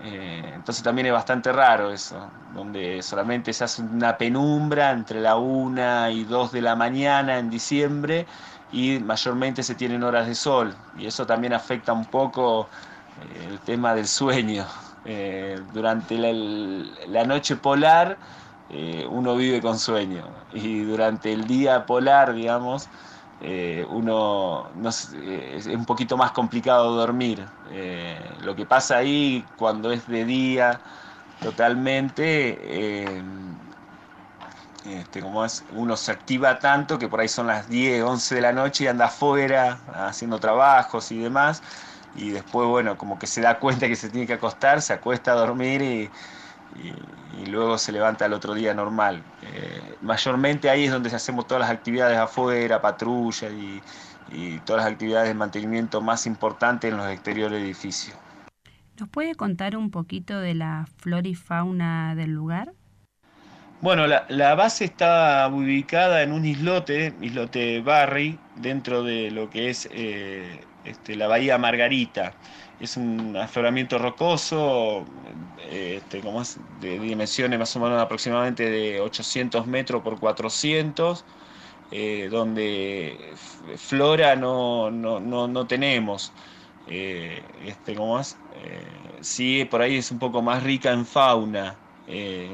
Eh, 0.05 0.53
entonces 0.55 0.83
también 0.85 1.07
es 1.07 1.13
bastante 1.13 1.53
raro 1.53 1.91
eso, 1.91 2.29
donde 2.55 3.03
solamente 3.03 3.53
se 3.53 3.65
hace 3.65 3.83
una 3.83 4.17
penumbra 4.17 4.91
entre 4.91 5.21
la 5.21 5.37
1 5.37 6.11
y 6.11 6.25
2 6.25 6.53
de 6.53 6.61
la 6.61 6.77
mañana 6.77 7.39
en 7.39 7.51
diciembre 7.51 8.27
y 8.73 8.99
mayormente 8.99 9.63
se 9.63 9.75
tienen 9.75 10.03
horas 10.03 10.27
de 10.27 10.35
sol 10.35 10.75
y 10.99 11.07
eso 11.07 11.27
también 11.27 11.53
afecta 11.53 11.93
un 11.93 12.05
poco 12.05 12.69
eh, 13.23 13.49
el 13.49 13.59
tema 13.61 13.95
del 13.95 14.07
sueño. 14.07 14.67
Eh, 15.05 15.61
durante 15.73 16.19
la, 16.19 17.25
noche 17.25 17.55
polar 17.55 18.19
uno 19.09 19.37
vive 19.37 19.63
con 19.63 19.79
sueño 19.79 20.25
y 20.53 20.83
durante 20.83 21.33
el 21.33 21.47
día 21.47 21.87
polar, 21.87 22.35
digamos, 22.35 22.89
eh, 23.41 23.85
uno 23.91 24.71
eh, 25.15 25.55
es 25.59 25.67
un 25.67 25.85
poquito 25.85 26.17
más 26.17 26.33
complicado 26.33 26.95
dormir. 26.97 27.45
Eh, 27.71 28.19
lo 28.43 28.57
que 28.57 28.67
pasa 28.67 28.97
ahí 28.99 29.45
cuando 29.57 29.93
es 29.93 30.07
de 30.07 30.25
día 30.25 30.81
totalmente, 31.41 33.19
este, 34.85 35.21
como 35.21 35.45
es, 35.45 35.65
uno 35.71 35.97
se 35.97 36.13
activa 36.13 36.59
tanto 36.59 36.99
que 36.99 37.09
por 37.09 37.21
ahí 37.21 37.29
son 37.29 37.47
las 37.49 37.69
10, 37.69 38.03
11 38.05 38.37
de 38.37 38.41
la 38.41 38.53
noche 38.53 38.85
y 38.85 38.87
anda 38.87 39.07
afuera 39.07 39.81
haciendo 40.09 40.39
trabajos 40.41 41.11
y 41.13 41.19
demás. 41.19 41.63
Y 42.15 42.31
después, 42.31 42.67
bueno, 42.69 42.97
como 42.97 43.19
que 43.19 43.27
se 43.27 43.43
da 43.43 43.59
cuenta 43.59 43.89
que 43.89 43.97
se 43.97 44.09
tiene 44.11 44.27
que 44.27 44.33
acostar, 44.35 44.81
se 44.81 44.95
acuesta 44.95 45.33
a 45.33 45.35
dormir 45.35 45.83
y, 45.83 46.11
y, 46.83 47.47
luego 47.47 47.79
se 47.79 47.93
levanta 47.93 48.27
el 48.27 48.33
otro 48.33 48.55
día 48.55 48.75
normal. 48.75 49.23
Eh, 49.43 49.95
mayormente 50.03 50.71
ahí 50.71 50.85
es 50.85 50.91
donde 50.91 51.15
hacemos 51.15 51.47
todas 51.47 51.61
las 51.61 51.71
actividades 51.71 52.19
afuera, 52.19 52.81
patrulla 52.81 53.49
y, 53.51 53.83
todas 54.65 54.83
las 54.83 54.93
actividades 54.93 55.29
de 55.29 55.35
mantenimiento 55.35 56.01
más 56.01 56.27
importantes 56.27 56.91
en 56.91 56.97
los 56.97 57.09
exteriores 57.09 57.59
del 57.59 57.67
edificio. 57.67 58.15
¿Nos 58.99 59.09
puede 59.09 59.37
contar 59.37 59.77
un 59.77 59.93
poquito 59.93 60.41
de 60.41 60.55
la 60.55 60.89
flora 60.97 61.29
y 61.29 61.37
fauna 61.37 62.17
del 62.17 62.33
lugar? 62.33 62.73
Bueno, 63.81 64.07
la, 64.07 64.55
base 64.57 64.87
está 64.87 65.47
ubicada 65.49 66.23
en 66.23 66.33
un 66.33 66.45
islote, 66.45 67.15
islote 67.21 67.83
Barry, 67.83 68.39
dentro 68.57 69.05
de 69.05 69.31
lo 69.31 69.49
que 69.49 69.71
es 69.71 69.89
eh, 69.93 70.61
este, 70.85 71.15
la 71.15 71.29
bahía 71.29 71.59
Margarita 71.59 72.33
es 72.79 72.97
un 72.97 73.37
afloramiento 73.37 73.99
rocoso, 73.99 75.05
este, 75.57 76.21
como 76.23 76.43
es, 76.43 76.59
de 76.59 76.99
dimensiones 76.99 77.59
más 77.59 77.75
o 77.77 77.81
menos 77.81 78.01
aproximadamente 78.03 78.69
de 78.69 79.01
800 79.01 79.67
metros 79.67 80.03
por 80.03 80.19
400, 80.19 81.27
eh, 81.91 82.29
donde 82.31 83.35
flora 83.79 84.37
no, 84.37 84.91
no, 84.91 85.67
tenemos. 85.67 86.35
Eh, 86.87 87.49
este, 87.69 87.95
como 87.97 88.21
es, 88.21 88.41
eh, 88.51 89.19
sí, 89.23 89.65
por 89.65 89.83
ahí 89.83 89.97
es 89.97 90.11
un 90.11 90.19
poco 90.19 90.43
más 90.43 90.63
rica 90.63 90.93
en 90.93 91.07
fauna. 91.07 91.83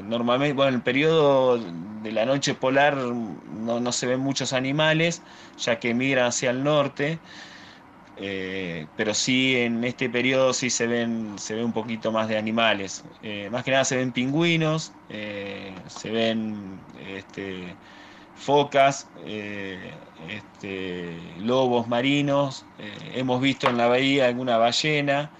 normalmente, 0.03 0.53
bueno, 0.53 0.69
en 0.69 0.75
el 0.75 0.83
periodo 0.83 1.59
de 1.59 2.11
la 2.11 2.25
noche 2.25 2.55
polar 2.55 2.95
no, 2.97 3.79
no 3.79 3.91
se 3.91 4.07
ven 4.07 4.19
muchos 4.19 4.53
animales, 4.53 5.23
ya 5.57 5.79
que 5.79 5.93
migran 5.93 6.27
hacia 6.27 6.49
el 6.51 6.63
norte. 6.63 7.21
Eh, 8.15 8.89
pero 8.95 9.13
sí 9.15 9.55
en 9.57 9.83
este 9.83 10.07
periodo 10.07 10.53
sí 10.53 10.69
se 10.69 10.85
ven 10.85 11.35
se 11.39 11.55
ve 11.55 11.63
un 11.65 11.73
poquito 11.73 12.11
más 12.11 12.27
de 12.27 12.37
animales 12.37 13.03
eh, 13.23 13.49
más 13.49 13.63
que 13.63 13.71
nada 13.71 13.85
se 13.85 13.97
ven 13.97 14.13
pingüinos 14.13 14.99
eh, 15.09 15.83
se 15.87 16.11
ven 16.11 16.85
este, 16.93 17.79
focas, 18.33 19.11
este, 20.15 21.35
lobos 21.37 21.87
marinos, 21.87 22.67
hemos 22.77 23.41
visto 23.41 23.69
en 23.69 23.77
la 23.77 23.87
bahía 23.87 24.27
alguna 24.27 24.57
ballena 24.57 25.31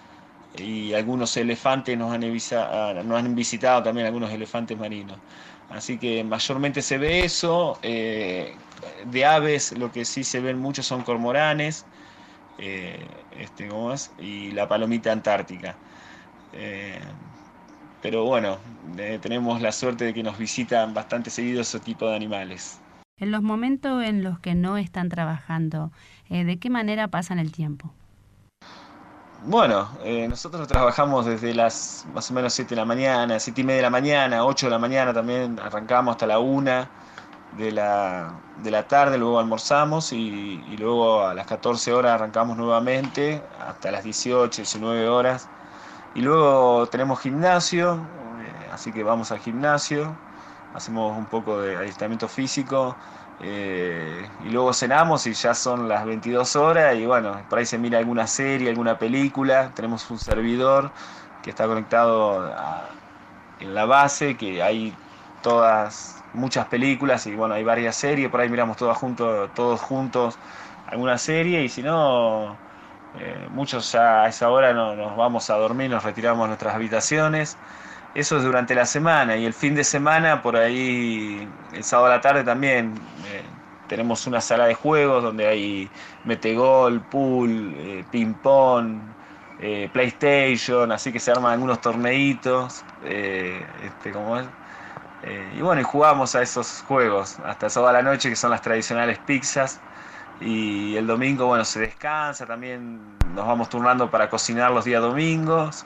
y 0.54 0.94
algunos 0.94 1.36
elefantes 1.38 1.98
nos 1.98 2.14
han, 2.14 2.24
ah, 2.54 3.02
nos 3.04 3.20
han 3.20 3.36
visitado 3.36 3.84
también 3.84 4.08
algunos 4.08 4.32
elefantes 4.32 4.78
marinos. 4.78 5.22
Así 5.70 6.00
que 6.00 6.24
mayormente 6.24 6.82
se 6.82 6.98
ve 6.98 7.26
eso. 7.26 7.80
De 7.84 9.26
aves 9.26 9.72
lo 9.74 9.92
que 9.92 10.06
sí 10.06 10.24
se 10.24 10.40
ven 10.40 10.58
mucho 10.60 10.84
son 10.84 11.04
cormoranes 11.04 11.88
eh, 12.58 13.06
este, 13.38 13.70
y 14.20 14.52
la 14.52 14.68
palomita 14.68 15.12
antártica. 15.12 15.76
Eh, 16.54 17.00
pero 18.02 18.26
bueno, 18.26 18.58
tenemos 19.22 19.62
la 19.62 19.72
suerte 19.72 20.06
de 20.06 20.14
que 20.14 20.24
nos 20.24 20.38
visitan 20.38 20.94
bastante 20.94 21.30
seguido 21.30 21.62
ese 21.62 21.80
tipo 21.80 22.08
de 22.08 22.16
animales. 22.16 22.80
En 23.18 23.32
los 23.32 23.42
momentos 23.42 24.04
en 24.04 24.24
los 24.24 24.40
que 24.40 24.56
no 24.56 24.78
están 24.78 25.08
trabajando, 25.08 25.92
¿de 26.30 26.60
qué 26.60 26.70
manera 26.70 27.08
pasan 27.08 27.40
el 27.40 27.52
tiempo? 27.52 27.94
Bueno, 29.46 29.90
eh, 30.06 30.26
nosotros 30.30 30.66
trabajamos 30.70 31.26
desde 31.26 31.54
las 31.54 32.08
más 32.14 32.32
o 32.32 32.34
menos 32.34 32.54
7 32.54 32.70
de 32.70 32.76
la 32.78 32.86
mañana, 32.86 33.38
7 33.38 33.60
y 33.60 33.64
media 33.66 33.78
de 33.78 33.82
la 33.82 33.90
mañana, 33.90 34.46
8 34.46 34.68
de 34.68 34.70
la 34.70 34.80
mañana 34.80 35.14
también, 35.14 35.60
arrancamos 35.60 36.14
hasta 36.14 36.26
la 36.26 36.40
1 36.40 36.88
de 37.58 37.72
la, 37.72 38.34
de 38.64 38.72
la 38.72 38.88
tarde, 38.88 39.18
luego 39.18 39.40
almorzamos 39.40 40.14
y, 40.14 40.62
luego 40.78 41.26
a 41.26 41.34
las 41.34 41.46
14 41.48 41.94
horas 41.94 42.14
arrancamos 42.14 42.58
nuevamente 42.58 43.42
hasta 43.60 43.92
las 43.92 44.04
18, 44.04 44.62
19 44.62 45.08
horas. 45.08 45.50
Y 46.16 46.22
luego 46.22 46.88
tenemos 46.88 47.20
gimnasio, 47.20 47.96
eh, 47.96 48.70
así 48.72 48.92
que 48.92 49.04
vamos 49.04 49.32
al 49.32 49.40
gimnasio, 49.40 50.16
hacemos 50.74 51.18
un 51.18 51.26
poco 51.26 51.60
de 51.62 51.76
adiestramiento 51.76 52.28
físico 52.28 52.96
eh, 53.42 54.30
y 54.46 54.50
luego 54.50 54.74
cenamos 54.74 55.28
y 55.28 55.34
ya 55.34 55.54
son 55.54 55.90
las 55.90 56.06
22 56.06 56.56
horas 56.56 56.96
y 56.96 57.06
bueno, 57.06 57.42
por 57.50 57.60
ahí 57.60 57.66
se 57.66 57.78
mira 57.78 57.98
alguna 58.00 58.28
serie, 58.28 58.70
alguna 58.70 58.98
película. 58.98 59.72
Tenemos 59.74 60.10
un 60.12 60.20
servidor 60.20 60.92
que 61.42 61.50
está 61.50 61.68
conectado 61.68 62.52
en 63.60 63.74
la 63.74 63.86
base, 63.86 64.38
que 64.38 64.64
hay 64.64 64.96
todas, 65.42 66.23
muchas 66.34 66.68
películas 66.68 67.26
y 67.28 67.36
bueno, 67.36 67.56
hay 67.56 67.64
varias 67.64 67.96
series, 67.96 68.30
por 68.30 68.42
ahí 68.42 68.50
miramos 68.50 68.78
todas 68.78 68.98
juntos, 68.98 69.54
todos 69.54 69.82
juntos 69.82 70.40
alguna 70.86 71.18
serie 71.18 71.64
y 71.64 71.70
si 71.70 71.84
no, 71.84 72.62
eh, 73.14 73.48
muchos 73.50 73.92
ya 73.92 74.24
a 74.24 74.28
esa 74.30 74.50
hora 74.50 74.74
no, 74.74 74.96
nos 74.96 75.16
vamos 75.16 75.50
a 75.50 75.56
dormir, 75.56 75.90
nos 75.90 76.04
retiramos 76.04 76.46
a 76.46 76.48
nuestras 76.48 76.76
habitaciones. 76.76 77.60
Eso 78.14 78.38
es 78.38 78.44
durante 78.44 78.76
la 78.76 78.86
semana 78.86 79.38
y 79.38 79.46
el 79.46 79.54
fin 79.54 79.76
de 79.76 79.84
semana, 79.84 80.42
por 80.42 80.56
ahí, 80.58 81.58
el 81.72 81.84
sábado 81.84 82.08
a 82.12 82.16
la 82.18 82.22
tarde 82.22 82.44
también, 82.44 83.12
eh, 83.18 83.60
tenemos 83.88 84.28
una 84.28 84.42
sala 84.42 84.66
de 84.68 84.76
juegos 84.76 85.24
donde 85.24 85.48
hay 85.48 85.94
metegol, 86.24 87.08
pool, 87.08 87.74
eh, 87.78 88.06
ping-pong, 88.10 89.16
PlayStation, 89.92 90.92
así 90.92 91.12
que 91.14 91.20
se 91.20 91.32
arman 91.32 91.54
algunos 91.54 91.80
torneitos, 91.80 92.86
este, 93.00 94.12
como 94.12 94.38
es. 94.38 94.50
Y 95.56 95.62
bueno, 95.62 95.82
y 95.82 95.84
jugamos 95.84 96.36
a 96.36 96.42
esos 96.42 96.84
juegos 96.88 97.38
hasta 97.46 97.70
sábado 97.70 97.90
a 97.90 97.94
la 97.94 98.02
noche, 98.02 98.30
que 98.30 98.36
son 98.36 98.52
las 98.52 98.62
tradicionales 98.62 99.20
pizzas. 99.20 99.80
Y 100.42 100.96
el 100.98 101.08
domingo, 101.08 101.48
bueno, 101.48 101.64
se 101.64 101.80
descansa, 101.80 102.46
también 102.46 103.00
nos 103.34 103.48
vamos 103.48 103.70
turnando 103.70 104.12
para 104.12 104.30
cocinar 104.30 104.72
los 104.72 104.84
días 104.86 105.02
domingos. 105.02 105.86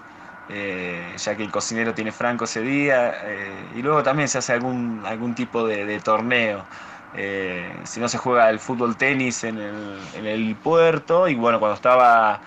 Eh, 0.49 1.13
ya 1.17 1.35
que 1.35 1.43
el 1.43 1.51
cocinero 1.51 1.93
tiene 1.93 2.11
franco 2.13 2.45
ese 2.45 2.61
día, 2.61 3.13
eh, 3.25 3.51
y 3.75 3.81
luego 3.81 4.01
también 4.01 4.29
se 4.29 4.38
hace 4.38 4.53
algún, 4.53 5.03
algún 5.05 5.35
tipo 5.35 5.67
de, 5.67 5.99
torneo. 5.99 6.63
Eh, 7.15 7.69
si 7.83 7.99
no 7.99 8.07
se 8.07 8.17
juega 8.17 8.49
el 8.49 8.59
fútbol 8.59 8.95
tenis 8.95 9.43
en 9.43 9.57
el, 9.57 9.99
en 10.15 10.25
el, 10.25 10.55
puerto, 10.55 11.27
y 11.27 11.35
bueno, 11.35 11.59
cuando 11.59 11.75
estaba, 11.75 12.39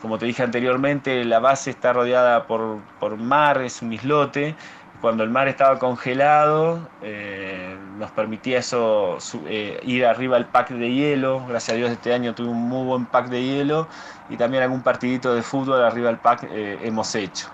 como 0.00 0.18
te 0.18 0.26
dije 0.26 0.44
anteriormente, 0.44 1.24
la 1.24 1.40
base 1.40 1.70
está 1.70 1.92
rodeada 1.92 2.46
por, 2.46 2.78
por 3.00 3.16
mar, 3.16 3.60
es 3.62 3.82
un 3.82 3.92
islote, 3.92 4.54
cuando 5.00 5.22
el 5.22 5.30
mar 5.30 5.46
estaba 5.48 5.78
congelado, 5.78 6.80
eh, 7.02 7.76
nos 7.98 8.10
permitía 8.10 8.58
eso 8.58 9.18
eh, 9.46 9.78
ir 9.84 10.04
arriba 10.04 10.36
al 10.36 10.46
pack 10.46 10.70
de 10.70 10.92
hielo. 10.92 11.44
Gracias 11.46 11.74
a 11.74 11.76
Dios 11.76 11.90
este 11.90 12.12
año 12.12 12.34
tuve 12.34 12.48
un 12.48 12.68
muy 12.68 12.84
buen 12.84 13.06
pack 13.06 13.28
de 13.28 13.42
hielo 13.42 13.88
y 14.28 14.36
también 14.36 14.62
algún 14.64 14.82
partidito 14.82 15.34
de 15.34 15.42
fútbol 15.42 15.82
arriba 15.82 16.08
del 16.08 16.18
pack 16.18 16.44
eh, 16.50 16.78
hemos 16.82 17.14
hecho. 17.14 17.48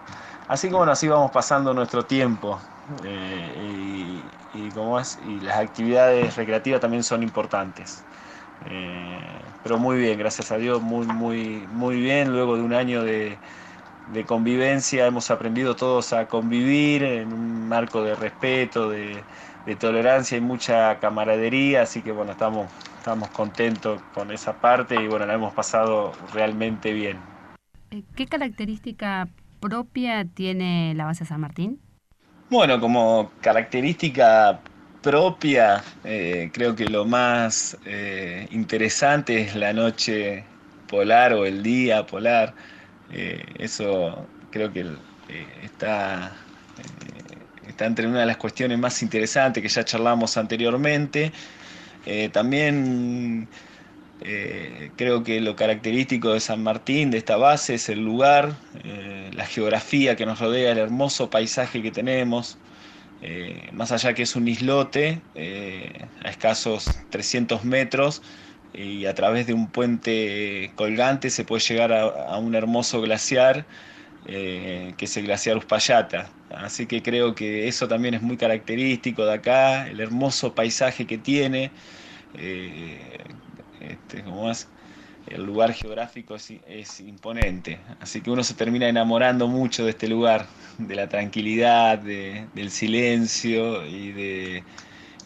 Así 0.48 0.70
como 0.70 0.84
así 0.84 1.08
vamos 1.08 1.30
pasando 1.30 1.74
nuestro 1.74 2.04
tiempo 2.04 2.60
y, 3.02 4.70
como 4.70 4.98
es, 5.00 5.18
y 5.26 5.40
las 5.40 5.58
actividades 5.58 6.36
recreativas 6.36 6.80
también 6.80 7.02
son 7.02 7.22
importantes. 7.22 8.04
pero 9.62 9.78
muy 9.78 9.98
bien, 9.98 10.18
gracias 10.18 10.50
a 10.52 10.56
Dios, 10.56 10.80
muy, 10.82 11.06
muy, 11.06 11.66
muy 11.72 12.00
bien. 12.00 12.32
Luego 12.32 12.56
de 12.56 12.62
un 12.62 12.74
año 12.74 13.02
de, 13.02 13.38
de 14.12 14.24
convivencia, 14.24 15.06
hemos 15.06 15.30
aprendido 15.30 15.76
todos 15.76 16.12
a 16.12 16.26
convivir 16.26 17.02
en 17.02 17.32
un 17.32 17.68
marco 17.68 18.02
de 18.02 18.14
respeto, 18.14 18.90
de, 18.90 19.22
tolerancia 19.80 20.36
y 20.36 20.42
mucha 20.42 20.98
camaradería, 21.00 21.82
así 21.82 22.02
que 22.02 22.12
bueno, 22.12 22.32
estamos, 22.32 22.70
estamos 22.98 23.30
contentos 23.30 24.00
con 24.12 24.30
esa 24.30 24.60
parte 24.60 24.94
y 24.94 25.08
bueno, 25.08 25.24
la 25.24 25.34
hemos 25.34 25.54
pasado 25.54 26.12
realmente 26.34 26.92
bien. 26.92 27.18
Eh, 27.90 28.02
¿Qué 28.14 28.26
característica 28.26 29.26
propia 29.60 30.26
tiene 30.26 30.92
la 30.94 31.06
base 31.06 31.24
San 31.24 31.40
Martín? 31.40 31.80
Bueno, 32.50 32.78
como 32.78 33.32
característica 33.40 34.60
propia, 35.00 35.82
eh, 36.04 36.50
creo 36.52 36.76
que 36.76 36.84
lo 36.84 37.06
más 37.06 37.78
eh, 37.86 38.46
interesante 38.50 39.40
es 39.40 39.56
la 39.56 39.72
noche 39.72 40.44
polar 40.88 41.32
o 41.32 41.46
el 41.46 41.62
día 41.62 42.04
polar 42.04 42.54
eh, 43.16 43.44
eso 43.58 44.26
creo 44.50 44.72
que 44.72 44.80
eh, 44.80 45.46
está, 45.62 46.32
eh, 46.78 47.68
está 47.68 47.86
entre 47.86 48.08
una 48.08 48.20
de 48.20 48.26
las 48.26 48.36
cuestiones 48.36 48.76
más 48.78 49.02
interesantes 49.02 49.62
que 49.62 49.68
ya 49.68 49.84
charlamos 49.84 50.36
anteriormente. 50.36 51.32
también 52.32 53.48
creo 54.96 55.22
que 55.22 55.40
lo 55.40 55.54
característico 55.56 56.32
de 56.32 56.40
San 56.40 56.62
Martín, 56.62 57.10
de 57.10 57.18
esta 57.18 57.36
base, 57.36 57.74
es 57.74 57.88
el 57.88 58.04
lugar, 58.04 58.56
la 59.32 59.46
geografía 59.46 60.16
que 60.16 60.26
nos 60.26 60.38
rodea, 60.40 60.72
el 60.72 60.78
hermoso 60.78 61.30
paisaje 61.30 61.82
que 61.82 61.90
tenemos. 61.90 62.58
más 63.72 63.92
allá 63.92 64.12
que 64.14 64.22
es 64.22 64.36
un 64.36 64.48
islote, 64.48 65.20
a 66.24 66.28
escasos 66.28 66.90
300 67.10 67.64
metros, 67.64 68.22
y 68.74 69.06
a 69.06 69.14
través 69.14 69.46
de 69.46 69.54
un 69.54 69.68
puente 69.68 70.72
colgante 70.74 71.30
se 71.30 71.44
puede 71.44 71.62
llegar 71.62 71.92
a, 71.92 72.38
un 72.38 72.54
hermoso 72.54 73.00
glaciar 73.00 73.66
eh, 74.26 74.94
que 74.96 75.04
es 75.04 75.16
el 75.16 75.26
glaciar 75.26 75.56
Uspallata. 75.56 76.30
Así 76.50 76.86
que 76.86 77.02
creo 77.02 77.34
que 77.34 77.68
eso 77.68 77.88
también 77.88 78.14
es 78.14 78.22
muy 78.22 78.36
característico 78.36 79.24
de 79.24 79.34
acá, 79.34 79.88
el 79.88 80.00
hermoso 80.00 80.54
paisaje 80.54 81.06
que 81.06 81.18
tiene, 81.18 81.70
eh, 82.38 83.18
este, 83.80 84.22
como 84.22 84.50
el 85.28 85.44
lugar 85.44 85.72
geográfico 85.72 86.34
es, 86.34 87.00
imponente. 87.00 87.78
Así 88.00 88.20
que 88.20 88.30
uno 88.30 88.42
se 88.44 88.54
termina 88.54 88.88
enamorando 88.88 89.46
mucho 89.48 89.84
de 89.84 89.90
este 89.90 90.08
lugar, 90.08 90.46
de 90.78 90.94
la 90.94 91.08
tranquilidad, 91.08 91.98
del 91.98 92.70
silencio 92.70 93.86
y, 93.86 94.12
de, 94.12 94.64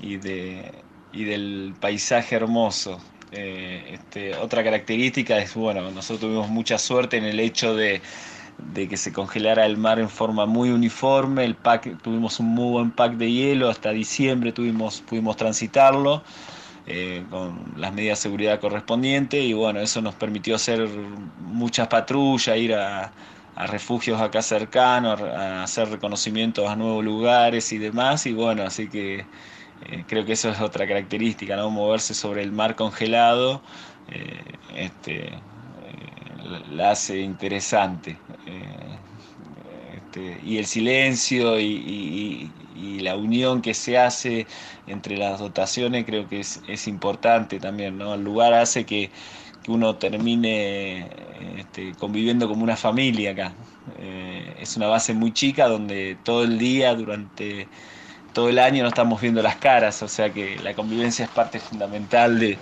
y, 0.01 0.17
de, 0.17 0.73
y 1.13 1.25
del 1.25 1.75
paisaje 1.81 2.37
hermoso. 2.37 3.01
Eh, 3.31 3.91
este, 3.95 4.35
otra 4.37 4.65
característica 4.65 5.39
es, 5.39 5.55
bueno, 5.55 5.91
nosotros 5.91 6.21
tuvimos 6.21 6.49
mucha 6.49 6.79
suerte 6.79 7.19
en 7.19 7.25
el 7.25 7.41
hecho 7.41 7.75
de, 7.75 8.01
que 8.75 8.97
se 8.97 9.13
congelara 9.13 9.67
el 9.67 9.77
mar 9.77 9.99
en 9.99 10.09
forma 10.09 10.47
muy 10.47 10.71
uniforme, 10.71 11.45
el 11.45 11.55
pack, 11.57 12.01
tuvimos 12.03 12.41
un 12.41 12.47
muy 12.49 12.71
buen 12.73 12.91
pack 12.93 13.15
de 13.15 13.31
hielo, 13.31 13.69
hasta 13.69 13.91
diciembre 13.91 14.53
tuvimos, 14.53 15.03
pudimos 15.03 15.37
transitarlo 15.37 16.25
eh, 16.87 17.25
con 17.31 17.75
las 17.77 17.93
medidas 17.93 18.19
de 18.19 18.23
seguridad 18.23 18.61
correspondientes 18.61 19.43
y 19.45 19.53
bueno, 19.53 19.81
eso 19.81 20.01
nos 20.01 20.15
permitió 20.15 20.57
hacer 20.57 20.89
muchas 21.39 21.89
patrullas, 21.89 22.57
ir 22.57 22.75
a, 22.75 23.13
a 23.55 23.67
refugios 23.67 24.21
acá 24.21 24.43
cercanos, 24.43 25.21
a 25.21 25.63
hacer 25.65 25.91
reconocimientos 25.91 26.69
a 26.69 26.77
nuevos 26.77 27.05
lugares 27.05 27.73
y 27.73 27.79
demás 27.79 28.27
y 28.27 28.33
bueno, 28.33 28.63
así 28.65 28.89
que 28.89 29.29
eh, 29.87 30.05
creo 30.07 30.25
que 30.25 30.33
eso 30.33 30.51
es 30.51 30.61
otra 30.61 30.87
característica, 30.87 31.57
¿no? 31.57 31.71
Moverse 31.71 32.15
sobre 32.15 32.43
el 32.43 32.53
mar 32.53 32.75
congelado 32.75 33.63
eh, 34.11 34.43
este, 34.75 35.29
eh, 35.29 35.33
la 36.71 36.93
hace 36.93 37.21
interesante. 37.21 38.17
Este, 39.95 40.41
y 40.45 40.59
el 40.59 40.67
silencio 40.67 41.59
y, 41.61 42.51
la 43.01 43.17
unión 43.17 43.63
que 43.63 43.75
se 43.75 43.97
hace 43.97 44.47
entre 44.87 45.17
las 45.17 45.39
dotaciones 45.39 46.05
creo 46.05 46.29
que 46.29 46.41
es, 46.41 46.89
importante 46.89 47.59
también, 47.61 47.97
¿no? 47.97 48.15
El 48.15 48.25
lugar 48.25 48.55
hace 48.55 48.85
que, 48.85 49.11
uno 49.69 49.97
termine 49.97 51.11
este, 51.59 51.93
conviviendo 51.99 52.49
como 52.49 52.65
una 52.65 52.77
familia 52.77 53.33
acá. 53.33 53.53
es 54.61 54.77
una 54.79 54.87
base 54.87 55.13
muy 55.13 55.33
chica 55.33 55.69
donde 55.69 56.17
todo 56.25 56.45
el 56.45 56.59
día, 56.59 56.95
durante 56.95 57.69
todo 58.39 58.51
el 58.51 58.61
año 58.61 58.85
no 58.85 58.89
estamos 58.91 59.21
viendo 59.21 59.43
las 59.43 59.57
caras, 59.57 60.01
o 60.05 60.07
sea 60.07 60.33
que 60.33 60.61
la 60.63 60.73
convivencia 60.73 61.25
es 61.25 61.31
parte 61.33 61.59
fundamental 61.59 62.39
de, 62.39 62.57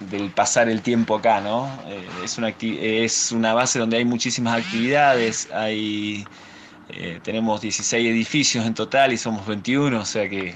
del 0.00 0.30
pasar 0.30 0.70
el 0.70 0.80
tiempo 0.80 1.16
acá, 1.16 1.42
¿no? 1.42 1.68
Eh, 1.86 2.08
es, 2.24 2.38
una 2.38 2.48
es 2.58 3.30
una 3.30 3.52
base 3.52 3.78
donde 3.78 3.98
hay 3.98 4.06
muchísimas 4.06 4.58
actividades, 4.64 5.50
hay, 5.52 6.24
eh, 6.88 7.20
tenemos 7.22 7.60
16 7.60 8.08
edificios 8.08 8.64
en 8.64 8.72
total 8.72 9.12
y 9.12 9.18
somos 9.18 9.46
21, 9.46 10.00
o 10.00 10.04
sea 10.06 10.26
que 10.30 10.54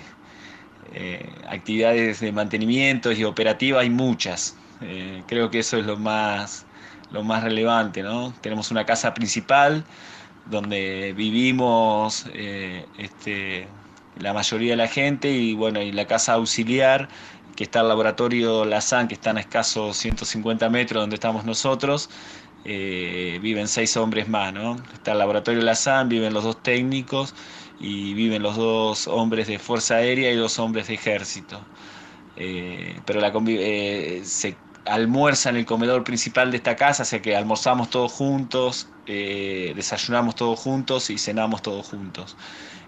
eh, 0.95 1.29
actividades 1.47 2.21
de 2.21 2.33
mantenimiento 2.33 3.13
y 3.13 3.25
operativas 3.25 3.83
hay 3.83 3.91
muchas. 3.91 4.57
creo 5.27 5.51
que 5.51 5.59
eso 5.59 5.77
es 5.77 5.85
lo 5.85 5.99
más, 5.99 6.65
lo 7.11 7.23
más 7.23 7.43
relevante, 7.43 8.03
¿no? 8.03 8.33
Tenemos 8.41 8.71
una 8.71 8.87
casa 8.87 9.13
principal 9.13 9.85
donde 10.47 11.13
vivimos 11.17 12.27
este, 12.99 13.67
la 14.19 14.33
mayoría 14.33 14.73
de 14.73 14.77
la 14.77 14.89
gente 14.89 15.31
y 15.31 15.55
bueno, 15.55 15.83
y 15.83 15.93
la 15.93 16.07
casa 16.07 16.35
auxiliar 16.35 17.09
que 17.57 17.65
está 17.65 17.81
el 17.81 17.89
laboratorio 17.89 18.65
Lazán, 18.65 19.09
que 19.09 19.15
está 19.15 19.31
a 19.33 19.41
escasos 19.41 19.97
150 19.97 20.69
metros 20.69 21.03
donde 21.03 21.15
estamos 21.17 21.45
nosotros, 21.45 22.11
eh, 22.65 23.39
viven 23.43 23.67
seis 23.67 23.97
hombres 23.97 24.29
más, 24.29 24.53
¿no? 24.53 24.77
Está 24.93 25.13
el 25.13 25.19
laboratorio 25.19 25.63
Lazán, 25.63 26.09
viven 26.09 26.35
los 26.35 26.45
dos 26.45 26.63
técnicos 26.63 27.35
y 27.81 28.15
viven 28.15 28.43
los 28.43 28.57
dos 28.57 29.09
hombres 29.09 29.47
de 29.49 29.59
Fuerza 29.59 29.97
Aérea 29.97 30.31
y 30.31 30.37
dos 30.37 30.59
hombres 30.59 30.89
de 30.89 30.95
Ejército. 30.95 31.61
Eh, 32.37 33.01
pero 33.07 33.21
la 33.21 33.33
eh, 33.49 34.23
almuerza 34.87 35.51
en 35.51 35.57
el 35.57 35.67
comedor 35.67 36.05
principal 36.05 36.51
de 36.51 36.59
esta 36.59 36.77
casa, 36.77 37.03
o 37.03 37.07
sea 37.07 37.21
que 37.23 37.37
almorzamos 37.37 37.91
todos 37.91 38.13
juntos, 38.13 38.89
desayunamos 39.07 40.35
todos 40.35 40.59
juntos 40.59 41.11
y 41.11 41.19
cenamos 41.19 41.63
todos 41.63 41.87
juntos. 41.87 42.37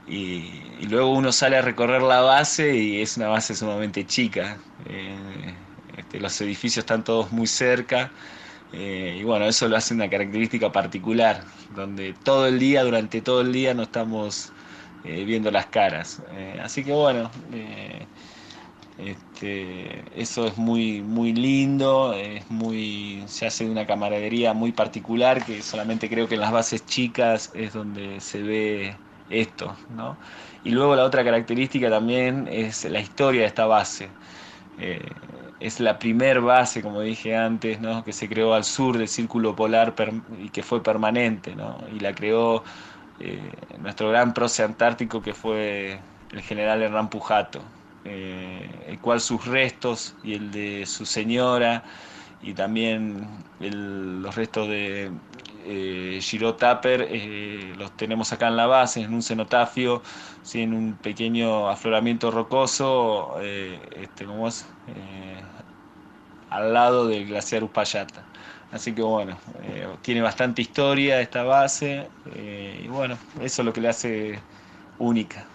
Y, 0.09 0.63
luego 0.89 1.13
uno 1.13 1.33
sale 1.33 1.59
a 1.59 1.63
recorrer 1.63 2.03
la 2.03 2.21
base 2.23 2.75
y 2.77 3.03
es 3.03 3.17
una 3.17 3.29
base 3.29 3.55
sumamente 3.55 4.07
chica. 4.07 4.59
Eh, 4.89 5.55
este, 5.97 6.21
los 6.21 6.41
edificios 6.41 6.79
están 6.79 7.05
todos 7.05 7.31
muy 7.33 7.47
cerca. 7.47 8.11
Eh, 8.73 9.19
y 9.21 9.25
bueno, 9.25 9.47
eso 9.47 9.69
lo 9.69 9.77
hace 9.77 9.95
una 9.95 10.09
característica 10.09 10.73
particular, 10.73 11.43
donde 11.75 12.15
todo 12.23 12.47
el 12.47 12.59
día, 12.59 12.85
durante 12.85 13.21
todo 13.21 13.41
el 13.43 13.53
día, 13.53 13.75
no 13.75 13.83
estamos 13.83 14.53
eh, 15.05 15.25
viendo 15.25 15.51
las 15.51 15.67
caras. 15.67 16.23
así 16.63 16.85
que 16.85 16.93
bueno, 16.93 17.31
este, 18.99 20.21
eso 20.21 20.47
es 20.47 20.57
muy, 20.59 21.03
muy 21.03 21.33
lindo, 21.33 22.13
es 22.15 22.51
muy, 22.51 23.25
se 23.29 23.47
hace 23.47 23.69
una 23.71 23.87
camaradería 23.87 24.55
muy 24.55 24.73
particular 24.73 25.45
que 25.45 25.63
solamente 25.63 26.09
creo 26.11 26.29
que 26.29 26.35
en 26.35 26.41
las 26.43 26.53
bases 26.53 26.85
chicas 26.87 27.51
es 27.55 27.73
donde 27.73 28.21
se 28.21 28.43
ve 28.43 28.97
esto, 29.29 29.77
¿no? 29.89 30.19
Y 30.65 30.71
luego 30.71 30.97
la 30.97 31.05
otra 31.05 31.25
característica 31.25 31.91
también 31.91 32.49
es 32.51 32.85
la 32.85 33.01
historia 33.01 33.43
de 33.43 33.47
esta 33.49 33.67
base. 33.67 34.11
Eh, 34.79 35.01
es 35.61 35.81
la 35.81 35.99
primer 35.99 36.41
base, 36.41 36.83
como 36.83 37.01
dije 37.01 37.37
antes, 37.37 37.81
¿no? 37.81 38.05
que 38.05 38.13
se 38.13 38.29
creó 38.29 38.55
al 38.55 38.65
sur 38.65 38.97
del 38.99 39.09
círculo 39.09 39.57
polar 39.57 39.95
y 40.39 40.51
que 40.51 40.63
fue 40.63 40.83
permanente, 40.83 41.57
¿no? 41.57 41.79
y 41.91 42.01
la 42.01 42.15
creó 42.15 42.65
eh, 43.19 43.53
nuestro 43.79 44.11
gran 44.11 44.35
proce 44.35 44.63
antártico 44.63 45.21
que 45.23 45.35
fue 45.35 46.05
el 46.31 46.43
general 46.43 46.83
Hernán 46.83 47.11
Pujato, 47.11 47.65
eh, 48.09 48.85
el 48.89 49.01
cual 49.01 49.21
sus 49.21 49.45
restos 49.47 50.17
y 50.23 50.35
el 50.35 50.51
de 50.51 50.87
su 50.87 51.07
señora 51.07 51.85
y 52.41 52.55
también 52.55 53.45
los 53.59 54.35
restos 54.37 54.69
de 54.69 55.13
eh, 55.65 56.19
Giro 56.23 56.57
Tapper 56.57 57.07
eh, 57.11 57.75
los 57.77 57.97
tenemos 57.97 58.33
acá 58.33 58.49
en 58.49 58.57
la 58.57 58.67
base, 58.67 59.01
en 59.03 59.13
un 59.15 59.23
cenotafio, 59.23 60.03
en 60.55 60.75
un 60.75 60.99
pequeño 60.99 61.69
afloramiento 61.69 62.31
rocoso, 62.31 63.37
eh, 63.41 63.89
este, 63.93 64.25
eh, 64.87 65.43
al 66.49 66.73
lado 66.73 67.07
del 67.09 67.27
glaciar 67.27 67.65
Uspallata. 67.65 68.31
Así 68.71 68.95
que 68.95 69.03
bueno, 69.03 69.39
tiene 70.03 70.21
bastante 70.23 70.61
historia 70.63 71.21
esta 71.21 71.43
base 71.43 72.13
y 72.25 72.87
bueno, 72.89 73.19
eso 73.41 73.63
es 73.63 73.67
lo 73.67 73.73
que 73.73 73.81
le 73.81 73.89
hace 73.89 74.47
única. 74.99 75.48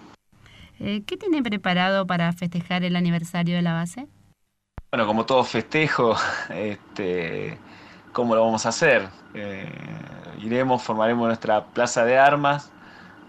¿Qué 0.78 1.18
tiene 1.18 1.42
preparado 1.42 2.06
para 2.06 2.32
festejar 2.34 2.84
el 2.84 2.96
aniversario 2.96 3.56
de 3.56 3.62
la 3.62 3.74
base? 3.74 4.08
Bueno, 4.94 5.08
como 5.08 5.26
todo 5.26 5.44
festejo, 5.44 6.16
este, 6.50 7.58
¿cómo 8.12 8.36
lo 8.36 8.46
vamos 8.46 8.66
a 8.68 8.70
hacer? 8.70 9.10
Eh, 9.34 9.68
iremos, 10.40 10.84
formaremos 10.84 11.26
nuestra 11.26 11.66
plaza 11.66 12.06
de 12.06 12.20
armas, 12.20 12.72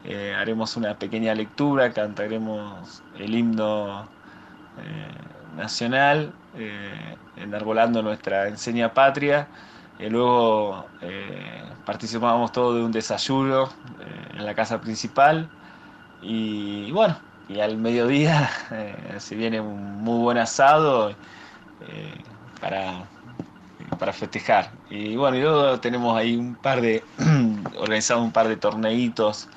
eh, 0.05 0.35
haremos 0.37 0.77
una 0.77 0.99
pequeña 0.99 1.35
lectura, 1.35 1.91
cantaremos 1.91 3.03
el 3.19 3.35
himno 3.35 4.03
eh, 4.03 5.57
nacional, 5.57 6.35
enarbolando 7.37 8.03
nuestra 8.03 8.49
enseña 8.49 8.93
patria. 8.93 9.49
Y 9.99 10.11
luego 10.11 10.87
participamos 11.87 12.53
todos 12.53 12.77
de 12.77 12.83
un 12.83 12.93
desayuno 12.93 13.71
en 14.35 14.45
la 14.45 14.55
casa 14.55 14.83
principal. 14.83 15.49
Y, 16.21 16.91
bueno, 16.93 17.17
y 17.49 17.61
al 17.61 17.77
mediodía 17.77 18.51
se 19.19 19.35
viene 19.35 19.61
un 19.61 20.03
muy 20.03 20.21
buen 20.21 20.39
asado 20.39 21.15
para 22.61 23.05
para 23.97 24.13
festejar. 24.13 24.71
Y 24.91 25.17
bueno, 25.17 25.37
y 25.37 25.41
luego 25.41 25.81
tenemos 25.81 26.17
ahí 26.17 26.37
un 26.37 26.55
par 26.55 26.81
de, 26.81 27.03
organizado 27.79 28.23
un 28.23 28.33
par 28.33 28.49
de 28.49 28.57
torneitos 28.57 29.49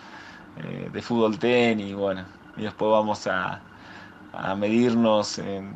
eh, 0.57 0.89
de 0.91 1.01
fútbol 1.01 1.37
tenis, 1.37 1.87
y 1.87 1.93
bueno, 1.93 2.25
y 2.55 2.63
después 2.63 2.91
vamos 2.91 3.27
a, 3.27 3.61
a 4.33 4.55
medirnos 4.55 5.39
en, 5.39 5.73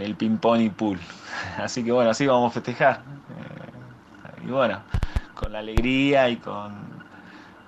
el 0.00 0.16
ping-pong 0.16 0.60
y 0.60 0.70
pool. 0.70 0.98
Así 1.58 1.84
que 1.84 1.92
bueno, 1.92 2.10
así 2.10 2.26
vamos 2.26 2.50
a 2.50 2.54
festejar. 2.54 2.96
Eh, 2.96 4.46
y 4.46 4.50
bueno, 4.50 4.80
con 5.34 5.52
la 5.52 5.60
alegría 5.60 6.28
y 6.28 6.36
con, 6.36 6.74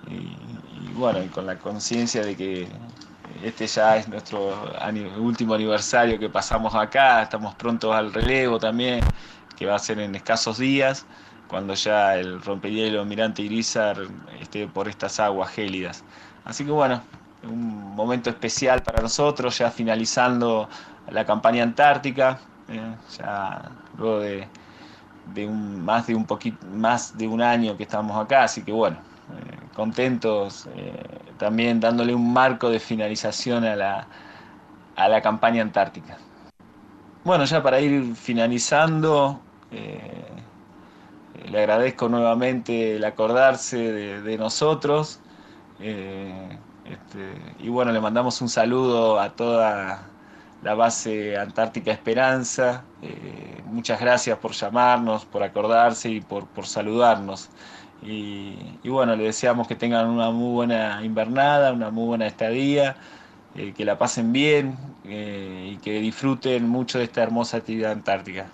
y, 0.07 0.91
bueno, 0.93 1.23
y 1.23 1.27
con 1.27 1.45
la 1.45 1.57
conciencia 1.57 2.21
de 2.21 2.35
que 2.35 2.67
este 3.43 3.67
ya 3.67 3.97
es 3.97 4.07
nuestro 4.07 4.71
último 5.19 5.53
aniversario 5.53 6.19
que 6.19 6.29
pasamos 6.29 6.73
acá, 6.75 7.21
estamos 7.21 7.55
prontos 7.55 7.93
al 7.95 8.13
relevo 8.13 8.59
también 8.59 9.01
que 9.57 9.65
va 9.65 9.75
a 9.75 9.79
ser 9.79 9.99
en 9.99 10.15
escasos 10.15 10.59
días, 10.59 11.05
cuando 11.47 11.73
ya 11.73 12.15
el 12.15 12.41
rompehielo 12.41 13.03
Mirante 13.05 13.41
Irizar 13.41 13.97
esté 14.39 14.67
por 14.67 14.87
estas 14.87 15.19
aguas 15.19 15.49
gélidas. 15.49 16.03
Así 16.45 16.63
que 16.63 16.71
bueno, 16.71 17.01
un 17.43 17.95
momento 17.95 18.29
especial 18.29 18.83
para 18.83 19.01
nosotros, 19.01 19.57
ya 19.57 19.71
finalizando 19.71 20.69
la 21.09 21.25
campaña 21.25 21.63
antártica, 21.63 22.39
eh, 22.67 22.95
ya 23.17 23.71
luego 23.97 24.19
de, 24.19 24.47
un, 25.47 25.83
más 25.83 26.07
de 26.07 26.15
un 26.15 26.25
poquito 26.25 26.65
más 26.67 27.17
de 27.17 27.27
un 27.27 27.41
año 27.41 27.75
que 27.75 27.83
estamos 27.83 28.23
acá, 28.23 28.43
así 28.43 28.61
que 28.63 28.71
bueno, 28.71 28.97
eh, 29.29 29.57
contentos 29.75 30.67
eh, 30.75 30.93
también 31.37 31.79
dándole 31.79 32.15
un 32.15 32.31
marco 32.31 32.69
de 32.69 32.79
finalización 32.79 33.63
a 33.65 33.75
la, 33.75 34.07
a 34.95 35.09
la 35.09 35.21
campaña 35.21 35.61
antártica. 35.61 36.17
Bueno, 37.23 37.45
ya 37.45 37.61
para 37.61 37.79
ir 37.81 38.15
finalizando, 38.15 39.41
eh, 39.71 40.25
le 41.49 41.59
agradezco 41.59 42.07
nuevamente 42.07 42.95
el 42.95 43.03
acordarse 43.03 43.77
de, 44.21 44.37
nosotros. 44.37 45.19
Este, 45.79 47.33
y 47.59 47.69
bueno, 47.69 47.91
le 47.91 47.99
mandamos 47.99 48.41
un 48.41 48.49
saludo 48.49 49.19
a 49.19 49.31
toda 49.35 50.07
la 50.63 50.73
base 50.73 51.37
Antártica 51.37 51.91
Esperanza. 51.91 52.83
Muchas 53.65 53.99
gracias 53.99 54.37
por 54.39 54.53
llamarnos, 54.53 55.25
por 55.25 55.43
acordarse 55.43 56.09
y 56.09 56.21
por, 56.21 56.47
saludarnos. 56.65 57.49
Y, 58.03 58.55
bueno, 58.85 59.15
le 59.15 59.23
deseamos 59.25 59.67
que 59.67 59.75
tengan 59.75 60.07
una 60.07 60.29
muy 60.31 60.53
buena 60.53 61.03
invernada, 61.03 61.73
una 61.73 61.89
muy 61.89 62.05
buena 62.05 62.27
estadía, 62.27 62.95
que 63.75 63.85
la 63.85 63.97
pasen 63.97 64.31
bien 64.31 64.77
y 65.03 65.77
que 65.77 65.99
disfruten 65.99 66.67
mucho 66.67 66.99
de 66.99 67.05
esta 67.05 67.23
hermosa 67.23 67.57
actividad 67.57 67.91
antártica. 67.91 68.47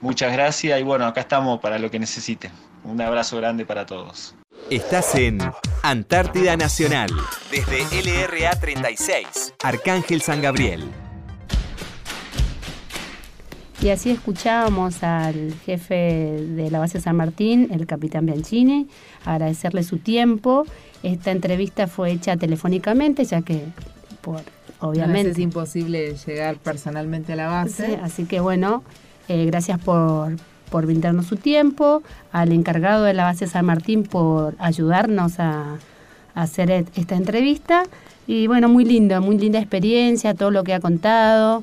Muchas 0.00 0.32
gracias 0.32 0.80
y 0.80 0.82
bueno, 0.82 1.06
acá 1.06 1.20
estamos 1.20 1.60
para 1.60 1.78
lo 1.78 1.90
que 1.90 1.98
necesiten. 1.98 2.50
Un 2.84 3.00
abrazo 3.00 3.36
grande 3.36 3.64
para 3.64 3.86
todos. 3.86 4.34
Estás 4.70 5.14
en 5.14 5.38
Antártida 5.82 6.56
Nacional, 6.56 7.10
desde 7.50 7.84
LRA 8.02 8.50
36, 8.58 9.54
Arcángel 9.62 10.20
San 10.20 10.42
Gabriel. 10.42 10.90
Y 13.80 13.90
así 13.90 14.10
escuchábamos 14.10 15.02
al 15.04 15.54
jefe 15.64 15.94
de 15.94 16.68
la 16.70 16.80
base 16.80 17.00
San 17.00 17.16
Martín, 17.16 17.68
el 17.70 17.86
capitán 17.86 18.26
Bianchini, 18.26 18.88
agradecerle 19.24 19.84
su 19.84 19.98
tiempo. 19.98 20.64
Esta 21.04 21.30
entrevista 21.30 21.86
fue 21.86 22.10
hecha 22.10 22.36
telefónicamente, 22.36 23.24
ya 23.24 23.42
que 23.42 23.62
por 24.20 24.40
obviamente 24.80 25.30
es 25.30 25.38
imposible 25.38 26.14
llegar 26.26 26.56
personalmente 26.56 27.34
a 27.34 27.36
la 27.36 27.46
base. 27.46 27.98
así 28.02 28.24
que 28.24 28.40
bueno, 28.40 28.82
eh, 29.28 29.44
gracias 29.46 29.78
por, 29.80 30.34
por 30.70 30.86
brindarnos 30.86 31.26
su 31.26 31.36
tiempo, 31.36 32.02
al 32.32 32.50
encargado 32.52 33.04
de 33.04 33.14
la 33.14 33.24
base 33.24 33.46
San 33.46 33.64
Martín 33.66 34.02
por 34.02 34.56
ayudarnos 34.58 35.38
a, 35.38 35.76
hacer 36.34 36.70
et- 36.72 36.98
esta 36.98 37.14
entrevista. 37.14 37.84
Y 38.26 38.48
bueno, 38.48 38.68
muy 38.68 38.84
lindo, 38.84 39.20
muy 39.22 39.38
linda 39.38 39.60
experiencia, 39.60 40.34
todo 40.34 40.50
lo 40.50 40.64
que 40.64 40.74
ha 40.74 40.80
contado. 40.80 41.62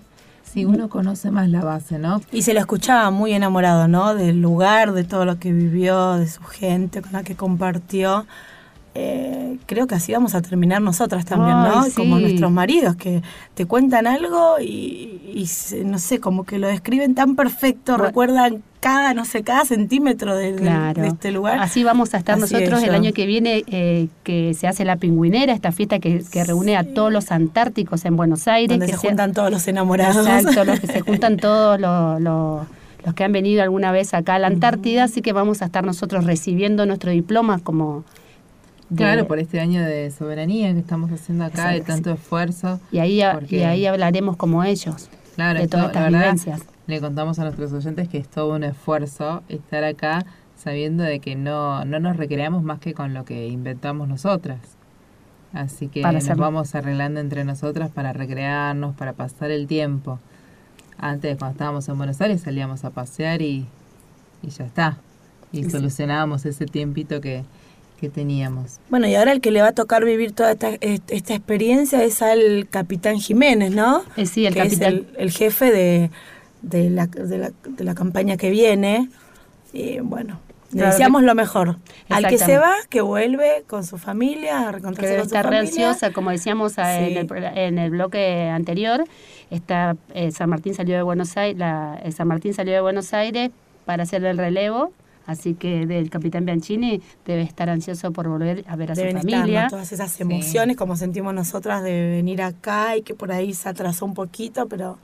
Si 0.56 0.64
uno 0.64 0.88
conoce 0.88 1.32
más 1.32 1.50
la 1.50 1.66
base, 1.66 2.00
¿no? 2.00 2.22
Y 2.32 2.44
se 2.44 2.54
lo 2.54 2.62
escuchaba 2.62 3.12
muy 3.12 3.34
enamorado, 3.34 3.90
¿no? 3.90 4.16
Del 4.16 4.42
lugar, 4.42 4.94
de 4.94 5.04
todo 5.04 5.26
lo 5.26 5.38
que 5.38 5.52
vivió, 5.52 6.14
de 6.14 6.30
su 6.30 6.42
gente 6.44 7.02
con 7.02 7.12
la 7.12 7.24
que 7.24 7.36
compartió. 7.36 8.26
Eh, 8.98 9.58
creo 9.66 9.88
que 9.88 9.96
así 9.96 10.14
vamos 10.14 10.36
a 10.36 10.42
terminar 10.42 10.82
nosotras 10.82 11.26
también, 11.26 11.58
¿no? 11.58 11.84
Como 11.96 12.18
nuestros 12.18 12.50
maridos, 12.50 12.96
que 12.96 13.22
te 13.54 13.66
cuentan 13.66 14.08
algo 14.08 14.56
y, 14.62 15.20
y 15.36 15.84
no 15.84 16.00
sé, 16.00 16.20
como 16.20 16.46
que 16.46 16.60
lo 16.60 16.68
describen 16.68 17.14
tan 17.14 17.36
perfecto, 17.36 17.92
Bueno. 17.94 18.06
recuerdan 18.06 18.64
cada, 18.80 19.14
no 19.14 19.26
sé, 19.26 19.44
cada 19.44 19.66
centímetro 19.66 20.36
de, 20.38 20.54
de- 20.54 20.62
Claro. 20.62 21.02
de 21.02 21.08
este 21.10 21.32
lugar. 21.34 21.60
Así 21.60 21.84
vamos 21.84 22.14
a 22.14 22.18
estar 22.20 22.36
Así 22.42 22.54
nosotros 22.54 22.82
es, 22.84 22.88
el 22.88 22.96
año 22.96 23.12
que 23.12 23.26
viene, 23.26 23.64
eh, 23.68 24.08
que 24.24 24.54
se 24.54 24.68
hace 24.68 24.86
la 24.86 24.96
pingüinera, 24.96 25.52
esta 25.52 25.74
fiesta 25.74 26.00
que, 26.00 26.24
que 26.32 26.44
reúne 26.46 26.78
a 26.78 26.84
todos 26.94 27.12
los 27.12 27.32
antárticos 27.32 28.06
en 28.06 28.16
Buenos 28.16 28.48
Aires. 28.48 28.70
donde 28.70 28.86
que 28.86 28.98
se 28.98 29.08
juntan 29.08 29.34
todos 29.34 29.52
los 29.52 29.68
enamorados. 29.68 30.26
Exacto, 30.26 30.64
los 30.64 30.80
que 30.80 30.88
se 30.88 31.02
juntan 31.02 31.36
todos 31.38 31.82
los, 31.82 32.22
los, 32.22 32.66
los 33.04 33.14
que 33.14 33.24
han 33.26 33.34
venido 33.34 33.62
alguna 33.62 33.92
vez 33.92 34.14
acá 34.14 34.36
a 34.36 34.40
la 34.40 34.48
Antártida, 34.48 35.04
así 35.04 35.22
que 35.22 35.34
vamos 35.34 35.62
a 35.62 35.66
estar 35.66 35.84
nosotros 35.84 36.24
recibiendo 36.24 36.86
nuestro 36.86 37.12
diploma 37.12 37.60
como... 37.60 38.06
de- 38.90 38.96
Claro, 38.98 39.28
por 39.28 39.40
este 39.40 39.60
año 39.60 39.82
de 39.84 40.12
soberanía 40.12 40.72
que 40.74 40.80
estamos 40.80 41.12
haciendo 41.12 41.46
acá, 41.46 41.70
de 41.70 41.82
tanto 41.82 42.12
esfuerzo. 42.12 42.80
y, 42.92 43.00
ahí, 43.00 43.22
porque- 43.34 43.58
y 43.58 43.64
ahí 43.64 43.86
hablaremos 43.86 44.38
como 44.38 44.64
ellos, 44.64 45.10
Claro, 45.36 45.60
de 45.60 45.66
esto, 45.66 45.78
todas 45.78 45.94
la 45.94 46.02
estas 46.08 46.14
vivencias. 46.46 46.62
le 46.88 47.02
contamos 47.02 47.40
a 47.40 47.44
nuestros 47.44 47.74
oyentes 47.74 48.08
que 48.10 48.18
es 48.20 48.28
todo 48.28 48.54
un 48.56 48.64
esfuerzo 48.64 49.44
estar 49.50 49.84
acá 49.84 50.26
sabiendo 50.56 51.04
de 51.04 51.20
que 51.20 51.36
no, 51.36 51.84
no 51.86 52.00
nos 52.00 52.16
recreamos 52.18 52.64
más 52.64 52.80
que 52.80 52.94
con 52.94 53.14
lo 53.14 53.26
que 53.26 53.48
inventamos 53.48 54.08
nosotras. 54.08 54.60
Así 55.54 55.88
que 55.88 56.02
Para 56.02 56.20
nos 56.20 56.38
vamos 56.38 56.76
arreglando 56.76 57.20
entre 57.22 57.44
nosotras 57.46 57.90
para 57.90 58.14
recrearnos, 58.14 58.94
para 58.96 59.14
pasar 59.14 59.52
el 59.52 59.68
tiempo. 59.68 60.20
Antes, 60.98 61.38
cuando 61.38 61.54
estábamos 61.54 61.88
en 61.90 61.98
Buenos 61.98 62.20
Aires, 62.22 62.42
salíamos 62.42 62.84
a 62.86 62.90
pasear 62.90 63.42
y, 63.42 63.66
y 64.42 64.50
ya 64.50 64.66
está. 64.66 64.98
Y 65.52 65.70
solucionábamos 65.70 66.46
ese 66.46 66.66
tiempito 66.66 67.22
que, 67.22 67.44
que 68.00 68.10
teníamos. 68.10 68.80
Bueno, 68.90 69.08
y 69.08 69.16
ahora 69.16 69.32
el 69.32 69.42
que 69.42 69.52
le 69.52 69.62
va 69.62 69.70
a 69.70 69.74
tocar 69.74 70.04
vivir 70.06 70.32
toda 70.34 70.52
esta, 70.52 70.70
est- 70.82 71.10
esta 71.12 71.34
experiencia 71.36 72.04
es 72.04 72.22
al 72.22 72.68
capitán 72.70 73.20
Jiménez, 73.20 73.72
¿no? 73.72 74.04
Eh, 74.18 74.26
sí, 74.26 74.46
el 74.46 74.54
que 74.54 74.62
capitán. 74.64 74.82
es 74.94 75.00
el, 75.00 75.08
el 75.18 75.32
jefe 75.32 75.72
de, 75.72 76.10
de, 76.62 76.90
la, 76.90 77.08
de, 77.08 77.38
la, 77.38 77.52
de 77.68 77.84
la 77.84 77.96
campaña 77.96 78.38
que 78.38 78.50
viene. 78.50 79.10
Y 79.74 80.00
bueno, 80.00 80.40
le 80.72 80.80
Claro, 80.80 80.92
deseamos 80.92 81.24
lo 81.24 81.36
mejor. 81.36 81.78
Al 82.10 82.28
que 82.28 82.38
se 82.38 82.58
va, 82.58 82.74
que 82.90 83.02
vuelve 83.02 83.64
con 83.68 83.84
su 83.86 83.98
familia, 83.98 84.60
a 84.60 84.66
que 84.66 84.72
reencontrarse 84.72 85.08
debe 85.12 85.20
con 85.22 85.30
su 85.30 85.36
estar 85.36 85.46
familia. 85.46 85.62
ansiosa, 85.90 86.12
como 86.12 86.32
decíamos 86.32 86.78
a- 86.80 87.00
en, 87.00 87.18
el, 87.18 87.44
en 87.56 87.78
el 87.80 87.90
bloque 87.92 88.50
anterior, 88.50 89.04
está, 89.52 89.96
eh, 90.14 90.32
San 90.32 90.50
Martín 90.50 90.74
salió 90.74 90.96
de 90.96 91.02
Buenos 91.04 91.38
Aires, 91.38 91.58
la, 91.60 92.00
eh, 92.04 92.12
San 92.12 92.28
Martín 92.28 92.54
salió 92.54 92.74
de 92.74 92.82
Buenos 92.82 93.14
Aires 93.14 93.52
para 93.86 94.04
hacer 94.04 94.26
el 94.26 94.38
relevo, 94.38 94.92
así 95.26 95.54
que 95.56 95.86
del 95.86 96.10
capitán 96.10 96.46
Bianchini 96.46 97.02
debe 97.26 97.42
estar 97.42 97.70
ansioso 97.70 98.12
por 98.12 98.28
volver 98.28 98.64
a 98.68 98.76
ver 98.76 98.92
a 98.92 98.96
Deben 98.96 99.14
su 99.14 99.18
estar, 99.28 99.32
¿no? 99.34 99.40
familia. 99.42 99.68
todas 99.70 99.92
esas 99.92 100.20
emociones 100.22 100.76
como 100.78 100.96
sentimos 100.96 101.34
nosotras 101.34 101.84
de 101.84 102.10
venir 102.12 102.42
acá 102.42 102.96
y 102.98 103.02
que 103.02 103.14
por 103.16 103.32
ahí 103.32 103.54
se 103.54 103.70
atrasó 103.70 104.06
un 104.06 104.14
poquito, 104.14 104.68
pero 104.68 104.98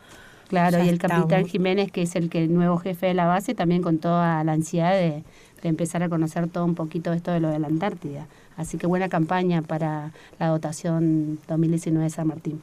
Claro, 0.50 0.80
Ya 0.80 0.84
y 0.86 0.90
el 0.90 0.98
capitán. 0.98 1.46
Jiménez, 1.48 1.94
que 1.94 2.02
es 2.02 2.14
el 2.18 2.30
que 2.30 2.44
el 2.44 2.54
nuevo 2.54 2.78
jefe 2.78 3.06
de 3.08 3.14
la 3.14 3.26
base, 3.26 3.56
también 3.56 3.82
con 3.82 4.00
toda 4.00 4.44
la 4.44 4.52
ansiedad 4.52 4.92
de, 4.92 5.24
de 5.62 5.70
empezar 5.70 6.04
a 6.04 6.10
conocer 6.10 6.50
todo 6.50 6.66
un 6.66 6.76
poquito 6.76 7.14
esto 7.14 7.32
de 7.32 7.40
lo 7.40 7.50
de 7.50 7.60
la 7.60 7.68
Antártida. 7.68 8.28
Así 8.58 8.78
que 8.78 8.86
buena 8.86 9.08
campaña 9.08 9.62
para 9.62 10.12
la 10.40 10.48
dotación 10.48 11.40
2019 11.48 12.04
de 12.04 12.10
San 12.10 12.28
Martín. 12.28 12.62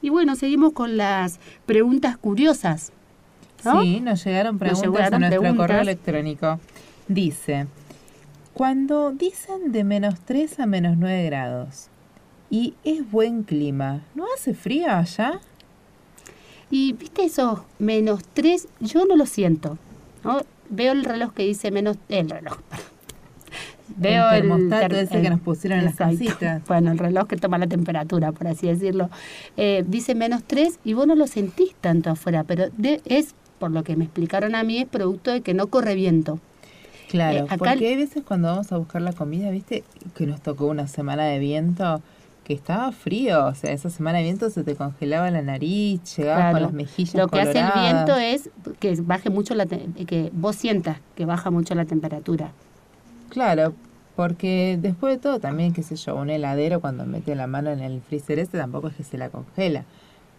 Y 0.00 0.08
bueno, 0.08 0.34
seguimos 0.34 0.72
con 0.72 0.96
las 0.96 1.38
preguntas 1.66 2.16
curiosas. 2.16 2.92
¿no? 3.64 3.82
Sí, 3.82 4.00
nos 4.00 4.24
llegaron 4.24 4.58
preguntas 4.58 4.88
llegaron 4.90 5.14
a 5.14 5.18
nuestro 5.18 5.40
preguntas. 5.42 5.66
correo 5.66 5.80
electrónico. 5.82 6.58
Dice, 7.08 7.66
cuando 8.52 9.12
dicen 9.12 9.70
de 9.72 9.84
menos 9.84 10.20
3 10.24 10.60
a 10.60 10.66
menos 10.66 10.96
9 10.96 11.24
grados 11.26 11.88
y 12.50 12.74
es 12.84 13.08
buen 13.10 13.42
clima, 13.44 14.02
¿no 14.14 14.24
hace 14.36 14.54
frío 14.54 14.90
allá? 14.90 15.40
Y 16.70 16.94
viste 16.94 17.24
esos 17.24 17.60
menos 17.78 18.22
3, 18.34 18.66
yo 18.80 19.04
no 19.06 19.14
lo 19.16 19.26
siento. 19.26 19.78
¿no? 20.24 20.40
Veo 20.68 20.92
el 20.92 21.04
reloj 21.04 21.32
que 21.32 21.44
dice 21.44 21.70
menos... 21.70 21.96
El 22.08 22.28
reloj. 22.28 22.58
Veo 23.98 24.28
el 24.30 24.40
termostato 24.42 24.88
ter- 24.88 25.04
ese 25.04 25.22
que 25.22 25.30
nos 25.30 25.40
pusieron 25.40 25.78
en 25.78 25.84
las 25.84 25.94
casitas. 25.94 26.62
Bueno, 26.66 26.90
el 26.90 26.98
reloj 26.98 27.28
que 27.28 27.36
toma 27.36 27.56
la 27.58 27.68
temperatura, 27.68 28.32
por 28.32 28.48
así 28.48 28.66
decirlo. 28.66 29.10
Eh, 29.56 29.84
dice 29.86 30.16
menos 30.16 30.42
3 30.44 30.80
y 30.84 30.94
vos 30.94 31.06
no 31.06 31.14
lo 31.14 31.28
sentís 31.28 31.72
tanto 31.80 32.10
afuera, 32.10 32.42
pero 32.42 32.66
de- 32.76 33.00
es, 33.04 33.36
por 33.60 33.70
lo 33.70 33.84
que 33.84 33.94
me 33.94 34.04
explicaron 34.04 34.56
a 34.56 34.64
mí, 34.64 34.78
es 34.80 34.86
producto 34.88 35.30
de 35.30 35.42
que 35.42 35.54
no 35.54 35.68
corre 35.68 35.94
viento. 35.94 36.40
Claro, 37.08 37.38
Eh, 37.38 37.42
acá- 37.42 37.56
porque 37.56 37.88
hay 37.88 37.96
veces 37.96 38.22
cuando 38.26 38.48
vamos 38.48 38.72
a 38.72 38.76
buscar 38.78 39.02
la 39.02 39.12
comida, 39.12 39.50
viste, 39.50 39.84
que 40.16 40.26
nos 40.26 40.40
tocó 40.40 40.66
una 40.66 40.88
semana 40.88 41.24
de 41.24 41.38
viento 41.38 42.02
que 42.44 42.52
estaba 42.54 42.92
frío, 42.92 43.46
o 43.46 43.54
sea, 43.54 43.72
esa 43.72 43.90
semana 43.90 44.18
de 44.18 44.24
viento 44.24 44.50
se 44.50 44.62
te 44.62 44.76
congelaba 44.76 45.30
la 45.32 45.42
nariz, 45.42 46.00
llegabas 46.16 46.42
con 46.44 46.50
Claro. 46.50 46.64
las 46.66 46.72
mejillas 46.74 47.14
Lo 47.14 47.26
que 47.28 47.40
hace 47.40 47.58
el 47.58 47.66
viento 47.80 48.16
es 48.16 48.50
que 48.78 48.94
baje 49.00 49.30
mucho 49.30 49.54
la 49.54 49.66
te- 49.66 49.86
que 50.06 50.30
vos 50.32 50.54
sientas 50.56 50.98
que 51.16 51.24
baja 51.24 51.50
mucho 51.50 51.74
la 51.74 51.84
temperatura. 51.86 52.52
Claro, 53.30 53.74
porque 54.14 54.78
después 54.80 55.14
de 55.16 55.20
todo 55.20 55.40
también, 55.40 55.72
qué 55.72 55.82
sé 55.82 55.96
yo, 55.96 56.14
un 56.16 56.30
heladero 56.30 56.80
cuando 56.80 57.04
mete 57.04 57.34
la 57.34 57.46
mano 57.46 57.70
en 57.70 57.80
el 57.80 58.00
freezer 58.00 58.38
este 58.38 58.58
tampoco 58.58 58.88
es 58.88 58.94
que 58.94 59.02
se 59.04 59.18
la 59.18 59.28
congela. 59.28 59.84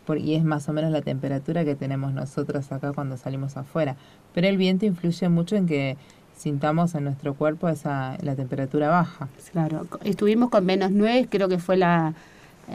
Por- 0.06 0.18
y 0.20 0.36
es 0.36 0.44
más 0.46 0.70
o 0.70 0.74
menos 0.74 0.92
la 0.92 1.02
temperatura 1.02 1.66
que 1.66 1.76
tenemos 1.76 2.14
nosotros 2.14 2.72
acá 2.72 2.94
cuando 2.94 3.18
salimos 3.18 3.58
afuera. 3.58 3.98
Pero 4.34 4.48
el 4.48 4.56
viento 4.58 4.86
influye 4.86 5.28
mucho 5.28 5.58
en 5.58 5.68
que 5.68 5.98
sintamos 6.38 6.96
en 6.96 7.04
nuestro 7.06 7.34
cuerpo 7.34 7.68
esa 7.70 8.18
la 8.22 8.36
temperatura 8.36 8.90
baja. 8.90 9.28
Claro, 9.52 9.86
estuvimos 10.04 10.50
con 10.50 10.66
menos 10.66 10.92
9, 10.92 11.28
creo 11.30 11.50
que 11.50 11.58
fue 11.60 11.78
la, 11.78 12.14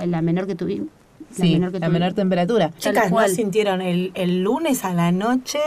la 0.05 0.21
menor 0.23 0.47
que 0.47 0.55
tuvimos. 0.55 0.89
Sí, 1.31 1.53
menor 1.55 1.71
que 1.73 1.79
la 1.79 1.87
tuvimos. 1.87 2.01
menor 2.01 2.13
temperatura. 2.15 2.71
Chicas, 2.79 3.11
¿no 3.11 3.27
sintieron 3.29 3.81
el, 3.81 4.11
el 4.15 4.43
lunes 4.43 4.85
a 4.85 4.93
la 4.93 5.13
noche? 5.13 5.61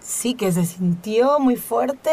Sí 0.00 0.34
que 0.34 0.52
se 0.52 0.64
sintió 0.66 1.38
muy 1.40 1.56
fuerte. 1.56 2.10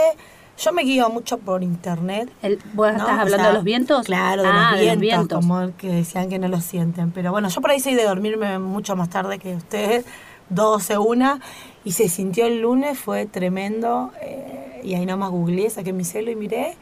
Yo 0.57 0.71
me 0.71 0.83
guío 0.83 1.09
mucho 1.09 1.39
por 1.39 1.63
internet. 1.63 2.29
El- 2.43 2.59
¿Vos 2.73 2.91
¿no? 2.93 2.99
estás 2.99 3.07
O 3.17 3.21
hablando 3.21 3.37
sea, 3.37 3.47
de 3.47 3.53
los 3.53 3.63
vientos? 3.63 4.05
Claro, 4.05 4.43
de, 4.43 4.49
Ah, 4.51 4.75
los, 4.79 4.99
vientos, 4.99 5.39
como 5.39 5.61
el 5.61 5.73
que 5.73 5.87
decían 5.89 6.29
que 6.29 6.37
no 6.37 6.47
lo 6.47 6.61
sienten. 6.61 7.11
Pero 7.11 7.31
bueno, 7.31 7.49
yo 7.49 7.59
por 7.59 7.71
ahí 7.71 7.79
soy 7.79 7.95
de 7.95 8.03
dormirme 8.03 8.59
mucho 8.59 8.95
más 8.95 9.09
tarde 9.09 9.39
que 9.39 9.55
ustedes, 9.55 10.05
12, 10.49 10.97
una, 10.99 11.39
y 11.85 11.91
se 11.91 12.07
sintió 12.09 12.45
el 12.45 12.61
lunes, 12.61 12.97
fue 12.97 13.25
tremendo. 13.25 14.11
eh, 14.21 14.81
y 14.83 14.95
ahí 14.95 15.05
nomás 15.05 15.29
googleé, 15.31 15.69
saqué 15.69 15.93
mi 15.93 16.03
celo 16.03 16.29
y 16.31 16.35
miré. 16.35 16.75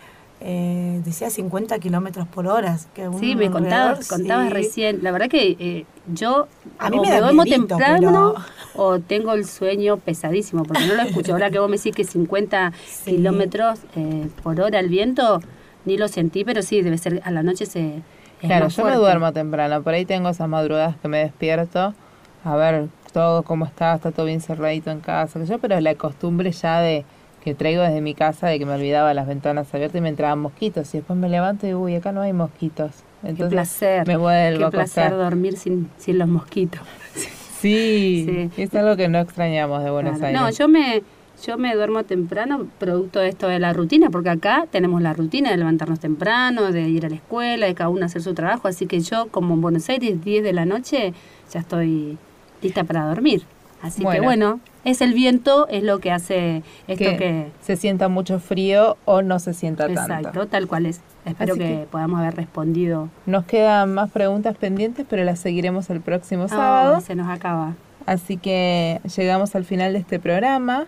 eh, 0.43 1.01
decía 1.05 1.29
50 1.29 1.77
kilómetros 1.77 2.27
por 2.27 2.47
hora. 2.47 2.75
Que 2.95 3.07
Sí, 3.19 3.35
me 3.35 3.51
contabas, 3.51 4.07
contabas 4.07 4.47
sí. 4.47 4.53
recién. 4.53 4.99
La 5.03 5.11
verdad 5.11 5.29
que 5.29 5.55
eh, 5.59 5.85
yo 6.11 6.47
A 6.79 6.89
mí 6.89 6.97
o 6.97 7.01
me 7.03 7.09
me, 7.09 7.13
da 7.13 7.21
duermo 7.21 7.43
miedito, 7.43 7.67
temprano 7.77 8.33
pero- 8.73 8.83
o 8.83 8.99
tengo 8.99 9.33
el 9.33 9.45
sueño 9.45 9.97
pesadísimo, 9.97 10.63
porque 10.63 10.83
no 10.87 10.95
lo 10.95 11.03
escucho. 11.03 11.33
Ahora 11.33 11.51
que 11.51 11.59
vos 11.59 11.69
me 11.69 11.77
decís 11.77 11.95
que 11.95 12.03
50 12.05 12.73
Sí. 12.87 13.11
kilómetros 13.17 13.81
eh, 13.95 14.29
por 14.41 14.59
hora 14.61 14.79
el 14.79 14.89
viento, 14.89 15.41
ni 15.85 15.95
lo 15.95 16.07
sentí, 16.07 16.43
pero 16.43 16.63
sí, 16.63 16.81
debe 16.81 16.97
ser, 16.97 17.21
a 17.23 17.29
la 17.29 17.43
noche 17.43 17.67
se... 17.67 18.01
Claro, 18.39 18.69
yo 18.69 18.77
me 18.83 18.89
fuerte. 18.89 18.97
duermo 18.99 19.31
temprano, 19.33 19.83
por 19.83 19.93
ahí 19.93 20.05
tengo 20.05 20.29
esas 20.29 20.49
madrugadas 20.49 20.95
que 20.97 21.07
me 21.07 21.19
despierto 21.19 21.93
a 22.43 22.55
ver 22.55 22.87
todo 23.13 23.43
cómo 23.43 23.65
está, 23.65 23.95
está 23.95 24.11
todo 24.11 24.25
bien 24.25 24.41
cerradito 24.41 24.89
en 24.91 24.99
casa, 24.99 25.39
que 25.39 25.45
yo, 25.45 25.59
pero 25.59 25.79
la 25.81 25.95
costumbre 25.95 26.51
ya 26.51 26.79
de 26.79 27.05
que 27.43 27.55
traigo 27.55 27.81
desde 27.81 28.01
mi 28.01 28.13
casa 28.13 28.47
de 28.47 28.59
que 28.59 28.65
me 28.67 28.73
olvidaba 28.73 29.13
las 29.15 29.25
ventanas 29.27 29.73
abiertas 29.73 29.97
y 29.97 30.01
me 30.01 30.09
entraban 30.09 30.39
mosquitos 30.39 30.93
y 30.93 30.97
después 30.99 31.17
me 31.17 31.27
levanto 31.27 31.65
y 31.67 31.73
uy, 31.73 31.95
acá 31.95 32.11
no 32.11 32.21
hay 32.21 32.33
mosquitos. 32.33 32.91
Qué 33.23 33.29
Entonces 33.29 33.51
placer. 33.51 34.07
me 34.07 34.17
vuelvo 34.17 34.59
Qué 34.59 34.65
a 34.65 34.69
placer 34.69 35.03
acostar. 35.05 35.23
dormir 35.31 35.57
sin, 35.57 35.89
sin 35.97 36.17
los 36.19 36.27
mosquitos. 36.27 36.81
Sí, 37.59 38.49
Sí. 38.55 38.61
es 38.61 38.73
algo 38.75 38.95
que 38.95 39.07
no 39.07 39.19
extrañamos 39.19 39.83
de 39.83 39.91
Buenos 39.91 40.17
Claro. 40.17 40.27
Aires. 40.27 40.41
No, 40.41 40.49
yo 40.65 40.67
me, 40.67 41.03
yo 41.45 41.57
me 41.57 41.75
duermo 41.75 42.03
temprano 42.03 42.67
producto 42.79 43.19
de 43.19 43.29
esto 43.29 43.47
de 43.47 43.59
la 43.59 43.73
rutina, 43.73 44.09
porque 44.09 44.29
acá 44.29 44.65
tenemos 44.71 45.01
la 45.01 45.13
rutina 45.13 45.51
de 45.51 45.57
levantarnos 45.57 45.99
temprano, 45.99 46.71
de 46.71 46.81
ir 46.89 47.05
a 47.05 47.09
la 47.09 47.15
escuela, 47.15 47.65
de 47.67 47.75
cada 47.75 47.89
uno 47.89 48.05
hacer 48.05 48.21
su 48.21 48.33
trabajo, 48.33 48.67
así 48.67 48.87
que 48.87 48.99
yo 49.01 49.27
como 49.27 49.53
en 49.55 49.61
Buenos 49.61 49.87
Aires 49.89 50.23
10 50.23 50.43
de 50.43 50.53
la 50.53 50.65
noche 50.65 51.13
ya 51.51 51.59
estoy 51.59 52.17
lista 52.61 52.83
para 52.83 53.05
dormir. 53.05 53.43
Así 53.81 54.03
Bueno. 54.03 54.19
que 54.19 54.25
bueno, 54.25 54.59
es 54.85 55.01
el 55.01 55.13
viento, 55.15 55.67
es 55.67 55.81
lo 55.83 55.97
que 55.99 56.11
hace 56.11 56.57
esto 56.87 57.03
que, 57.03 57.17
que... 57.17 57.47
se 57.61 57.75
sienta 57.77 58.09
mucho 58.09 58.39
frío 58.39 58.95
o 59.05 59.23
no 59.23 59.39
se 59.39 59.55
sienta 59.55 59.87
Exacto, 59.87 60.23
tanto. 60.23 60.47
tal 60.47 60.67
cual 60.67 60.85
es. 60.85 61.01
Espero 61.25 61.55
que, 61.55 61.59
que- 61.61 61.87
podamos 61.91 62.19
haber 62.19 62.35
respondido. 62.35 63.09
Nos 63.25 63.45
quedan 63.45 63.93
más 63.95 64.11
preguntas 64.11 64.55
pendientes, 64.55 65.05
pero 65.09 65.23
las 65.23 65.39
seguiremos 65.39 65.89
el 65.89 65.99
próximo 66.01 66.47
sábado. 66.47 67.01
se 67.01 67.15
nos 67.15 67.27
acaba. 67.29 67.73
Así 68.05 68.37
que 68.37 69.01
llegamos 69.15 69.55
al 69.55 69.65
final 69.65 69.93
de 69.93 69.99
este 69.99 70.19
programa, 70.19 70.85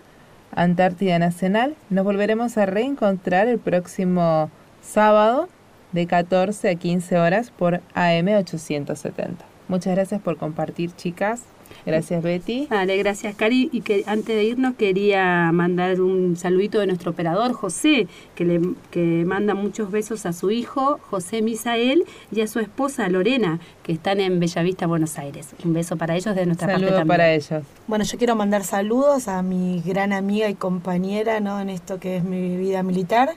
Antártida 0.55 1.17
Nacional. 1.19 1.75
Nos 1.89 2.03
volveremos 2.05 2.57
a 2.57 2.65
reencontrar 2.67 3.47
el 3.47 3.57
próximo 3.59 4.51
sábado 4.81 5.47
de 5.93 6.05
14 6.07 6.69
a 6.69 6.75
15 6.75 7.17
horas 7.17 7.51
por 7.51 7.81
AM 7.95 8.27
870. 8.37 9.45
Muchas 9.67 9.95
gracias 9.95 10.21
por 10.21 10.37
compartir, 10.37 10.91
chicas. 10.95 11.41
Gracias, 11.85 12.23
Betty. 12.23 12.67
Vale, 12.69 12.97
gracias, 12.97 13.35
Cari. 13.35 13.69
Y 13.71 13.81
que 13.81 14.03
antes 14.07 14.35
de 14.35 14.43
irnos 14.43 14.75
quería 14.75 15.51
mandar 15.51 16.01
un 16.01 16.37
saludito 16.37 16.79
de 16.79 16.87
nuestro 16.87 17.11
operador, 17.11 17.53
José, 17.53 18.07
que 18.35 18.45
le 18.45 18.61
que 18.91 19.23
manda 19.25 19.53
muchos 19.53 19.91
besos 19.91 20.25
a 20.25 20.33
su 20.33 20.51
hijo, 20.51 20.99
José 21.09 21.41
Misael, 21.41 22.05
y 22.31 22.41
a 22.41 22.47
su 22.47 22.59
esposa, 22.59 23.09
Lorena, 23.09 23.59
que 23.83 23.91
están 23.91 24.19
en 24.19 24.39
Bellavista, 24.39 24.87
Buenos 24.87 25.17
Aires. 25.17 25.49
Un 25.63 25.73
beso 25.73 25.97
para 25.97 26.15
ellos 26.15 26.35
de 26.35 26.45
nuestra 26.45 26.67
Saludo 26.67 26.87
parte 26.87 26.99
también. 26.99 27.07
para 27.07 27.31
ellos. 27.33 27.63
Bueno, 27.87 28.05
yo 28.05 28.17
quiero 28.17 28.35
mandar 28.35 28.63
saludos 28.63 29.27
a 29.27 29.41
mi 29.41 29.81
gran 29.85 30.13
amiga 30.13 30.49
y 30.49 30.53
compañera 30.55 31.39
¿no? 31.39 31.59
en 31.59 31.69
esto 31.69 31.99
que 31.99 32.17
es 32.17 32.23
mi 32.23 32.55
vida 32.57 32.83
militar, 32.83 33.29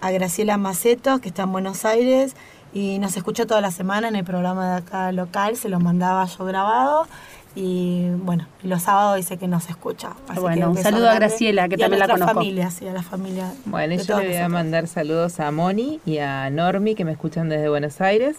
a 0.00 0.10
Graciela 0.10 0.56
Maceto, 0.56 1.20
que 1.20 1.28
está 1.28 1.42
en 1.42 1.52
Buenos 1.52 1.84
Aires 1.84 2.34
y 2.72 2.98
nos 2.98 3.16
escucha 3.16 3.46
toda 3.46 3.60
la 3.60 3.70
semana 3.70 4.08
en 4.08 4.16
el 4.16 4.24
programa 4.24 4.70
de 4.70 4.76
acá 4.78 5.12
local, 5.12 5.56
se 5.56 5.68
lo 5.68 5.80
mandaba 5.80 6.24
yo 6.26 6.44
grabado. 6.44 7.06
Y 7.54 8.08
bueno, 8.22 8.46
los 8.62 8.82
sábados 8.82 9.16
dice 9.16 9.36
que 9.36 9.48
nos 9.48 9.68
escucha. 9.68 10.12
Así 10.28 10.40
Bueno, 10.40 10.72
que 10.72 10.78
un 10.78 10.82
saludo 10.82 11.10
a. 11.10 11.14
Graciela, 11.14 11.68
que 11.68 11.74
Y 11.78 11.82
a 11.82 11.86
también 11.86 11.98
la 12.00 12.06
nuestra 12.06 12.26
conozco. 12.26 12.34
familia, 12.40 12.70
sí, 12.70 12.86
a 12.86 12.92
la 12.92 13.02
familia. 13.02 13.52
Bueno, 13.64 13.94
yo 13.96 14.20
le 14.20 14.28
voy 14.28 14.36
a 14.36 14.48
mandar 14.48 14.86
saludos 14.86 15.40
a 15.40 15.50
Moni 15.50 16.00
y 16.06 16.18
a 16.18 16.48
Normi 16.50 16.94
que 16.94 17.04
me 17.04 17.12
escuchan 17.12 17.48
desde 17.48 17.68
Buenos 17.68 18.00
Aires. 18.00 18.36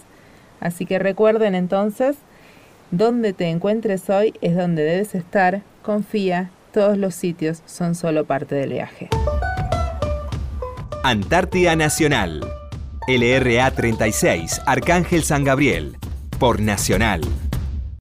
Así 0.60 0.86
que 0.86 0.98
recuerden 0.98 1.54
entonces, 1.54 2.16
donde 2.90 3.32
te 3.32 3.48
encuentres 3.48 4.08
hoy 4.10 4.34
es 4.40 4.56
donde 4.56 4.82
debes 4.82 5.14
estar. 5.14 5.62
Confía, 5.82 6.50
todos 6.72 6.96
los 6.96 7.14
sitios 7.14 7.62
son 7.66 7.94
solo 7.94 8.24
parte 8.24 8.54
del 8.54 8.72
viaje. 8.72 9.08
Antártida 11.04 11.74
Nacional. 11.76 12.40
LRA 13.08 13.70
36, 13.72 14.60
Arcángel 14.64 15.24
San 15.24 15.42
Gabriel. 15.44 15.96
Por 16.38 16.60
Nacional. 16.60 17.20